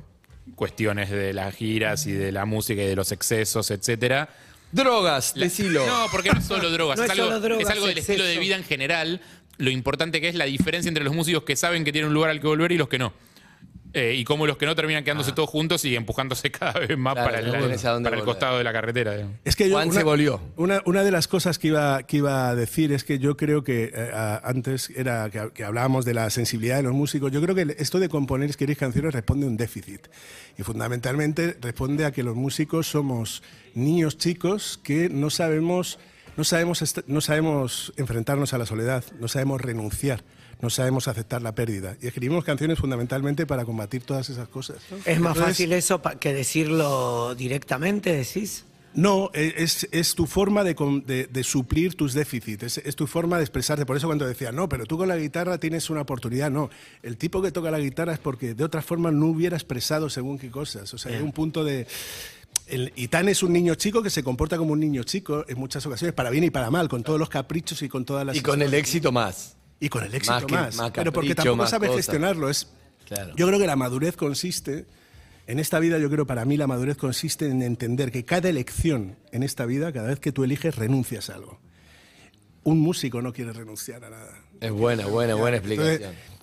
cuestiones 0.56 1.12
de 1.12 1.32
las 1.32 1.54
giras 1.54 2.08
y 2.08 2.12
de 2.12 2.32
la 2.32 2.46
música 2.46 2.82
y 2.82 2.88
de 2.88 2.96
los 2.96 3.12
excesos, 3.12 3.70
etcétera. 3.70 4.30
Drogas, 4.72 5.36
decilo. 5.36 5.86
No, 5.86 6.08
porque 6.12 6.32
no 6.32 6.40
es 6.40 6.46
solo 6.46 6.72
drogas, 6.72 6.98
No 6.98 7.04
es, 7.04 7.12
es 7.12 7.20
algo, 7.20 7.28
solo 7.28 7.40
drogas, 7.40 7.66
es 7.66 7.70
algo 7.70 7.86
del 7.86 8.00
estilo 8.00 8.24
de 8.24 8.40
vida 8.40 8.56
en 8.56 8.64
general, 8.64 9.22
lo 9.58 9.70
importante 9.70 10.20
que 10.22 10.28
es 10.28 10.36
la 10.36 10.46
diferencia 10.46 10.90
entre 10.90 11.04
los 11.04 11.14
músicos 11.14 11.44
que 11.44 11.56
saben 11.56 11.84
que 11.84 11.92
tienen 11.92 12.08
un 12.08 12.16
lugar 12.16 12.32
al 12.32 12.42
que 12.42 12.48
volver 12.48 12.72
y 12.72 12.78
los 12.80 12.90
que 12.90 12.98
no. 12.98 13.14
Eh, 13.98 14.14
y 14.16 14.26
cómo 14.26 14.46
los 14.46 14.58
que 14.58 14.66
no 14.66 14.76
terminan 14.76 15.06
quedándose 15.06 15.32
todos 15.32 15.50
juntos 15.50 15.86
y 15.86 15.96
empujándose 15.96 16.52
cada 16.52 16.80
vez 16.82 16.98
más 16.98 17.14
Ah. 17.14 17.14
Claro, 17.16 17.30
para, 17.30 17.40
el, 17.40 17.46
no 17.46 18.10
para 18.10 18.22
costado 18.26 18.58
de 18.58 18.64
la 18.66 18.74
carretera. 18.74 19.14
digamos. 19.14 19.36
Es 19.46 19.56
que 19.56 19.70
yo, 19.70 19.76
Juan 19.76 19.94
se 19.94 20.04
volvió. 20.04 20.42
Una, 20.58 20.82
una 20.86 21.04
de 21.04 21.12
las 21.12 21.30
cosas 21.30 21.58
que 21.58 21.70
iba, 21.70 22.04
que 22.04 22.18
iba 22.18 22.50
a 22.50 22.56
decir 22.56 22.92
es 22.92 23.06
que 23.06 23.20
yo 23.20 23.38
creo 23.38 23.64
que 23.64 23.92
eh, 23.96 24.12
a- 24.14 24.42
antes 24.44 24.90
era 24.90 25.30
que, 25.30 25.50
que 25.54 25.64
hablábamos 25.64 26.04
de 26.04 26.14
la 26.14 26.30
sensibilidad 26.30 26.76
de 26.76 26.84
los 26.84 26.94
músicos. 26.94 27.32
Yo 27.32 27.42
creo 27.42 27.56
que 27.56 27.74
esto 27.80 28.00
de 28.00 28.10
componer 28.10 28.48
y 28.48 28.52
escribir 28.52 28.76
canciones 28.76 29.14
responde 29.14 29.46
a 29.46 29.50
un 29.50 29.56
déficit. 29.56 30.08
Y 30.58 30.64
fundamentalmente 30.64 31.58
responde 31.62 32.04
a 32.04 32.12
que 32.12 32.22
los 32.24 32.36
músicos 32.36 32.88
somos 32.88 33.44
niños 33.76 34.18
chicos 34.18 34.78
que 34.84 35.08
no 35.10 35.30
sabemos, 35.30 36.00
no 36.36 36.44
sabemos, 36.44 36.84
no 37.08 37.22
sabemos 37.22 37.94
enfrentarnos 37.96 38.54
a 38.54 38.58
la 38.58 38.66
soledad, 38.66 39.06
no 39.22 39.28
sabemos 39.30 39.62
renunciar. 39.62 40.22
No 40.66 40.72
sabemos 40.72 41.08
aceptar 41.08 41.44
la 41.44 41.54
pérdida. 41.54 41.96
Y 42.02 42.08
escribimos 42.08 42.44
canciones 42.44 42.80
fundamentalmente 42.80 43.46
para 43.46 43.66
combatir 43.66 44.02
todas 44.02 44.32
esas 44.32 44.48
cosas. 44.48 44.78
Es 45.06 45.20
más 45.20 45.36
Entonces, 45.36 45.44
fácil 45.44 45.74
eso 45.74 46.02
que 46.20 46.34
decirlo 46.34 47.36
directamente, 47.36 48.12
decís. 48.12 48.66
No, 48.96 49.30
e- 49.36 49.54
es, 49.58 49.88
es 49.92 50.16
tu 50.16 50.26
forma 50.26 50.64
de, 50.64 50.74
de- 51.06 51.28
de 51.28 51.44
suplir 51.44 51.94
tus 51.94 52.14
déficits, 52.16 52.64
es, 52.64 52.78
es 52.80 52.96
tu 52.96 53.06
forma 53.06 53.38
de 53.38 53.44
expresarte. 53.44 53.86
Por 53.86 53.96
eso 53.96 54.08
cuando 54.08 54.26
decía, 54.26 54.52
no, 54.52 54.68
pero 54.68 54.88
tú 54.88 54.98
con 54.98 55.08
la 55.08 55.18
guitarra 55.18 55.60
tienes 55.60 55.92
una 55.92 56.02
oportunidad, 56.02 56.50
no. 56.50 56.72
El 57.04 57.16
tipo 57.18 57.44
que 57.44 57.52
toca 57.52 57.70
la 57.70 57.78
guitarra 57.80 58.14
es 58.14 58.20
porque 58.20 58.56
de 58.56 58.64
otra 58.64 58.82
forma 58.82 59.12
no 59.12 59.28
hubiera 59.28 59.56
expresado 59.56 60.10
según 60.10 60.40
qué 60.40 60.50
cosas. 60.50 60.92
O 60.96 60.98
sea, 60.98 61.16
hay 61.16 61.22
un 61.22 61.32
punto 61.32 61.64
de... 61.64 61.86
el, 62.66 62.92
Itán 62.96 63.30
es 63.30 63.44
un 63.44 63.54
niño 63.54 63.76
chico 63.76 64.02
que 64.02 64.10
se 64.10 64.24
comporta 64.24 64.58
como 64.58 64.74
un 64.74 64.80
niño 64.80 65.04
chico 65.04 65.46
en 65.48 65.60
muchas 65.60 65.86
ocasiones, 65.86 66.16
para 66.16 66.32
bien 66.32 66.44
y 66.46 66.50
para 66.50 66.72
mal, 66.72 66.90
con 66.90 67.04
todos 67.04 67.20
los 67.20 67.30
caprichos 67.30 67.84
y 67.84 67.90
con 67.90 68.04
todas 68.04 68.26
las... 68.26 68.36
Y 68.36 68.42
con 68.42 68.64
el 68.64 68.74
éxito 68.74 69.12
más. 69.12 69.55
Y 69.80 69.90
con 69.90 70.04
el 70.04 70.14
éxito 70.16 70.34
Más 70.34 70.52
más. 70.52 70.72
que- 70.72 70.78
más 70.82 70.92
pero 70.92 71.12
porque 71.12 71.36
tampoco 71.36 71.68
sabe 71.68 71.90
gestionarlo. 71.90 72.50
Es, 72.50 72.68
Claro. 73.06 73.34
Yo 73.36 73.46
creo 73.46 73.60
que 73.60 73.68
la 73.68 73.76
madurez 73.76 74.16
consiste, 74.18 74.86
en 75.46 75.60
esta 75.60 75.78
vida 75.80 76.00
yo 76.00 76.10
creo 76.10 76.26
para 76.26 76.44
mí 76.44 76.58
la 76.58 76.66
madurez 76.66 76.98
consiste 76.98 77.48
en 77.48 77.62
entender 77.62 78.12
que 78.12 78.26
cada 78.26 78.50
elección 78.50 79.16
en 79.32 79.44
esta 79.44 79.68
vida, 79.68 79.92
cada 79.94 80.08
vez 80.08 80.20
que 80.20 80.32
tú 80.32 80.44
eliges, 80.44 80.76
renuncias 80.76 81.30
a 81.30 81.36
algo. 81.36 81.60
Un 82.64 82.80
músico 82.80 83.22
no 83.22 83.32
quiere 83.32 83.54
renunciar 83.54 84.04
a 84.06 84.10
nada. 84.10 84.42
Es 84.60 84.72
buena, 84.72 85.06
buena, 85.06 85.36
buena 85.36 85.58
explicación. 85.58 85.94
entonces 86.04 86.35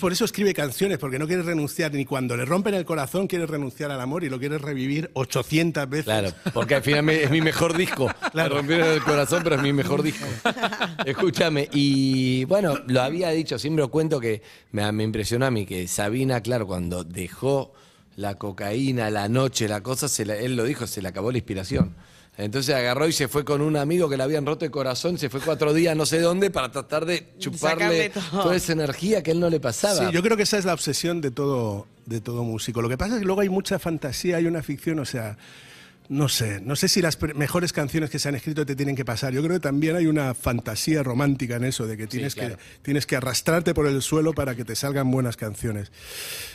por 0.00 0.12
eso 0.12 0.24
escribe 0.26 0.52
canciones, 0.52 0.98
porque 0.98 1.18
no 1.18 1.26
quiere 1.26 1.42
renunciar, 1.42 1.92
ni 1.94 2.04
cuando 2.04 2.36
le 2.36 2.44
rompen 2.44 2.74
el 2.74 2.84
corazón 2.84 3.26
quiere 3.26 3.46
renunciar 3.46 3.90
al 3.90 4.00
amor 4.00 4.22
y 4.22 4.28
lo 4.28 4.38
quiere 4.38 4.58
revivir 4.58 5.10
800 5.14 5.88
veces. 5.88 6.04
Claro, 6.04 6.30
porque 6.52 6.74
al 6.74 6.82
final 6.82 7.02
me- 7.04 7.22
es 7.22 7.30
mi 7.30 7.40
mejor 7.40 7.76
disco. 7.76 8.10
Me 8.34 8.48
rompieron 8.48 8.88
el 8.90 9.02
corazón, 9.02 9.40
pero 9.42 9.56
es 9.56 9.62
mi 9.62 9.72
mejor 9.72 10.02
disco. 10.02 10.26
Escúchame, 11.06 11.68
y 11.72 12.44
bueno, 12.44 12.74
lo 12.86 13.00
había 13.02 13.30
dicho, 13.30 13.58
siempre 13.58 13.86
cuento 13.88 14.20
que 14.20 14.42
me, 14.72 14.90
me 14.92 15.04
impresionó 15.04 15.46
a 15.46 15.50
mí 15.50 15.64
que 15.66 15.88
Sabina, 15.88 16.40
claro, 16.42 16.66
cuando 16.66 17.02
dejó 17.04 17.72
la 18.16 18.34
cocaína, 18.36 19.08
la 19.10 19.28
noche, 19.28 19.68
la 19.68 19.82
cosa, 19.82 20.06
se 20.08 20.24
la- 20.26 20.36
él 20.36 20.54
lo 20.56 20.64
dijo, 20.64 20.86
se 20.86 21.00
le 21.02 21.08
acabó 21.08 21.32
la 21.32 21.38
inspiración. 21.38 21.94
Entonces 22.38 22.74
agarró 22.74 23.06
y 23.06 23.12
se 23.12 23.28
fue 23.28 23.44
con 23.44 23.60
un 23.60 23.76
amigo 23.76 24.08
que 24.08 24.16
le 24.16 24.22
habían 24.22 24.46
roto 24.46 24.64
el 24.64 24.70
corazón, 24.70 25.18
se 25.18 25.28
fue 25.28 25.40
cuatro 25.40 25.74
días 25.74 25.94
no 25.94 26.06
sé 26.06 26.18
dónde 26.18 26.50
para 26.50 26.70
tratar 26.70 27.04
de 27.04 27.34
chuparle 27.38 28.10
toda 28.30 28.56
esa 28.56 28.72
energía 28.72 29.22
que 29.22 29.32
él 29.32 29.40
no 29.40 29.50
le 29.50 29.60
pasaba. 29.60 30.06
Sí, 30.06 30.12
yo 30.12 30.22
creo 30.22 30.36
que 30.36 30.44
esa 30.44 30.56
es 30.56 30.64
la 30.64 30.72
obsesión 30.72 31.20
de 31.20 31.30
todo, 31.30 31.86
de 32.06 32.22
todo 32.22 32.42
músico. 32.42 32.80
Lo 32.80 32.88
que 32.88 32.96
pasa 32.96 33.14
es 33.14 33.20
que 33.20 33.26
luego 33.26 33.42
hay 33.42 33.50
mucha 33.50 33.78
fantasía, 33.78 34.38
hay 34.38 34.46
una 34.46 34.62
ficción, 34.62 34.98
o 34.98 35.04
sea, 35.04 35.36
no 36.12 36.28
sé, 36.28 36.60
no 36.60 36.76
sé 36.76 36.88
si 36.88 37.00
las 37.00 37.18
mejores 37.34 37.72
canciones 37.72 38.10
que 38.10 38.18
se 38.18 38.28
han 38.28 38.34
escrito 38.34 38.66
te 38.66 38.76
tienen 38.76 38.94
que 38.94 39.04
pasar. 39.04 39.32
Yo 39.32 39.42
creo 39.42 39.54
que 39.56 39.60
también 39.60 39.96
hay 39.96 40.06
una 40.06 40.34
fantasía 40.34 41.02
romántica 41.02 41.56
en 41.56 41.64
eso, 41.64 41.86
de 41.86 41.96
que 41.96 42.06
tienes, 42.06 42.34
claro. 42.34 42.56
que, 42.56 42.62
tienes 42.82 43.06
que 43.06 43.16
arrastrarte 43.16 43.72
por 43.72 43.86
el 43.86 44.02
suelo 44.02 44.32
para 44.34 44.54
que 44.54 44.64
te 44.64 44.76
salgan 44.76 45.10
buenas 45.10 45.36
canciones. 45.36 45.90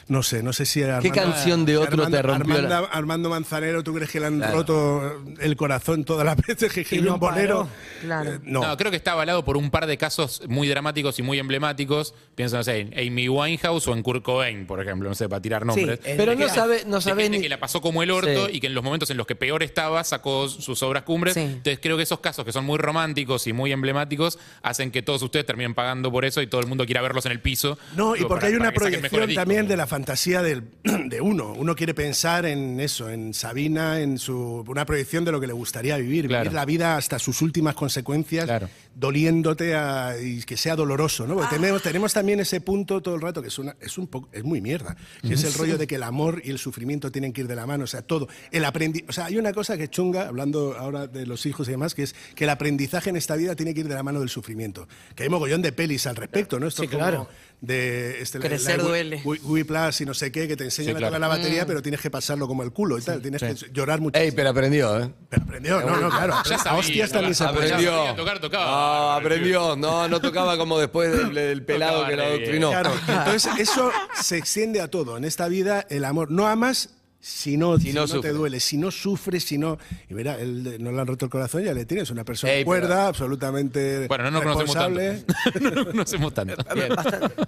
No 0.08 0.24
sé, 0.24 0.44
no 0.44 0.54
sé 0.54 0.66
si... 0.66 0.84
Armando- 0.84 1.12
canción 1.12 1.66
de 1.66 1.78
otro 1.78 2.08
te 2.10 2.22
rompió 2.22 2.62
la- 2.62 2.78
Armando, 2.78 2.90
Armando 2.94 3.30
Manzanero, 3.32 3.84
¿tú 3.84 3.94
crees 3.94 4.10
que 4.12 4.20
le 4.20 4.28
han 4.28 4.38
Claro. 4.38 4.58
roto 4.58 5.24
el 5.42 5.56
corazón 5.58 6.06
todas 6.06 6.26
las 6.26 6.38
veces 6.38 6.72
que 6.72 6.82
escribió 6.82 7.08
no 7.10 7.14
un 7.16 7.20
bolero? 7.20 7.58
paró. 7.66 7.70
Claro. 8.02 8.34
Eh, 8.36 8.40
no. 8.44 8.62
No. 8.62 8.78
creo 8.78 8.92
que 8.92 8.98
está 8.98 9.14
avalado 9.14 9.44
por 9.44 9.58
un 9.58 9.72
par 9.72 9.88
de 9.88 9.98
casos 9.98 10.44
muy 10.48 10.68
dramáticos 10.68 11.18
y 11.20 11.24
muy 11.24 11.40
emblemáticos. 11.40 12.14
Pienso, 12.36 12.58
no 12.58 12.64
sé, 12.64 12.80
en 12.80 12.94
Amy 12.98 13.28
Winehouse 13.28 13.88
o 13.88 13.94
en 13.94 14.04
Kurt 14.04 14.24
Cobain, 14.24 14.66
por 14.68 14.80
ejemplo, 14.82 15.10
no 15.10 15.16
sé, 15.16 15.28
para 15.28 15.42
tirar 15.42 15.66
nombres. 15.66 16.00
Sí, 16.04 16.12
Pero 16.16 16.36
no 16.36 16.48
sabe, 16.48 16.84
no 16.86 16.98
de 16.98 17.02
sabe 17.02 17.24
gente 17.24 17.38
ni... 17.40 17.44
que 17.44 17.50
la 17.50 17.60
pasó 17.60 17.82
como 17.82 18.04
el 18.04 18.12
orto 18.12 18.48
Sí. 18.48 18.58
y 18.58 18.60
que 18.60 18.68
en 18.68 18.76
los 18.76 18.84
momentos 18.84 19.10
en 19.10 19.18
los 19.18 19.26
que 19.26 19.36
peor 19.48 19.64
estaba 19.64 20.04
sacó 20.04 20.50
sus 20.50 20.84
obras 20.84 21.04
cumbres. 21.04 21.36
Sí. 21.36 21.40
Entonces 21.40 21.80
creo 21.82 21.96
que 21.96 22.04
esos 22.04 22.20
casos 22.20 22.44
que 22.44 22.52
son 22.52 22.66
muy 22.66 22.78
románticos 22.78 23.48
y 23.48 23.54
muy 23.54 23.72
emblemáticos 23.72 24.38
hacen 24.62 24.92
que 24.92 25.02
todos 25.02 25.22
ustedes 25.22 25.46
terminen 25.46 25.74
pagando 25.74 26.12
por 26.12 26.26
eso 26.26 26.42
y 26.42 26.48
todo 26.48 26.60
el 26.60 26.68
mundo 26.68 26.86
quiera 26.86 27.02
verlos 27.02 27.26
en 27.26 27.32
el 27.32 27.40
piso. 27.40 27.78
No, 27.96 28.14
y 28.18 28.20
porque 28.26 28.34
para- 28.42 28.48
hay 28.48 28.56
una 28.56 28.72
proyección 28.74 29.34
también 29.34 29.66
de 29.70 29.78
la 29.78 29.88
fantasía 29.88 30.42
del- 30.42 30.64
de 30.84 31.22
uno. 31.22 31.54
Uno 31.54 31.76
quiere 31.78 31.94
pensar 31.94 32.46
en 32.46 32.82
eso, 32.82 33.10
en 33.10 33.34
Sabina, 33.34 34.02
en 34.02 34.18
su 34.18 34.66
una 34.68 34.86
proyección 34.86 35.24
de 35.24 35.32
lo 35.32 35.40
que 35.40 35.48
le 35.48 35.54
gustaría 35.54 35.96
vivir, 35.96 36.28
Claro. 36.28 36.44
vivir 36.44 36.54
la 36.56 36.66
vida 36.66 36.98
hasta 36.98 37.18
sus 37.20 37.42
últimas 37.42 37.74
consecuencias, 37.76 38.44
Claro. 38.46 38.68
Doliéndote 39.00 39.76
a- 39.76 40.16
y 40.20 40.42
que 40.42 40.58
sea 40.58 40.76
doloroso, 40.76 41.28
¿no? 41.28 41.36
Porque 41.36 41.56
tenemos, 41.56 41.84
tenemos 41.84 42.14
también 42.14 42.40
ese 42.40 42.62
punto 42.62 43.00
todo 43.02 43.14
el 43.16 43.22
rato 43.22 43.42
que 43.44 43.50
es 43.50 43.60
una, 43.60 43.76
es 43.80 43.98
un 43.98 44.08
poco, 44.08 44.28
es 44.32 44.44
muy 44.44 44.60
mierda, 44.60 44.98
que 45.22 45.34
es 45.36 45.44
el 45.44 45.54
rollo 45.54 45.78
de 45.78 45.86
que 45.86 45.96
el 45.96 46.04
amor 46.04 46.42
y 46.44 46.50
el 46.50 46.58
sufrimiento 46.58 47.12
tienen 47.12 47.32
que 47.32 47.42
ir 47.42 47.48
de 47.48 47.56
la 47.56 47.68
mano, 47.68 47.84
o 47.84 47.88
sea, 47.88 48.02
todo. 48.02 48.28
El 48.52 48.66
aprendi 48.66 49.06
o 49.08 49.12
sea, 49.12 49.26
hay 49.26 49.38
una 49.38 49.54
cosa 49.54 49.78
que 49.78 49.88
chunga, 49.88 50.28
hablando 50.28 50.76
ahora 50.78 51.06
de 51.08 51.26
los 51.28 51.46
hijos 51.46 51.68
y 51.68 51.72
demás, 51.72 51.94
que 51.94 52.04
es 52.04 52.16
que 52.36 52.46
el 52.46 52.50
aprendizaje 52.50 53.10
en 53.12 53.18
esta 53.18 53.36
vida 53.36 53.56
tiene 53.56 53.74
que 53.74 53.82
ir 53.82 53.88
de 53.88 53.94
la 53.96 54.02
mano 54.04 54.20
del 54.20 54.30
sufrimiento. 54.30 54.88
Que 55.16 55.24
hay 55.24 55.30
mogollón 55.30 55.62
de 55.62 55.72
pelis 55.72 56.08
al 56.08 56.16
respecto, 56.16 56.60
¿no? 56.60 56.68
Esto 56.68 56.82
Sí, 56.82 56.88
como 56.88 57.00
claro. 57.00 57.30
De 57.60 58.22
este, 58.22 58.38
Crecer 58.40 58.78
la- 58.78 58.84
la- 58.84 58.90
duele. 58.90 59.24
Wii- 59.24 59.66
Plus 59.66 60.02
y 60.02 60.06
no 60.06 60.14
sé 60.14 60.32
qué, 60.32 60.48
que 60.48 60.56
te 60.56 60.64
enseñan 60.66 60.96
Sí, 60.96 61.04
a 61.04 61.08
tocar 61.08 61.20
la 61.20 61.28
batería, 61.28 61.66
pero 61.66 61.82
tienes 61.82 62.00
que 62.00 62.12
pasarlo 62.12 62.48
como 62.48 62.62
el 62.62 62.72
culo 62.72 63.00
y 63.00 63.02
tal. 63.02 63.20
Tienes 63.20 63.42
que 63.42 63.56
llorar 63.74 64.00
mucho. 64.00 64.20
Ey, 64.20 64.30
pero 64.32 64.50
aprendió, 64.52 65.00
¿eh? 65.02 65.10
Pero 65.28 65.42
aprendió, 65.44 65.82
no, 65.82 65.98
no, 65.98 66.10
claro. 66.10 66.36
Ya 66.48 66.58
sabía, 66.60 66.80
hostias 66.80 67.12
también 67.12 67.34
se 67.34 67.44
ya 67.44 67.50
aprende. 67.50 67.70
sabía. 67.70 67.90
Aprendió. 68.02 68.16
tocar, 68.24 68.40
tocaba. 68.40 68.66
No, 68.66 69.12
aprendió. 69.14 69.76
No, 69.76 70.08
no 70.08 70.22
tocaba 70.22 70.56
como 70.58 70.78
después 70.78 71.12
del, 71.12 71.34
del 71.34 71.66
pelado 71.66 72.02
Tocaba 72.04 72.10
que 72.10 72.16
bien. 72.16 72.28
adoctrinó. 72.28 72.70
Claro, 72.70 72.94
entonces 73.08 73.52
eso 73.58 73.92
se 74.22 74.38
extiende 74.38 74.80
a 74.80 74.88
todo. 74.90 75.18
En 75.18 75.26
esta 75.26 75.48
vida, 75.48 75.84
el 75.90 76.06
amor. 76.06 76.30
No 76.30 76.46
amas 76.48 76.92
si 77.20 77.58
no, 77.58 77.78
Si 77.78 77.88
si 77.88 77.94
no 77.94 78.06
te 78.22 78.30
duele, 78.32 78.60
si 78.60 78.78
no 78.78 78.92
sufres, 78.92 79.44
si 79.44 79.58
no. 79.58 79.78
Y 80.10 80.14
mira, 80.14 80.40
él 80.40 80.78
no 80.80 80.92
le 80.92 81.02
han 81.02 81.08
roto 81.08 81.26
el 81.26 81.32
corazón, 81.32 81.64
ya 81.64 81.74
le 81.74 81.86
tienes 81.86 82.10
una 82.10 82.24
persona 82.24 82.54
Ey, 82.54 82.60
pero- 82.60 82.66
cuerda, 82.66 83.08
absolutamente 83.08 84.08
Bueno, 84.08 84.26
no 84.26 84.32
nos 84.32 84.44
conocemos 84.44 84.76
responsable. 84.76 85.24
tanto. 85.54 85.60
no 85.62 85.72
nos 85.72 85.86
conocemos 85.88 86.34
tanto. 86.34 86.56
Bien. 86.76 86.90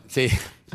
Sí, 0.08 0.22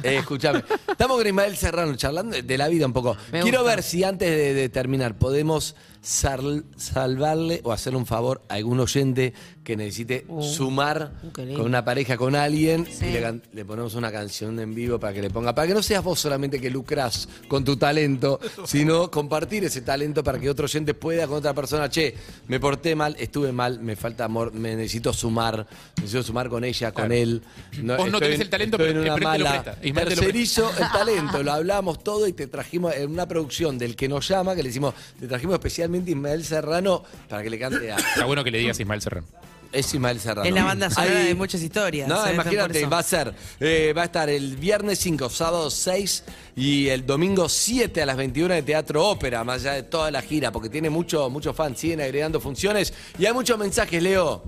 eh, 0.02 0.16
escúchame. 0.18 0.62
Estamos 0.88 1.18
con 1.18 1.26
Ismael 1.26 1.56
Serrano 1.56 1.94
charlando 1.96 2.40
de 2.40 2.58
la 2.58 2.68
vida 2.68 2.86
un 2.86 2.92
poco. 2.92 3.16
Me 3.32 3.40
Quiero 3.42 3.60
gusta. 3.60 3.74
ver 3.76 3.82
si 3.84 4.04
antes 4.04 4.30
de, 4.30 4.54
de 4.54 4.68
terminar 4.68 5.18
podemos 5.18 5.74
sal- 6.04 6.64
salvarle 6.76 7.60
o 7.64 7.72
hacerle 7.72 7.98
un 7.98 8.04
favor 8.06 8.42
a 8.48 8.54
algún 8.54 8.78
oyente 8.78 9.32
que 9.64 9.76
necesite 9.76 10.26
sumar 10.42 11.12
Uh, 11.22 11.38
lindo. 11.40 11.56
con 11.60 11.66
una 11.66 11.82
pareja, 11.82 12.18
con 12.18 12.36
alguien, 12.36 12.84
Sí. 12.86 13.06
y 13.06 13.56
le, 13.56 13.64
ponemos 13.64 13.94
una 13.94 14.12
canción 14.12 14.60
en 14.60 14.74
vivo 14.74 15.00
para 15.00 15.14
que 15.14 15.22
le 15.22 15.30
ponga, 15.30 15.54
para 15.54 15.66
que 15.66 15.72
no 15.72 15.82
seas 15.82 16.04
vos 16.04 16.20
solamente 16.20 16.60
que 16.60 16.68
lucras 16.68 17.26
con 17.48 17.64
tu 17.64 17.78
talento, 17.78 18.38
sino 18.66 19.10
compartir 19.10 19.64
ese 19.64 19.80
talento 19.80 20.22
para 20.22 20.38
que 20.38 20.50
otro 20.50 20.66
oyente 20.66 20.92
pueda 20.92 21.26
con 21.26 21.38
otra 21.38 21.54
persona, 21.54 21.88
che, 21.88 22.14
me 22.48 22.60
porté 22.60 22.94
mal, 22.94 23.16
estuve 23.18 23.52
mal, 23.52 23.80
me 23.80 23.96
falta 23.96 24.26
amor, 24.26 24.52
me 24.52 24.76
necesito 24.76 25.14
sumar, 25.14 25.66
necesito 25.96 26.22
sumar 26.22 26.50
con 26.50 26.62
ella, 26.62 26.92
con 26.92 27.10
él. 27.10 27.40
Vos 27.82 28.10
no 28.10 28.18
tenés 28.20 28.40
el 28.40 28.50
talento, 28.50 28.76
pero- 28.76 28.90
en 28.90 28.98
una 28.98 29.14
pero 29.14 29.30
él 29.30 29.32
te 29.32 29.38
lo 29.38 29.44
mala. 29.46 29.62
presta. 29.62 29.86
Ismael 29.86 30.08
te 30.08 30.14
lo 30.16 30.20
Tercerizo 30.20 30.70
el 30.78 30.90
talento, 30.92 31.42
lo 31.42 31.52
hablamos 31.52 32.04
todo 32.04 32.28
y 32.28 32.34
te 32.34 32.46
trajimos 32.48 32.94
en 32.94 33.10
una 33.10 33.26
producción 33.26 33.78
del 33.78 33.96
que 33.96 34.08
nos 34.10 34.28
llama, 34.28 34.54
que 34.54 34.62
le 34.62 34.68
decimos, 34.68 34.92
te 35.18 35.26
trajimos 35.26 35.54
especialmente 35.54 35.93
a 35.94 36.10
Ismael 36.10 36.44
Serrano 36.44 37.02
para 37.28 37.42
que 37.42 37.50
le 37.50 37.58
cante 37.58 37.92
a... 37.92 37.96
Está 38.14 38.24
bueno 38.24 38.42
que 38.44 38.50
le 38.50 38.58
digas 38.58 38.78
Ismael 38.80 39.00
Serrano. 39.00 39.26
Es 39.72 39.92
Ismael 39.92 40.20
Serrano. 40.20 40.48
Es 40.48 40.54
la 40.54 40.62
banda 40.64 40.88
sonora 40.88 41.18
Ahí- 41.20 41.26
de 41.26 41.34
muchas 41.34 41.60
historias. 41.60 42.08
No, 42.08 42.14
¿sabes? 42.16 42.36
Por 42.36 42.44
imagínate, 42.46 42.80
eso. 42.80 42.90
va 42.90 42.98
a 43.00 43.02
ser, 43.02 43.34
eh, 43.58 43.92
va 43.96 44.02
a 44.02 44.04
estar 44.04 44.28
el 44.30 44.56
viernes 44.56 45.00
5, 45.00 45.28
sábado 45.28 45.68
6 45.68 46.22
y 46.54 46.86
el 46.88 47.04
domingo 47.04 47.48
7 47.48 48.00
a 48.02 48.06
las 48.06 48.16
21 48.16 48.54
de 48.54 48.62
Teatro 48.62 49.04
Ópera, 49.08 49.42
más 49.42 49.62
allá 49.62 49.72
de 49.72 49.82
toda 49.82 50.12
la 50.12 50.22
gira, 50.22 50.52
porque 50.52 50.68
tiene 50.68 50.90
mucho, 50.90 51.28
muchos 51.28 51.56
fans, 51.56 51.80
siguen 51.80 52.00
agregando 52.00 52.40
funciones 52.40 52.94
y 53.18 53.26
hay 53.26 53.32
muchos 53.32 53.58
mensajes, 53.58 54.00
Leo. 54.00 54.44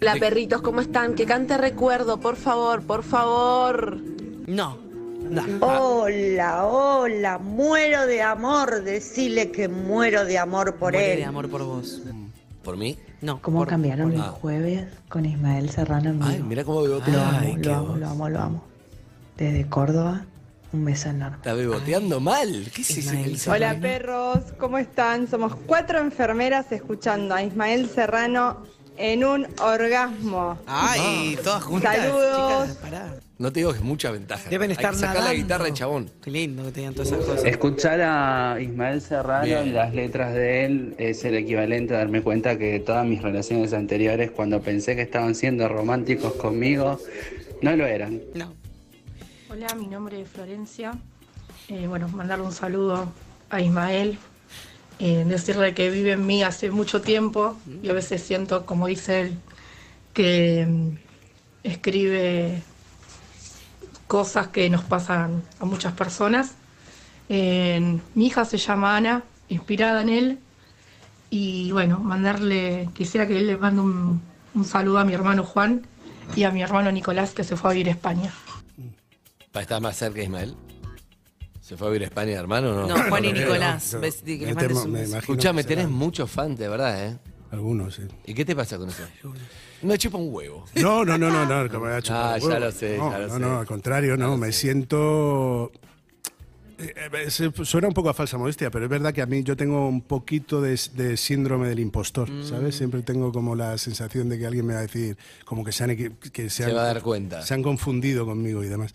Hola 0.00 0.14
perritos, 0.20 0.62
¿cómo 0.62 0.80
están? 0.82 1.16
Que 1.16 1.26
cante 1.26 1.58
recuerdo, 1.58 2.20
por 2.20 2.36
favor, 2.36 2.82
por 2.84 3.02
favor. 3.02 3.98
No. 4.46 4.78
No. 5.30 5.66
Hola, 5.66 6.64
hola, 6.66 7.38
muero 7.38 8.06
de 8.06 8.22
amor, 8.22 8.82
decirle 8.82 9.50
que 9.50 9.68
muero 9.68 10.24
de 10.24 10.38
amor 10.38 10.74
por 10.76 10.92
Moriré 10.92 11.12
él. 11.14 11.18
de 11.20 11.24
amor 11.24 11.48
por 11.48 11.62
vos. 11.64 12.02
¿Por 12.62 12.76
mí? 12.76 12.98
No. 13.20 13.40
¿Cómo 13.40 13.58
por- 13.60 13.68
cambiaron 13.68 14.12
el 14.12 14.20
Ah. 14.20 14.28
jueves 14.40 14.84
con 15.08 15.24
Ismael 15.24 15.70
Serrano 15.70 16.10
en 16.10 16.18
vivo? 16.18 16.30
Ay, 16.30 16.42
mira 16.42 16.64
cómo 16.64 16.82
bebotea. 16.82 17.14
Lo 17.14 17.20
amo, 17.22 17.54
qué 17.62 17.68
lo 17.68 17.74
amo, 17.74 17.86
voz. 17.88 17.98
lo 17.98 18.08
amo, 18.08 18.28
lo 18.28 18.40
amo. 18.40 18.64
Desde 19.36 19.66
Córdoba, 19.68 20.24
un 20.72 20.84
beso 20.84 21.08
enorme. 21.08 21.36
Está 21.36 21.54
beboteando 21.54 22.20
mal. 22.20 22.70
¿Qué 22.74 22.82
es 22.82 22.90
ese 22.90 23.00
Ismael 23.00 23.26
mensaje? 23.28 23.56
Hola 23.56 23.80
perros, 23.80 24.38
¿cómo 24.58 24.78
están? 24.78 25.28
Somos 25.28 25.54
cuatro 25.66 25.98
enfermeras 25.98 26.70
escuchando 26.72 27.34
a 27.34 27.42
Ismael 27.42 27.88
Serrano 27.88 28.58
en 28.98 29.24
un 29.24 29.46
orgasmo. 29.60 30.58
Ay, 30.66 31.38
todas 31.42 31.62
juntas. 31.62 31.96
Saludos. 31.96 32.62
Chicas, 32.68 32.76
pará. 32.78 33.14
No 33.38 33.52
te 33.52 33.60
digo 33.60 33.70
que 33.70 33.78
es 33.78 33.84
mucha 33.84 34.10
ventaja. 34.10 34.50
Deben 34.50 34.70
Hay 34.70 34.76
estar 34.76 34.90
que 34.90 34.96
sacar 34.98 35.14
la 35.14 35.20
nadando. 35.20 35.42
guitarra 35.42 35.64
de 35.66 35.72
chabón. 35.72 36.10
Qué 36.22 36.30
lindo 36.32 36.64
que 36.64 36.72
tenían 36.72 36.92
todas 36.94 37.12
esas 37.12 37.24
cosas. 37.24 37.44
Escuchar 37.44 38.00
a 38.00 38.56
Ismael 38.60 39.00
Serrano 39.00 39.44
Bien. 39.44 39.68
y 39.68 39.70
las 39.70 39.94
letras 39.94 40.34
de 40.34 40.64
él 40.64 40.94
es 40.98 41.24
el 41.24 41.36
equivalente 41.36 41.94
a 41.94 41.98
darme 41.98 42.20
cuenta 42.22 42.58
que 42.58 42.80
todas 42.80 43.06
mis 43.06 43.22
relaciones 43.22 43.72
anteriores, 43.72 44.32
cuando 44.32 44.60
pensé 44.60 44.96
que 44.96 45.02
estaban 45.02 45.36
siendo 45.36 45.68
románticos 45.68 46.32
conmigo, 46.34 46.98
no 47.62 47.76
lo 47.76 47.86
eran. 47.86 48.20
No. 48.34 48.52
Hola, 49.50 49.68
mi 49.76 49.86
nombre 49.86 50.20
es 50.20 50.28
Florencia. 50.28 50.92
Eh, 51.68 51.86
bueno, 51.86 52.08
mandarle 52.08 52.44
un 52.44 52.52
saludo 52.52 53.12
a 53.50 53.60
Ismael, 53.60 54.18
decirle 54.98 55.74
que 55.74 55.90
vive 55.90 56.12
en 56.12 56.26
mí 56.26 56.42
hace 56.42 56.70
mucho 56.70 57.00
tiempo 57.00 57.56
y 57.82 57.88
a 57.88 57.92
veces 57.92 58.22
siento, 58.22 58.66
como 58.66 58.88
dice 58.88 59.20
él, 59.20 59.38
que 60.12 60.66
mm, 60.66 60.90
escribe 61.62 62.62
cosas 64.06 64.48
que 64.48 64.68
nos 64.70 64.84
pasan 64.84 65.42
a 65.60 65.64
muchas 65.64 65.92
personas. 65.92 66.54
Mi 67.28 68.26
hija 68.26 68.44
se 68.44 68.56
llama 68.56 68.96
Ana, 68.96 69.22
inspirada 69.48 70.02
en 70.02 70.08
él. 70.08 70.38
Y 71.30 71.70
bueno, 71.72 71.98
mandarle, 72.00 72.88
quisiera 72.94 73.26
que 73.26 73.38
él 73.38 73.46
le 73.46 73.56
mande 73.56 73.82
un, 73.82 74.22
saludo 74.64 74.98
a 74.98 75.04
mi 75.04 75.12
hermano 75.12 75.44
Juan 75.44 75.86
y 76.34 76.44
a 76.44 76.50
mi 76.50 76.62
hermano 76.62 76.90
Nicolás 76.90 77.32
que 77.32 77.44
se 77.44 77.56
fue 77.56 77.70
a 77.70 77.72
vivir 77.74 77.88
a 77.88 77.92
España. 77.92 78.32
Estar 79.54 79.80
más 79.80 79.96
cerca 79.96 80.22
Ismael. 80.22 80.54
¿Se 81.68 81.76
fue 81.76 81.88
a 81.88 81.90
vivir 81.90 82.04
a 82.04 82.06
España, 82.06 82.32
hermano? 82.38 82.72
No, 82.72 82.86
No, 82.86 83.08
Juan 83.10 83.24
y 83.26 83.32
Nicolás. 83.34 83.92
no. 83.92 84.00
les 84.00 84.24
Me 84.24 85.02
Escuchame, 85.02 85.64
tenés 85.64 85.86
muchos 85.86 86.30
fans, 86.30 86.58
de 86.58 86.66
verdad, 86.66 87.06
¿eh? 87.08 87.18
Algunos, 87.50 87.94
sí. 87.96 88.02
¿Y 88.24 88.32
qué 88.32 88.42
te 88.46 88.56
pasa 88.56 88.78
con 88.78 88.88
eso? 88.88 89.02
Me 89.82 89.98
chupa 89.98 90.16
un 90.16 90.32
huevo. 90.32 90.64
No, 90.76 91.04
no, 91.04 91.18
no, 91.18 91.28
no, 91.28 91.44
no, 91.44 91.68
que 91.70 91.76
me 91.76 91.92
ha 91.92 92.00
chupado 92.00 92.34
Ah, 92.34 92.38
ya 92.38 92.58
lo 92.58 92.72
sé, 92.72 92.96
no, 92.96 93.10
ya 93.10 93.18
lo 93.18 93.28
no, 93.28 93.34
sé. 93.34 93.40
no, 93.40 93.58
al 93.60 93.66
contrario, 93.66 94.16
no, 94.16 94.38
me 94.38 94.50
siento... 94.50 95.70
eh, 96.78 97.26
eh, 97.26 97.64
Suena 97.64 97.88
un 97.88 97.94
poco 97.94 98.08
a 98.10 98.14
falsa 98.14 98.38
modestia, 98.38 98.70
pero 98.70 98.84
es 98.84 98.90
verdad 98.90 99.12
que 99.12 99.22
a 99.22 99.26
mí 99.26 99.42
yo 99.42 99.56
tengo 99.56 99.88
un 99.88 100.00
poquito 100.02 100.60
de, 100.60 100.78
de 100.94 101.16
síndrome 101.16 101.68
del 101.68 101.80
impostor, 101.80 102.30
Mm. 102.30 102.44
¿sabes? 102.44 102.74
Siempre 102.76 103.02
tengo 103.02 103.32
como 103.32 103.54
la 103.56 103.76
sensación 103.78 104.28
de 104.28 104.38
que 104.38 104.46
alguien 104.46 104.64
me 104.66 104.74
va 104.74 104.80
a 104.80 104.82
decir, 104.82 105.16
como 105.44 105.64
que 105.64 105.72
se 105.72 105.84
han, 105.84 105.96
que 105.96 106.50
se 106.50 106.50
Se 106.50 106.64
han- 106.64 106.76
va 106.76 106.82
a 106.82 106.86
dar 106.94 107.02
cuenta. 107.02 107.42
Se 107.42 107.54
han 107.54 107.62
confundido 107.62 108.24
conmigo 108.26 108.62
y 108.64 108.68
demás. 108.68 108.94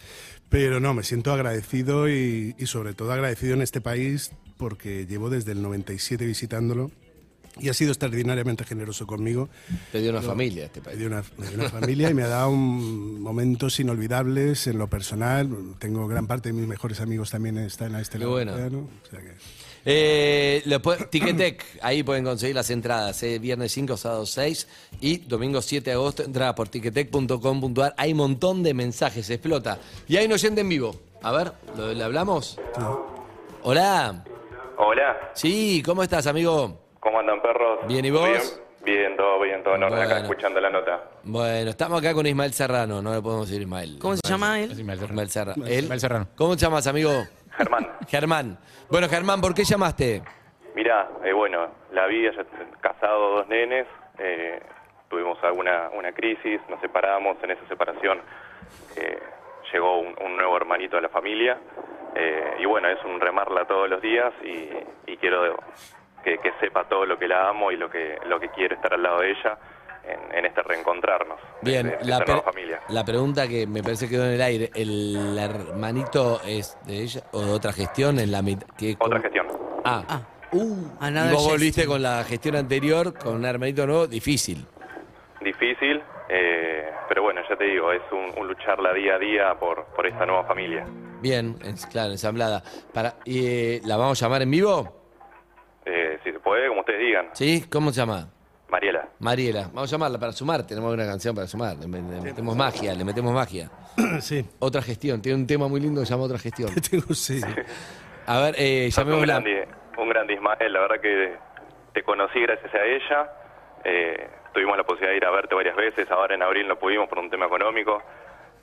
Pero 0.50 0.80
no, 0.80 0.94
me 0.94 1.04
siento 1.04 1.34
agradecido 1.34 2.08
y, 2.10 2.56
y 2.58 2.66
sobre 2.68 2.94
todo 2.94 3.12
agradecido 3.12 3.54
en 3.56 3.62
este 3.62 3.82
país 3.82 4.32
porque 4.58 5.06
llevo 5.08 5.30
desde 5.30 5.52
el 5.52 5.62
97 5.62 6.26
visitándolo 6.26 6.92
y 7.60 7.70
ha 7.70 7.74
sido 7.74 7.92
extraordinariamente 7.92 8.64
generoso 8.64 9.06
conmigo. 9.08 9.50
Te 9.92 10.00
dio 10.02 10.12
una 10.12 10.22
Yo- 10.22 10.28
familia 10.28 10.66
este 10.66 10.80
Me 10.80 10.86
país. 10.86 10.98
dio 10.98 11.08
una, 11.08 11.24
me 11.38 11.48
dio 11.48 11.60
una 11.60 11.70
familia 11.70 12.10
y 12.10 12.14
me 12.14 12.24
ha 12.24 12.28
dado 12.28 12.50
un- 12.50 13.22
momentos 13.22 13.80
inolvidables 13.80 14.68
en 14.68 14.78
lo 14.78 14.88
personal. 14.88 15.50
Tengo 15.80 16.08
gran 16.08 16.28
parte 16.28 16.50
de 16.50 16.54
mis 16.54 16.68
mejores 16.68 17.00
amigos 17.00 17.30
también 17.32 17.58
están 17.60 17.96
a 17.96 18.02
este 18.02 18.18
Qué 18.18 18.24
lado. 18.26 18.32
bueno. 18.32 18.54
o 18.54 19.10
sea 19.10 19.20
que- 19.22 19.36
Eh, 19.86 20.64
Ticketek, 21.10 21.66
ahí 21.82 22.04
pueden 22.04 22.24
conseguir 22.24 22.56
las 22.56 22.70
entradas, 22.70 23.22
eh, 23.24 23.38
viernes 23.38 23.72
5, 23.74 23.98
sábado 23.98 24.26
6 24.26 24.66
y 25.02 25.18
domingo 25.18 25.62
7 25.62 25.90
de 25.90 25.96
agosto, 25.96 26.24
entrada 26.24 26.56
por 26.56 26.70
ticketek.com.ar. 26.70 27.94
Hay 27.98 28.14
un 28.14 28.18
montón 28.20 28.64
de 28.64 28.74
mensajes, 28.74 29.30
explota. 29.30 29.80
Y 30.08 30.16
hay 30.16 30.26
un 30.26 30.32
oyente 30.34 30.62
en 30.62 30.70
vivo. 30.70 30.96
A 31.22 31.32
ver, 31.34 31.52
¿lo- 31.78 31.94
¿le 31.94 32.04
hablamos? 32.04 32.58
Hola. 33.64 34.24
Hola, 34.78 35.32
Sí, 35.36 35.82
¿cómo 35.86 36.02
estás, 36.04 36.28
amigo? 36.28 36.83
¿Cómo 37.04 37.20
andan 37.20 37.42
perros? 37.42 37.80
Bien, 37.88 38.04
¿y 38.06 38.10
vos? 38.12 38.24
Bien, 38.28 38.42
bien 38.98 39.18
todo 39.18 39.40
bien, 39.42 39.62
todo 39.64 39.76
en 39.76 39.84
orden 39.84 40.00
acá 40.00 40.08
Bueno. 40.16 40.24
escuchando 40.30 40.62
la 40.62 40.70
nota. 40.70 41.04
Bueno, 41.24 41.70
estamos 41.70 42.00
acá 42.00 42.14
con 42.14 42.26
Ismael 42.26 42.54
Serrano, 42.54 43.02
no 43.02 43.14
le 43.14 43.22
podemos 43.22 43.48
decir 43.48 43.62
Ismael. 43.62 43.98
¿Cómo 44.00 44.16
se 44.16 44.22
llama 44.28 44.60
él? 44.60 44.72
Ismael 44.72 45.00
Serrano. 45.00 45.12
Ismael 45.14 45.30
Serrano. 45.30 45.66
¿Él? 45.68 45.84
Ismael 45.84 46.00
Serrano. 46.00 46.28
¿Cómo 46.36 46.56
te 46.56 46.62
llamas, 46.62 46.88
amigo? 46.88 47.12
Germán, 47.58 47.88
Germán. 48.08 48.58
Bueno, 48.90 49.08
Germán, 49.10 49.42
¿por 49.42 49.54
qué 49.54 49.64
llamaste? 49.64 50.24
mirá, 50.76 51.08
eh, 51.24 51.32
bueno, 51.34 51.68
la 51.92 52.08
vida, 52.08 52.32
ya 52.36 52.44
casado, 52.82 53.36
dos 53.36 53.48
nenes, 53.48 53.86
eh, 54.18 54.60
tuvimos 55.08 55.38
alguna 55.44 55.90
una 55.96 56.12
crisis, 56.14 56.60
nos 56.68 56.82
separamos, 56.82 57.38
en 57.44 57.52
esa 57.52 57.68
separación 57.68 58.20
eh, 58.96 59.20
llegó 59.72 60.00
un, 60.00 60.16
un 60.26 60.36
nuevo 60.36 60.58
hermanito 60.58 60.98
a 60.98 61.02
la 61.02 61.10
familia 61.10 61.60
eh, 62.16 62.56
y 62.60 62.66
bueno, 62.66 62.90
es 62.90 62.98
un 63.06 63.20
remarla 63.22 63.66
todos 63.66 63.88
los 63.88 64.02
días 64.02 64.34
y, 64.44 65.12
y 65.12 65.18
quiero 65.18 65.60
que, 66.24 66.38
que 66.38 66.52
sepa 66.60 66.88
todo 66.88 67.06
lo 67.06 67.18
que 67.18 67.28
la 67.28 67.50
amo 67.50 67.72
y 67.72 67.78
lo 67.78 67.90
que, 67.90 68.18
lo 68.26 68.40
que 68.40 68.50
quiero 68.50 68.76
estar 68.76 68.94
al 68.94 69.04
lado 69.04 69.20
de 69.20 69.32
ella 69.32 69.58
en, 70.06 70.38
en 70.38 70.46
este 70.46 70.62
reencontrarnos, 70.64 71.40
Bien, 71.62 71.88
de, 71.90 71.98
de 71.98 72.06
la, 72.06 72.42
familia. 72.42 72.82
la 72.90 73.06
pregunta 73.06 73.48
que 73.48 73.66
me 73.68 73.82
parece 73.82 74.06
que 74.08 74.16
quedó 74.16 74.26
en 74.26 74.34
el 74.34 74.42
aire, 74.42 74.70
¿el 74.76 75.38
hermanito 75.38 76.42
es 76.46 76.78
de 76.86 77.02
ella 77.04 77.22
o 77.32 77.42
de 77.42 77.52
otra 77.52 77.72
gestión 77.72 78.20
en 78.20 78.32
la 78.32 78.42
mitad? 78.42 78.68
Otra 79.00 79.20
gestión. 79.22 79.48
Ah, 79.86 80.04
Ah, 80.08 80.22
uh, 80.52 80.88
y 81.02 81.34
vos 81.34 81.48
volviste 81.50 81.86
con 81.86 82.02
la 82.02 82.24
gestión 82.26 82.56
anterior, 82.56 83.14
con 83.18 83.36
un 83.36 83.46
hermanito 83.46 83.86
nuevo, 83.88 84.06
difícil. 84.08 84.66
difícil, 85.42 86.02
eh, 86.30 86.90
pero 87.10 87.24
bueno, 87.24 87.42
ya 87.50 87.56
te 87.56 87.64
digo, 87.66 87.92
es 87.92 88.02
un, 88.12 88.32
un 88.40 88.48
lucharla 88.48 88.94
día 88.94 89.16
a 89.16 89.20
día 89.20 89.56
por, 89.60 89.86
por 89.96 90.06
esta 90.06 90.26
nueva 90.26 90.44
familia. 90.46 90.86
Bien, 91.22 91.56
es, 91.64 91.86
claro, 91.86 92.12
ensamblada. 92.12 92.62
Para, 92.94 93.16
y, 93.26 93.46
eh, 93.48 93.82
¿La 93.86 93.96
vamos 93.98 94.22
a 94.22 94.26
llamar 94.26 94.42
en 94.42 94.52
vivo? 94.52 95.03
Eh, 95.86 96.20
si 96.24 96.32
se 96.32 96.40
puede, 96.40 96.68
como 96.68 96.82
ustedes 96.82 97.00
digan. 97.00 97.30
¿Sí? 97.34 97.66
¿Cómo 97.70 97.92
se 97.92 97.98
llama? 98.02 98.30
Mariela, 98.70 99.08
Mariela. 99.20 99.70
Vamos 99.74 99.92
a 99.92 99.96
llamarla 99.96 100.18
para 100.20 100.32
sumar, 100.32 100.66
tenemos 100.66 100.92
una 100.94 101.06
canción 101.06 101.36
para 101.36 101.46
sumar. 101.46 101.76
Le, 101.78 101.88
le 101.88 102.22
metemos 102.22 102.56
magia, 102.56 102.94
le 102.96 103.04
metemos 103.04 103.32
magia. 103.34 103.70
sí, 104.20 104.44
Otra 104.60 104.82
gestión, 104.82 105.22
tiene 105.22 105.38
un 105.38 105.46
tema 105.48 105.68
muy 105.68 105.80
lindo 105.80 106.02
que 106.02 106.08
se 106.08 106.14
llama 106.14 106.24
Otra 106.24 106.40
gestión. 106.40 106.70
tengo, 106.90 107.14
sí. 107.14 107.40
A 108.26 108.40
ver, 108.40 108.56
eh, 108.58 108.86
un 108.86 108.92
llamémosla. 108.92 109.34
grande, 109.34 109.68
un 109.98 110.10
grande 110.10 110.34
Ismael, 110.34 110.74
la 110.74 110.80
verdad 110.80 111.00
que 111.02 111.36
te 111.94 112.02
conocí 112.04 112.40
gracias 112.42 112.74
a 112.74 112.84
ella. 112.84 113.32
Eh, 113.84 114.28
tuvimos 114.54 114.76
la 114.78 114.84
posibilidad 114.84 115.12
de 115.12 115.18
ir 115.18 115.26
a 115.26 115.32
verte 115.32 115.54
varias 115.54 115.76
veces, 115.76 116.10
ahora 116.10 116.34
en 116.34 116.42
abril 116.42 116.68
no 116.68 116.78
pudimos 116.80 117.08
por 117.10 117.20
un 117.20 117.30
tema 117.30 117.46
económico. 117.46 118.02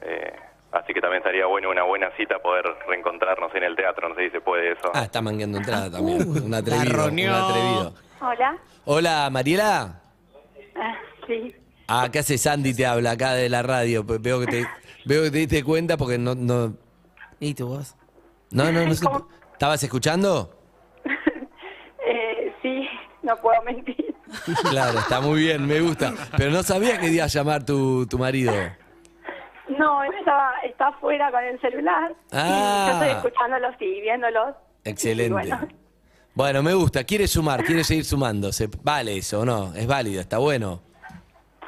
Eh, 0.01 0.33
así 0.73 0.93
que 0.93 1.01
también 1.01 1.19
estaría 1.19 1.47
bueno 1.47 1.71
una 1.71 1.83
buena 1.85 2.11
cita 2.17 2.39
poder 2.39 2.65
reencontrarnos 2.87 3.55
en 3.55 3.65
el 3.65 3.77
teatro, 3.77 4.09
no 4.09 4.15
sé 4.15 4.25
si 4.27 4.31
se 4.31 4.41
puede 4.41 4.73
eso. 4.73 4.91
Ah, 4.95 5.05
está 5.05 5.21
mangueando 5.21 5.59
entrada 5.59 5.91
también. 5.91 6.29
un 6.29 6.55
atrevido. 6.55 7.07
Un 7.09 7.29
atrevido. 7.31 7.95
Hola. 8.21 8.59
Hola, 8.85 9.29
Mariela. 9.31 10.01
Ah, 10.77 10.95
sí. 11.27 11.55
Ah, 11.89 12.09
¿qué 12.13 12.21
hace 12.21 12.39
Sandy? 12.39 12.75
Te 12.75 12.87
habla 12.87 13.13
acá 13.13 13.33
de 13.35 13.49
la 13.49 13.63
radio. 13.63 14.05
Veo 14.05 14.41
que 14.41 14.47
te, 14.47 14.67
veo 15.05 15.23
que 15.25 15.31
te 15.31 15.39
diste 15.39 15.65
cuenta 15.65 15.97
porque 15.97 16.19
no. 16.19 16.35
No, 16.35 16.75
¿y 17.41 17.55
tu 17.55 17.67
voz? 17.67 17.97
no, 18.51 18.71
no, 18.71 18.85
no 18.87 18.95
sé. 18.95 19.05
¿Cómo? 19.05 19.29
¿Estabas 19.53 19.83
escuchando? 19.83 20.57
Eh, 22.13 22.53
sí, 22.63 22.89
no 23.23 23.37
puedo 23.37 23.63
mentir. 23.63 24.15
Claro, 24.69 24.99
está 24.99 25.21
muy 25.21 25.41
bien, 25.43 25.65
me 25.67 25.81
gusta. 25.81 26.13
Pero 26.37 26.51
no 26.51 26.63
sabía 26.65 26.99
que 26.99 27.07
iba 27.09 27.25
a 27.25 27.29
llamar 27.29 27.65
tu, 27.65 28.05
tu 28.07 28.19
marido. 28.19 28.53
No, 29.79 30.03
él 30.05 30.11
estaba, 30.19 30.53
está 30.65 30.89
afuera 30.89 31.31
con 31.31 31.43
el 31.45 31.61
celular. 31.61 32.15
Ah. 32.33 32.85
Y 32.87 32.89
yo 32.89 32.93
estoy 33.05 33.17
escuchándolos 33.17 33.75
y 33.81 34.01
viéndolos. 34.01 34.55
Excelente. 34.85 35.29
Y 35.47 35.51
bueno, 35.51 35.69
Bueno, 36.35 36.63
me 36.63 36.75
gusta. 36.75 37.05
Quiere 37.05 37.27
sumar, 37.27 37.65
quiere 37.65 37.85
seguir 37.85 38.05
sumando. 38.05 38.53
¿Se, 38.53 38.69
¿Vale 38.83 39.17
eso 39.19 39.41
o 39.41 39.45
no? 39.45 39.75
Es 39.75 39.87
válido, 39.87 40.21
está 40.21 40.39
bueno. 40.39 40.81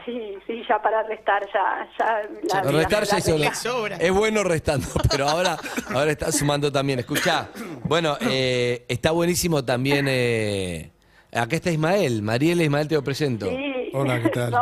sí, 0.05 0.35
sí, 0.47 0.63
ya 0.69 0.81
para 0.83 1.03
restar, 1.05 1.43
ya. 1.53 1.89
ya 1.99 2.63
la, 2.63 2.71
Restar 2.73 3.05
ya 3.05 3.13
la- 3.15 3.19
hizo- 3.21 3.39
la- 3.39 3.55
sobra. 3.55 3.97
Es 3.97 4.13
bueno 4.13 4.43
restando, 4.43 4.87
pero 5.11 5.29
ahora, 5.29 5.57
ahora 5.95 6.11
está 6.11 6.33
sumando 6.33 6.73
también. 6.73 6.99
Escuchá, 7.01 7.49
bueno, 7.85 8.17
eh, 8.21 8.85
está 8.89 9.11
buenísimo 9.13 9.65
también. 9.65 10.07
eh, 10.09 10.91
acá 11.33 11.57
está 11.57 11.71
Ismael. 11.71 12.23
Mariela 12.23 12.63
Ismael 12.65 12.89
te 12.89 12.95
lo 12.97 13.05
presento. 13.05 13.47
Sí. 13.49 13.91
Hola, 13.95 14.21
¿qué 14.23 14.29
tal? 14.31 14.51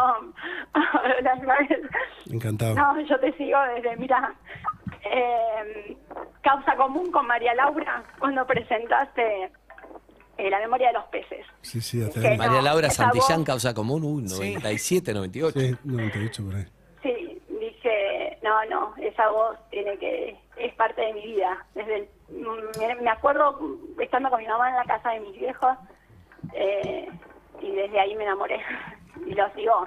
No, 0.73 0.81
hola, 1.03 1.35
Ismael. 1.37 1.90
Encantado. 2.31 2.75
No, 2.75 3.01
yo 3.01 3.19
te 3.21 3.33
sigo 3.33 3.59
desde, 3.75 3.97
mira, 3.97 4.35
eh, 5.05 5.97
Causa 6.43 6.77
Común 6.77 7.11
con 7.11 7.27
María 7.27 7.55
Laura, 7.55 8.03
cuando 8.19 8.47
presentaste 8.47 9.51
eh, 10.39 10.51
La 10.51 10.59
memoria 10.61 10.89
de 10.89 10.95
los 10.95 11.05
peces. 11.07 11.45
Sí, 11.63 11.81
sí, 11.81 11.99
Que 12.15 12.27
años. 12.29 12.39
María 12.39 12.59
no, 12.59 12.63
Laura 12.63 12.87
esa 12.87 13.05
Santillán, 13.05 13.41
voz- 13.41 13.47
causa 13.47 13.75
común, 13.75 14.03
uy, 14.05 14.23
97, 14.23 15.13
98. 15.13 15.61
Sí, 15.61 15.77
98 15.85 16.45
por 16.45 16.55
ahí. 16.55 16.67
Sí, 17.03 17.43
dije, 17.61 18.39
no, 18.43 18.65
no, 18.67 18.95
esa 18.99 19.29
voz 19.31 19.59
tiene 19.71 19.99
que, 19.99 20.39
es 20.57 20.75
parte 20.75 21.03
de 21.03 21.13
mi 21.13 21.23
vida. 21.27 21.65
Desde 21.75 21.97
el- 21.97 22.09
me, 22.79 22.95
me 23.03 23.11
acuerdo 23.11 23.59
estando 23.99 24.31
con 24.31 24.39
mi 24.41 24.47
mamá 24.47 24.71
en 24.71 24.77
la 24.77 24.85
casa 24.85 25.11
de 25.11 25.21
mis 25.21 25.39
viejos 25.39 25.77
eh, 26.55 27.09
y 27.61 27.71
desde 27.73 28.01
ahí 28.01 28.15
me 28.17 28.25
enamoré. 28.25 28.61
Y 29.27 29.35
lo 29.35 29.53
sigo 29.53 29.87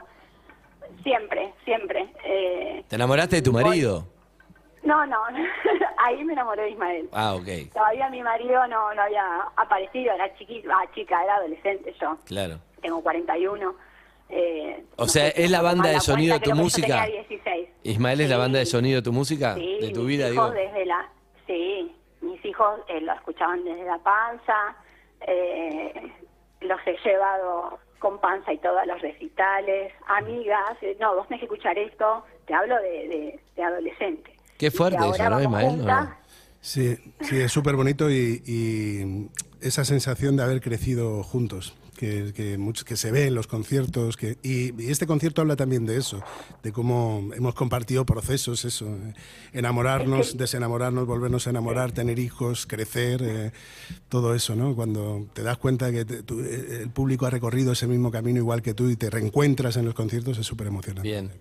siempre, 1.04 1.54
siempre. 1.66 2.08
Eh, 2.26 2.84
¿Te 2.88 2.96
enamoraste 2.96 3.38
de 3.38 3.42
tu 3.42 3.52
marido? 3.54 4.08
no, 4.84 5.06
no, 5.06 5.18
ahí 5.98 6.24
me 6.26 6.34
enamoré 6.34 6.64
de 6.64 6.70
Ismael. 6.72 7.10
Ah, 7.14 7.36
ok, 7.36 7.48
Todavía 7.74 8.10
mi 8.10 8.22
marido 8.22 8.68
no, 8.68 8.94
no 8.94 9.02
había 9.02 9.24
aparecido, 9.56 10.14
era 10.14 10.34
chiquito, 10.38 10.70
ah, 10.74 10.84
chica, 10.94 11.24
era 11.24 11.36
adolescente 11.36 11.94
yo, 12.02 12.18
claro. 12.26 12.60
tengo 12.82 13.02
41. 13.02 13.76
Eh, 14.30 14.84
O 14.98 15.04
no 15.04 15.08
sea, 15.08 15.28
¿es 15.30 15.50
la 15.52 15.62
banda 15.62 15.90
de 15.90 16.00
sonido 16.00 16.34
de 16.34 16.40
tu 16.42 16.54
música? 16.56 17.04
tenía 17.06 17.22
16. 17.28 17.70
Ismael 17.84 18.22
es 18.22 18.30
la 18.30 18.38
banda 18.38 18.60
de 18.60 18.66
sonido 18.66 18.98
de 18.98 19.02
tu 19.04 19.14
música, 19.14 19.54
Sí, 19.56 19.78
de 19.80 19.90
tu 19.92 20.00
mis 20.02 20.08
vida, 20.18 20.30
hijos 20.30 20.52
digo. 20.54 20.64
desde 20.66 20.86
la, 20.86 21.10
sí, 21.48 21.96
mis 22.22 22.44
hijos 22.46 22.80
eh, 22.88 23.00
lo 23.02 23.14
escuchaban 23.14 23.64
desde 23.64 23.84
la 23.86 24.00
panza, 24.00 24.76
eh, 25.22 26.12
los 26.62 26.80
he 26.88 26.98
llevado 27.06 27.80
con 28.04 28.20
panza 28.20 28.52
y 28.52 28.58
todo 28.58 28.78
a 28.78 28.86
los 28.86 29.02
recitales, 29.02 29.94
amigas, 30.08 30.76
eh, 30.82 30.98
no, 31.00 31.16
vos 31.16 31.26
tenés 31.30 31.40
que 31.40 31.46
escuchar 31.46 31.78
esto, 31.78 32.26
te 32.46 32.54
hablo 32.54 32.76
de, 32.76 33.08
de, 33.08 33.40
de 33.56 33.64
adolescente. 33.64 34.36
Qué 34.58 34.70
fuerte 34.72 34.98
eso, 34.98 35.24
¿no, 35.24 35.30
vamos 35.30 35.42
Ismael? 35.44 35.66
¿O 35.66 35.70
juntas. 35.70 36.10
no? 36.10 36.16
Sí, 36.60 36.98
sí, 37.22 37.40
es 37.40 37.52
súper 37.52 37.78
bonito 37.78 38.10
y, 38.12 38.44
y 38.46 39.30
esa 39.66 39.86
sensación 39.86 40.36
de 40.36 40.44
haber 40.44 40.60
crecido 40.60 41.24
juntos. 41.24 41.78
Que, 41.94 42.34
que, 42.34 42.58
mucho- 42.58 42.86
que 42.86 42.96
se 42.98 43.12
ve 43.12 43.28
en 43.28 43.36
los 43.36 43.48
conciertos. 43.48 44.18
Que, 44.18 44.38
y, 44.44 44.80
y 44.82 44.92
este 44.92 45.06
concierto 45.08 45.42
habla 45.42 45.56
también 45.56 45.86
de 45.86 45.98
eso, 45.98 46.22
de 46.64 46.72
cómo 46.72 47.30
hemos 47.36 47.56
compartido 47.56 48.06
procesos, 48.06 48.66
eso, 48.66 48.88
eh, 48.88 49.14
enamorarnos, 49.54 50.38
desenamorarnos, 50.38 51.06
volvernos 51.08 51.48
a 51.48 51.52
enamorar, 51.52 51.92
tener 51.92 52.20
hijos, 52.20 52.66
crecer, 52.66 53.22
eh, 53.24 53.52
todo 54.10 54.34
eso, 54.36 54.56
¿no? 54.56 54.76
Cuando 54.76 55.26
te 55.34 55.44
das 55.44 55.58
cuenta 55.58 55.92
que 55.92 56.06
te- 56.06 56.24
tú, 56.24 56.40
eh, 56.42 56.80
el 56.82 56.90
público 56.90 57.26
ha 57.26 57.30
recorrido 57.30 57.72
ese 57.74 57.88
mismo 57.88 58.12
camino 58.12 58.40
igual 58.40 58.62
que 58.62 58.74
tú 58.74 58.90
y 58.90 58.96
te 58.96 59.10
reencuentras 59.10 59.78
en 59.78 59.86
los 59.86 59.94
conciertos, 59.94 60.38
es 60.38 60.46
súper 60.46 60.68
emocionante. 60.68 61.08
Bien. 61.10 61.32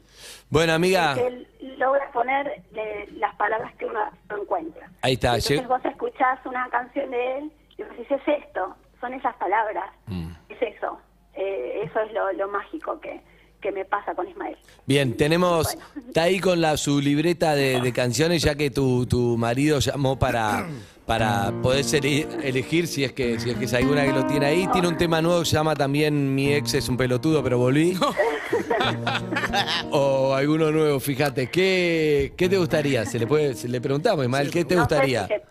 Bueno, 0.51 0.73
amiga, 0.73 1.15
que 1.15 1.27
él 1.27 1.47
logra 1.79 2.11
poner 2.13 2.47
eh, 2.75 3.09
las 3.17 3.35
palabras 3.37 3.75
que 3.77 3.87
uno 3.87 3.99
encuentra. 4.41 4.91
ahí 5.03 5.15
está. 5.15 5.35
Entonces 5.35 5.67
vos 5.67 5.85
escuchás 5.85 6.39
una 6.45 6.69
canción 6.71 7.11
de 7.11 7.39
él 7.39 7.53
y 7.77 7.83
vos 7.83 7.91
decís, 7.97 8.07
es 8.11 8.45
esto, 8.45 8.77
son 9.03 9.13
esas 9.13 9.35
palabras, 9.37 9.91
Mm. 10.07 10.31
es 10.49 10.63
eso. 10.63 10.99
Eh, 11.35 11.83
eso 11.85 12.01
es 12.01 12.13
lo, 12.15 12.33
lo 12.33 12.49
mágico 12.49 12.99
que, 13.01 13.21
que 13.61 13.71
me 13.73 13.85
pasa 13.85 14.15
con 14.15 14.27
Ismael. 14.29 14.57
Bien, 14.87 15.17
tenemos. 15.17 15.77
Está 16.09 16.23
ahí 16.25 16.41
con 16.41 16.61
la, 16.63 16.77
su 16.79 17.01
libreta 17.01 17.55
de, 17.55 17.81
de 17.81 17.93
canciones, 17.93 18.43
ya 18.43 18.55
que 18.55 18.71
tu, 18.71 19.05
tu 19.07 19.37
marido 19.37 19.79
llamó 19.81 20.19
para, 20.19 20.67
para 21.07 21.53
poder 21.63 21.85
ser- 21.85 22.05
elegir 22.07 22.87
si 22.87 23.03
es, 23.05 23.13
que, 23.13 23.39
si 23.41 23.51
es 23.51 23.57
que 23.57 23.65
es 23.67 23.75
alguna 23.75 24.05
que 24.05 24.13
lo 24.13 24.25
tiene 24.27 24.47
ahí. 24.47 24.67
Tiene 24.73 24.89
un 24.89 24.97
tema 24.97 25.21
nuevo 25.21 25.41
que 25.41 25.47
se 25.47 25.57
llama 25.57 25.75
también 25.75 26.35
Mi 26.35 26.53
ex 26.53 26.75
es 26.75 26.89
un 26.89 26.97
pelotudo, 26.97 27.43
pero 27.43 27.59
volví. 27.59 27.97
o 29.91 30.35
alguno 30.35 30.71
nuevo, 30.71 31.01
fíjate. 31.01 31.49
¿Qué, 31.51 32.33
qué 32.37 32.49
te 32.49 32.59
gustaría? 32.59 33.05
Se 33.07 33.19
le, 33.19 33.27
puede, 33.27 33.55
se 33.55 33.69
le 33.69 33.81
preguntamos, 33.81 34.25
Ismael, 34.25 34.51
¿qué 34.51 34.65
te 34.65 34.75
No 34.75 34.83
sé 34.87 34.95
gustaría? 34.95 35.23
si, 35.27 35.35
se- 35.35 35.43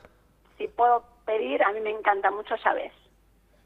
si 0.57 0.67
puedo 0.67 1.03
pedir, 1.25 1.61
a 1.63 1.71
mí 1.73 1.79
me 1.81 1.89
encanta 1.91 2.29
mucho 2.31 2.55
Ya 2.63 2.73
ves. 2.73 2.91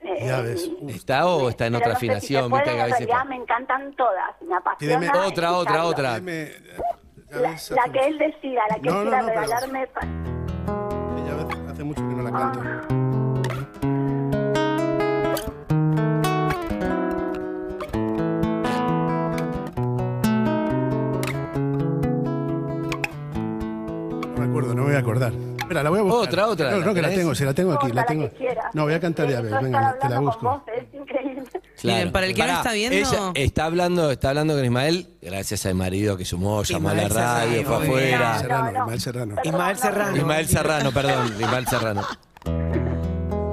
Eh, 0.07 0.25
Ya 0.27 0.41
ves. 0.41 0.69
¿Está 0.87 1.25
o 1.27 1.49
está 1.49 1.65
en 1.67 1.73
pero 1.73 1.83
otra 1.83 1.93
no 1.93 1.99
sé 1.99 2.05
si 2.05 2.05
afinación? 2.11 2.49
puede, 2.49 2.71
en 2.71 2.89
realidad 2.89 3.25
me 3.25 3.35
encantan 3.37 3.93
todas, 3.95 4.39
me 4.41 4.55
apasiona. 4.55 5.25
Otra, 5.25 5.53
otra, 5.53 5.85
otra. 5.85 6.19
La, 6.19 7.49
la 7.51 7.91
que 7.91 7.99
él 8.07 8.17
decida, 8.19 8.61
la 8.69 8.75
que 8.75 8.89
No, 8.89 9.01
él 9.01 9.05
no, 9.05 9.11
quiera 9.11 9.21
no, 9.21 9.27
pero- 9.27 9.41
regalarme. 9.41 9.81
Ella 11.17 11.71
hace 11.71 11.83
mucho 11.83 12.01
que 12.07 12.15
no 12.15 12.23
la 12.23 12.31
canto. 12.31 12.59
No 23.11 24.37
me 24.37 24.45
acuerdo, 24.45 24.69
no 24.73 24.81
me 24.83 24.87
voy 24.87 24.95
a 24.95 24.99
acordar. 24.99 25.33
Espera, 25.65 25.81
la 25.83 25.89
voy 25.89 25.99
a 25.99 26.01
buscar. 26.03 26.21
Otra, 26.27 26.47
otra, 26.47 26.71
No, 26.71 26.77
¿la 26.79 26.85
no, 26.85 26.93
que 26.93 27.01
la 27.01 27.09
tengo, 27.09 27.33
si 27.35 27.43
la 27.43 27.53
tengo 27.53 27.73
aquí, 27.73 27.91
la 27.91 28.05
tengo. 28.05 28.29
No, 28.73 28.83
voy 28.83 28.93
a 28.93 28.99
cantar 28.99 29.27
ya, 29.27 29.41
venga, 29.41 29.97
te 29.99 30.09
la 30.09 30.19
busco. 30.19 30.63
Claro. 31.81 32.11
para 32.11 32.25
el 32.27 32.33
que 32.33 32.45
no 32.45 32.53
está 32.53 32.71
viendo- 32.73 32.95
Ella 32.97 33.31
está 33.35 33.65
hablando, 33.65 34.11
está 34.11 34.29
hablando 34.29 34.55
con 34.55 34.63
Ismael, 34.63 35.07
gracias 35.21 35.65
al 35.65 35.75
marido 35.75 36.17
que 36.17 36.25
sumó, 36.25 36.63
llamó 36.63 36.89
a 36.89 36.93
la 36.93 37.07
radio, 37.09 37.57
Serrano, 37.57 37.67
fue 37.77 37.85
afuera. 37.87 38.39
Serrano, 38.39 38.71
Ismael 38.79 39.01
Serrano. 39.01 39.35
Ismael 39.43 39.77
Serrano. 39.77 40.17
Ismael 40.17 40.47
Serrano, 40.47 40.91
perdón, 40.91 41.27
Ismael 41.39 41.67
Serrano. 41.69 42.01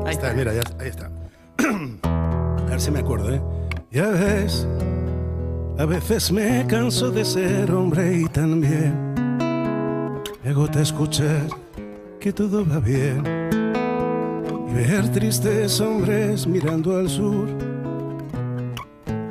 Ahí 0.06 0.12
está, 0.14 0.32
mira, 0.34 0.52
ya, 0.52 0.60
ahí 0.80 0.88
está. 0.88 1.10
A 2.04 2.64
ver 2.74 2.80
si 2.80 2.90
me 2.90 3.00
acuerdo, 3.00 3.32
¿eh? 3.34 3.42
Ya 3.90 4.06
ves, 4.08 4.66
a 5.78 5.84
veces 5.84 6.32
me 6.32 6.66
canso 6.66 7.10
de 7.10 7.24
ser 7.24 7.70
hombre 7.72 8.18
y 8.18 8.24
también 8.26 9.12
me 10.42 10.50
agota 10.50 10.80
escuchar 10.80 11.42
que 12.22 12.32
todo 12.32 12.64
va 12.64 12.78
bien 12.78 13.20
y 14.68 14.74
ver 14.74 15.08
tristes 15.10 15.80
hombres 15.80 16.46
mirando 16.46 16.96
al 16.96 17.08
sur 17.08 17.48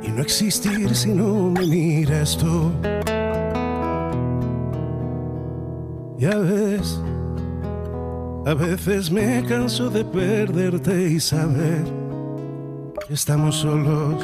y 0.02 0.08
no 0.08 0.20
existir 0.20 0.94
si 0.94 1.08
no 1.14 1.50
me 1.50 1.66
miras 1.66 2.36
tú. 2.36 2.70
Ya 6.18 6.36
ves, 6.36 7.00
a 8.44 8.52
veces 8.52 9.10
me 9.10 9.42
canso 9.48 9.88
de 9.88 10.04
perderte 10.04 11.12
y 11.12 11.18
saber 11.18 11.84
que 13.08 13.14
estamos 13.14 13.56
solos 13.56 14.22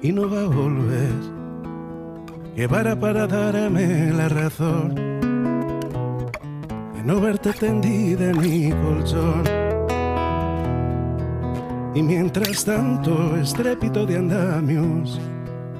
y 0.00 0.10
no 0.10 0.30
va 0.30 0.40
a 0.40 0.46
volver. 0.46 1.12
Que 2.56 2.66
para 2.66 2.98
para 2.98 3.26
darme 3.26 4.10
la 4.10 4.30
razón 4.30 5.13
no 7.04 7.20
verte 7.20 7.52
tendida 7.52 8.30
en 8.30 8.38
mi 8.40 8.70
colchón. 8.70 9.44
Y 11.94 12.02
mientras 12.02 12.64
tanto, 12.64 13.36
estrépito 13.36 14.06
de 14.06 14.16
andamios, 14.16 15.20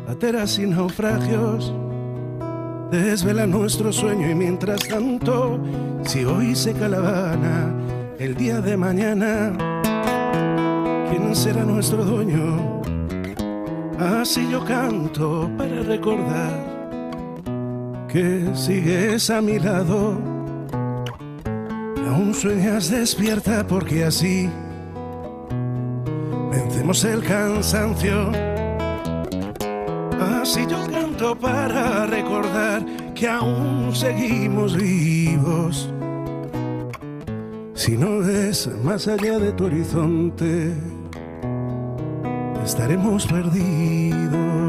pateras 0.06 0.58
y 0.58 0.66
naufragios, 0.66 1.74
desvela 2.90 3.46
nuestro 3.46 3.92
sueño. 3.92 4.30
Y 4.30 4.34
mientras 4.34 4.80
tanto, 4.86 5.58
si 6.04 6.24
hoy 6.24 6.54
seca 6.54 6.88
la 6.88 6.98
Habana, 6.98 7.74
el 8.18 8.34
día 8.34 8.60
de 8.60 8.76
mañana, 8.76 9.52
¿quién 11.10 11.34
será 11.34 11.64
nuestro 11.64 12.04
dueño? 12.04 12.82
Así 13.98 14.48
yo 14.50 14.64
canto 14.64 15.50
para 15.56 15.82
recordar 15.82 16.74
que 18.08 18.50
sigues 18.54 19.30
a 19.30 19.40
mi 19.40 19.58
lado. 19.58 20.33
Aún 22.14 22.32
sueñas 22.32 22.90
despierta 22.90 23.66
porque 23.66 24.04
así 24.04 24.48
vencemos 26.48 27.02
el 27.02 27.24
cansancio. 27.24 28.30
Así 30.40 30.64
yo 30.70 30.86
canto 30.92 31.36
para 31.36 32.06
recordar 32.06 32.86
que 33.16 33.28
aún 33.28 33.92
seguimos 33.96 34.76
vivos. 34.76 35.92
Si 37.74 37.96
no 37.96 38.20
ves 38.20 38.70
más 38.84 39.08
allá 39.08 39.40
de 39.40 39.50
tu 39.50 39.64
horizonte, 39.64 40.72
estaremos 42.64 43.26
perdidos. 43.26 44.63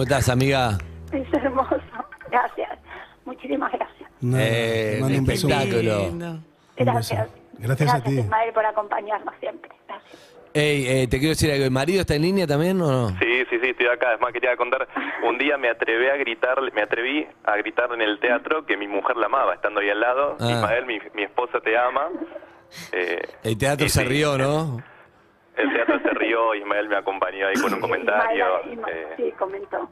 ¿Cómo 0.00 0.08
estás, 0.08 0.30
amiga? 0.30 0.78
Es 1.12 1.30
hermoso. 1.34 1.76
Gracias. 2.30 2.70
Muchísimas 3.26 3.70
gracias. 3.70 4.10
Nada, 4.22 4.42
Eh, 4.46 4.96
mando 4.98 5.18
un 5.18 5.26
beso. 5.26 5.46
espectáculo. 5.46 6.10
Gracias. 6.78 7.20
beso. 7.20 7.32
Gracias 7.58 7.94
a 7.94 8.02
ti. 8.02 8.18
Ismael, 8.20 8.50
por 8.54 8.64
acompañarnos 8.64 9.34
siempre. 9.40 9.70
Gracias. 9.86 10.36
Ey, 10.54 10.86
eh, 10.88 11.06
te 11.06 11.18
quiero 11.18 11.32
decir 11.32 11.50
algo, 11.52 11.66
¿el 11.66 11.70
marido 11.70 12.00
está 12.00 12.14
en 12.14 12.22
línea 12.22 12.46
también 12.46 12.80
o 12.80 12.90
no? 12.90 13.08
Sí, 13.18 13.44
sí, 13.50 13.58
sí, 13.62 13.68
estoy 13.68 13.88
acá. 13.88 14.14
Es 14.14 14.20
más, 14.22 14.32
quería 14.32 14.56
contar, 14.56 14.88
un 15.28 15.36
día 15.36 15.58
me 15.58 15.68
atreví 15.68 16.06
a 16.08 16.16
gritar, 16.16 16.56
me 16.72 16.80
atreví 16.80 17.26
a 17.44 17.56
gritar 17.58 17.92
en 17.92 18.00
el 18.00 18.18
teatro 18.20 18.64
que 18.64 18.78
mi 18.78 18.88
mujer 18.88 19.18
la 19.18 19.26
amaba, 19.26 19.52
estando 19.52 19.80
ahí 19.80 19.90
al 19.90 20.00
lado. 20.00 20.38
Ah. 20.40 20.50
Ismael, 20.50 20.86
mi, 20.86 20.98
mi 21.14 21.24
esposa 21.24 21.60
te 21.60 21.76
ama. 21.76 22.08
Eh, 22.92 23.20
El 23.42 23.58
teatro 23.58 23.86
se 23.90 24.02
rió, 24.02 24.38
¿no? 24.38 24.82
El 25.62 25.72
teatro 25.72 26.00
se 26.00 26.10
rió, 26.10 26.54
Ismael 26.54 26.88
me 26.88 26.96
acompañó 26.96 27.46
ahí 27.48 27.54
con 27.60 27.74
un 27.74 27.80
comentario. 27.80 28.60
Ismael, 28.70 28.96
eh, 28.96 29.14
sí, 29.16 29.32
comentó. 29.38 29.88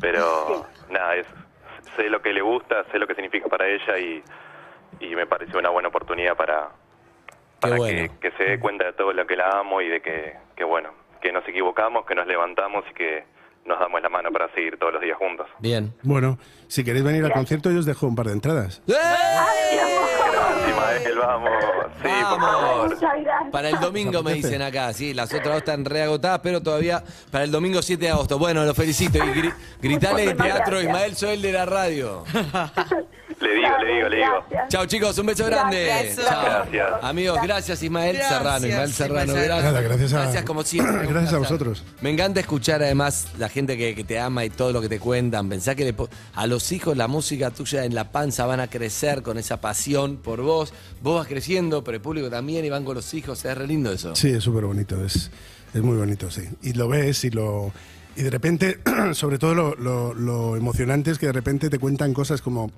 pero 0.00 0.66
nada, 0.90 1.16
es, 1.16 1.26
sé 1.96 2.08
lo 2.08 2.20
que 2.22 2.32
le 2.32 2.42
gusta, 2.42 2.84
sé 2.90 2.98
lo 2.98 3.06
que 3.06 3.14
significa 3.14 3.48
para 3.48 3.66
ella 3.68 3.98
y, 3.98 4.22
y 5.00 5.14
me 5.14 5.26
pareció 5.26 5.58
una 5.58 5.70
buena 5.70 5.88
oportunidad 5.88 6.36
para, 6.36 6.70
para 7.60 7.76
bueno. 7.76 8.12
que, 8.20 8.30
que 8.30 8.36
se 8.36 8.44
dé 8.44 8.60
cuenta 8.60 8.84
de 8.86 8.92
todo 8.92 9.12
lo 9.12 9.26
que 9.26 9.36
la 9.36 9.58
amo 9.60 9.80
y 9.80 9.88
de 9.88 10.00
que, 10.00 10.34
que 10.56 10.64
bueno, 10.64 10.90
que 11.20 11.32
nos 11.32 11.46
equivocamos, 11.48 12.04
que 12.06 12.14
nos 12.14 12.26
levantamos 12.26 12.84
y 12.90 12.94
que 12.94 13.24
nos 13.64 13.78
damos 13.80 14.02
la 14.02 14.10
mano 14.10 14.30
para 14.30 14.48
seguir 14.52 14.78
todos 14.78 14.92
los 14.92 15.00
días 15.02 15.16
juntos. 15.16 15.46
Bien. 15.58 15.94
Bueno, 16.02 16.38
si 16.68 16.84
queréis 16.84 17.02
venir 17.02 17.24
al 17.24 17.32
concierto, 17.32 17.70
yo 17.70 17.78
os 17.78 17.86
dejo 17.86 18.06
un 18.06 18.14
par 18.14 18.26
de 18.26 18.32
entradas. 18.32 18.82
Ismael, 20.92 21.18
vamos. 21.18 21.50
Sí, 22.02 22.08
por 22.28 22.40
favor. 22.40 22.84
Muchas 22.94 23.00
gracias. 23.00 23.50
Para 23.52 23.68
el 23.70 23.80
domingo 23.80 24.22
me 24.22 24.34
dicen 24.34 24.62
acá, 24.62 24.92
sí, 24.92 25.14
las 25.14 25.28
otras 25.32 25.44
dos 25.46 25.56
están 25.58 25.84
reagotadas, 25.84 26.40
pero 26.42 26.60
todavía 26.62 27.02
para 27.30 27.44
el 27.44 27.50
domingo 27.50 27.82
7 27.82 28.04
de 28.04 28.10
agosto. 28.10 28.38
Bueno, 28.38 28.64
lo 28.64 28.74
felicito 28.74 29.18
y 29.18 29.20
gri- 29.22 29.54
gritale 29.80 30.26
de 30.26 30.34
teatro 30.34 30.80
Ismael 30.80 31.16
Soel 31.16 31.40
de 31.42 31.52
la 31.52 31.64
radio. 31.66 32.24
Le 33.40 33.54
digo, 33.54 33.78
le 33.78 33.94
digo, 33.94 34.08
le 34.08 34.16
digo. 34.16 34.44
Chao 34.68 34.86
chicos, 34.86 35.18
un 35.18 35.26
beso 35.26 35.44
grande. 35.46 35.84
Gracias. 35.86 36.26
Chao. 36.26 36.44
Gracias. 36.44 36.88
Amigos, 37.02 37.38
gracias 37.42 37.82
Ismael 37.82 38.16
Gracias, 38.16 38.38
Serrano. 38.38 38.66
Ismael 38.66 38.92
Serrano, 38.92 39.24
Ismael 39.32 39.44
gracias. 39.46 39.72
Nada, 39.72 39.80
gracias 39.82 40.42
a- 40.42 40.44
como 40.44 40.62
siempre. 40.62 41.06
Gracias 41.06 41.32
a 41.34 41.38
vosotros. 41.38 41.84
Me 42.00 42.10
encanta 42.10 42.40
escuchar 42.40 42.82
además 42.82 43.28
la 43.38 43.48
gente 43.48 43.76
que, 43.76 43.94
que 43.94 44.04
te 44.04 44.18
ama 44.18 44.44
y 44.44 44.50
todo 44.50 44.72
lo 44.72 44.80
que 44.80 44.88
te 44.88 44.98
cuentan. 45.00 45.48
Pensá 45.48 45.74
que 45.74 45.84
le 45.84 45.94
a 46.34 46.46
los 46.46 46.70
hijos 46.72 46.96
la 46.96 47.08
música 47.08 47.50
tuya 47.50 47.84
en 47.84 47.94
la 47.94 48.10
panza 48.10 48.46
van 48.46 48.60
a 48.60 48.68
crecer 48.68 49.22
con 49.22 49.38
esa 49.38 49.60
pasión 49.60 50.16
por 50.16 50.40
vos. 50.42 50.72
Vos 51.02 51.16
vas 51.20 51.28
creciendo, 51.28 51.82
pero 51.84 51.96
el 51.96 52.02
público 52.02 52.30
también 52.30 52.64
y 52.64 52.70
van 52.70 52.84
con 52.84 52.94
los 52.94 53.12
hijos. 53.14 53.44
Es 53.44 53.56
re 53.56 53.66
lindo 53.66 53.92
eso. 53.92 54.14
Sí, 54.16 54.28
es 54.30 54.42
súper 54.44 54.64
bonito, 54.64 55.04
es, 55.04 55.30
es 55.74 55.82
muy 55.82 55.96
bonito, 55.96 56.30
sí. 56.30 56.42
Y 56.62 56.72
lo 56.72 56.88
ves 56.88 57.24
y 57.24 57.30
lo, 57.30 57.72
Y 58.16 58.22
de 58.22 58.30
repente, 58.30 58.78
sobre 59.12 59.38
todo 59.38 59.54
lo, 59.54 59.74
lo- 59.74 60.14
lo 60.14 60.56
emocionante 60.56 61.10
es 61.10 61.18
que 61.18 61.26
de 61.26 61.32
repente 61.32 61.68
te 61.70 61.78
cuentan 61.78 62.14
cosas 62.14 62.40
como 62.42 62.70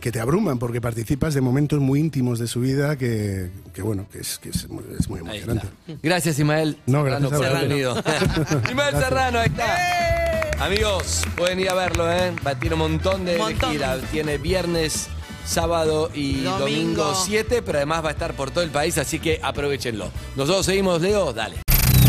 que 0.00 0.12
te 0.12 0.20
abruman 0.20 0.60
porque 0.60 0.80
participas 0.80 1.34
de 1.34 1.40
momentos 1.40 1.80
muy 1.80 1.98
íntimos 1.98 2.38
de 2.38 2.46
su 2.46 2.60
vida 2.60 2.96
que, 2.96 3.50
que 3.74 3.82
bueno, 3.82 4.06
que 4.12 4.20
es, 4.20 4.38
que 4.38 4.50
es, 4.50 4.68
muy- 4.68 4.84
es 4.96 5.08
muy 5.08 5.18
emocionante. 5.20 5.66
Gracias, 6.02 6.38
Ismael. 6.38 6.76
No, 6.86 7.02
gracias 7.02 7.30
Serrano, 7.30 7.56
a 7.56 7.60
venido. 7.62 7.96
Ismael 8.68 8.94
Serrano, 8.96 9.38
ahí 9.40 9.48
está. 9.48 10.64
Amigos, 10.64 11.22
pueden 11.36 11.60
ir 11.60 11.70
a 11.70 11.74
verlo, 11.74 12.12
¿eh? 12.12 12.32
Va- 12.46 12.54
Tiene 12.54 12.74
un 12.74 12.80
montón 12.80 13.24
de, 13.24 13.32
de 13.32 13.38
Montón. 13.38 13.72
gira. 13.72 13.96
Tiene 14.12 14.38
viernes, 14.38 15.08
sábado 15.48 16.10
y 16.14 16.42
Domingo. 16.42 16.58
domingo 16.58 17.14
7, 17.14 17.62
pero 17.62 17.78
además 17.78 18.04
va 18.04 18.10
a 18.10 18.12
estar 18.12 18.34
por 18.34 18.50
todo 18.50 18.62
el 18.62 18.70
país, 18.70 18.98
así 18.98 19.18
que 19.18 19.40
aprovechenlo. 19.42 20.10
Nosotros 20.36 20.66
seguimos, 20.66 21.00
Leo, 21.00 21.32
dale. 21.32 21.56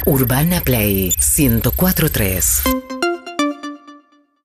Urbana 0.06 0.62
Play 0.62 1.14
1043. 1.38 2.64